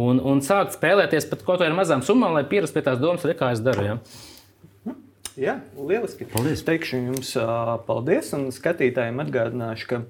Un, 0.00 0.18
un 0.18 0.40
sākt 0.42 0.74
spēlēties 0.74 1.28
pat 1.30 1.44
kaut 1.46 1.60
kādām 1.60 1.76
mazām 1.78 2.02
summām, 2.02 2.34
lai 2.34 2.42
pierastu 2.50 2.74
pie 2.74 2.82
tās 2.88 2.98
domas, 2.98 3.26
kā 3.38 3.52
es 3.54 3.62
daru. 3.62 3.84
Ja? 3.86 3.98
Jā, 5.38 5.54
lieliski. 5.74 6.26
Paldies. 6.30 6.62
Teikšu 6.66 6.98
jums 6.98 7.32
paldies 7.86 8.32
un 8.36 8.48
skatītājiem 8.54 9.22
atgādināšu, 9.22 9.88
ka 9.90 10.02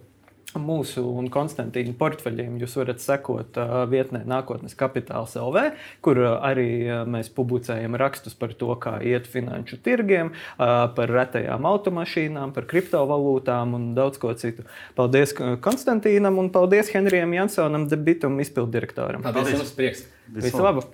mūsu 0.60 1.04
un 1.18 1.28
Konstantīna 1.32 1.94
portfeļiem 1.98 2.58
jūs 2.62 2.76
varat 2.80 3.02
sekot 3.02 3.58
uh, 3.60 3.84
vietnē 3.90 4.24
Nākotnes 4.28 4.76
kapitāls 4.78 5.36
LV, 5.40 5.64
kur 6.04 6.20
uh, 6.22 6.36
arī 6.46 6.68
uh, 6.86 7.02
mēs 7.08 7.30
publicējam 7.34 7.96
rakstus 8.00 8.36
par 8.38 8.54
to, 8.58 8.72
kā 8.80 8.96
iet 9.04 9.28
finanšu 9.30 9.78
tirgiem, 9.84 10.32
par 10.56 11.10
retajām 11.10 11.66
automašīnām, 11.68 12.52
par 12.56 12.66
kriptovalūtām 12.70 13.74
un 13.76 13.86
daudz 13.96 14.20
ko 14.22 14.32
citu. 14.38 14.66
Paldies 14.98 15.34
Konstantīnam 15.64 16.38
un 16.42 16.50
paldies 16.54 16.92
Henrijam 16.94 17.34
Jansonam, 17.36 17.88
debitum 17.90 18.38
izpildirektoram. 18.44 19.24
Paldies, 19.24 19.50
paldies. 19.50 19.64
jums 19.64 19.74
prieks. 19.78 20.06
Visu 20.34 20.62
labu! 20.64 20.86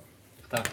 Tā. 0.50 0.64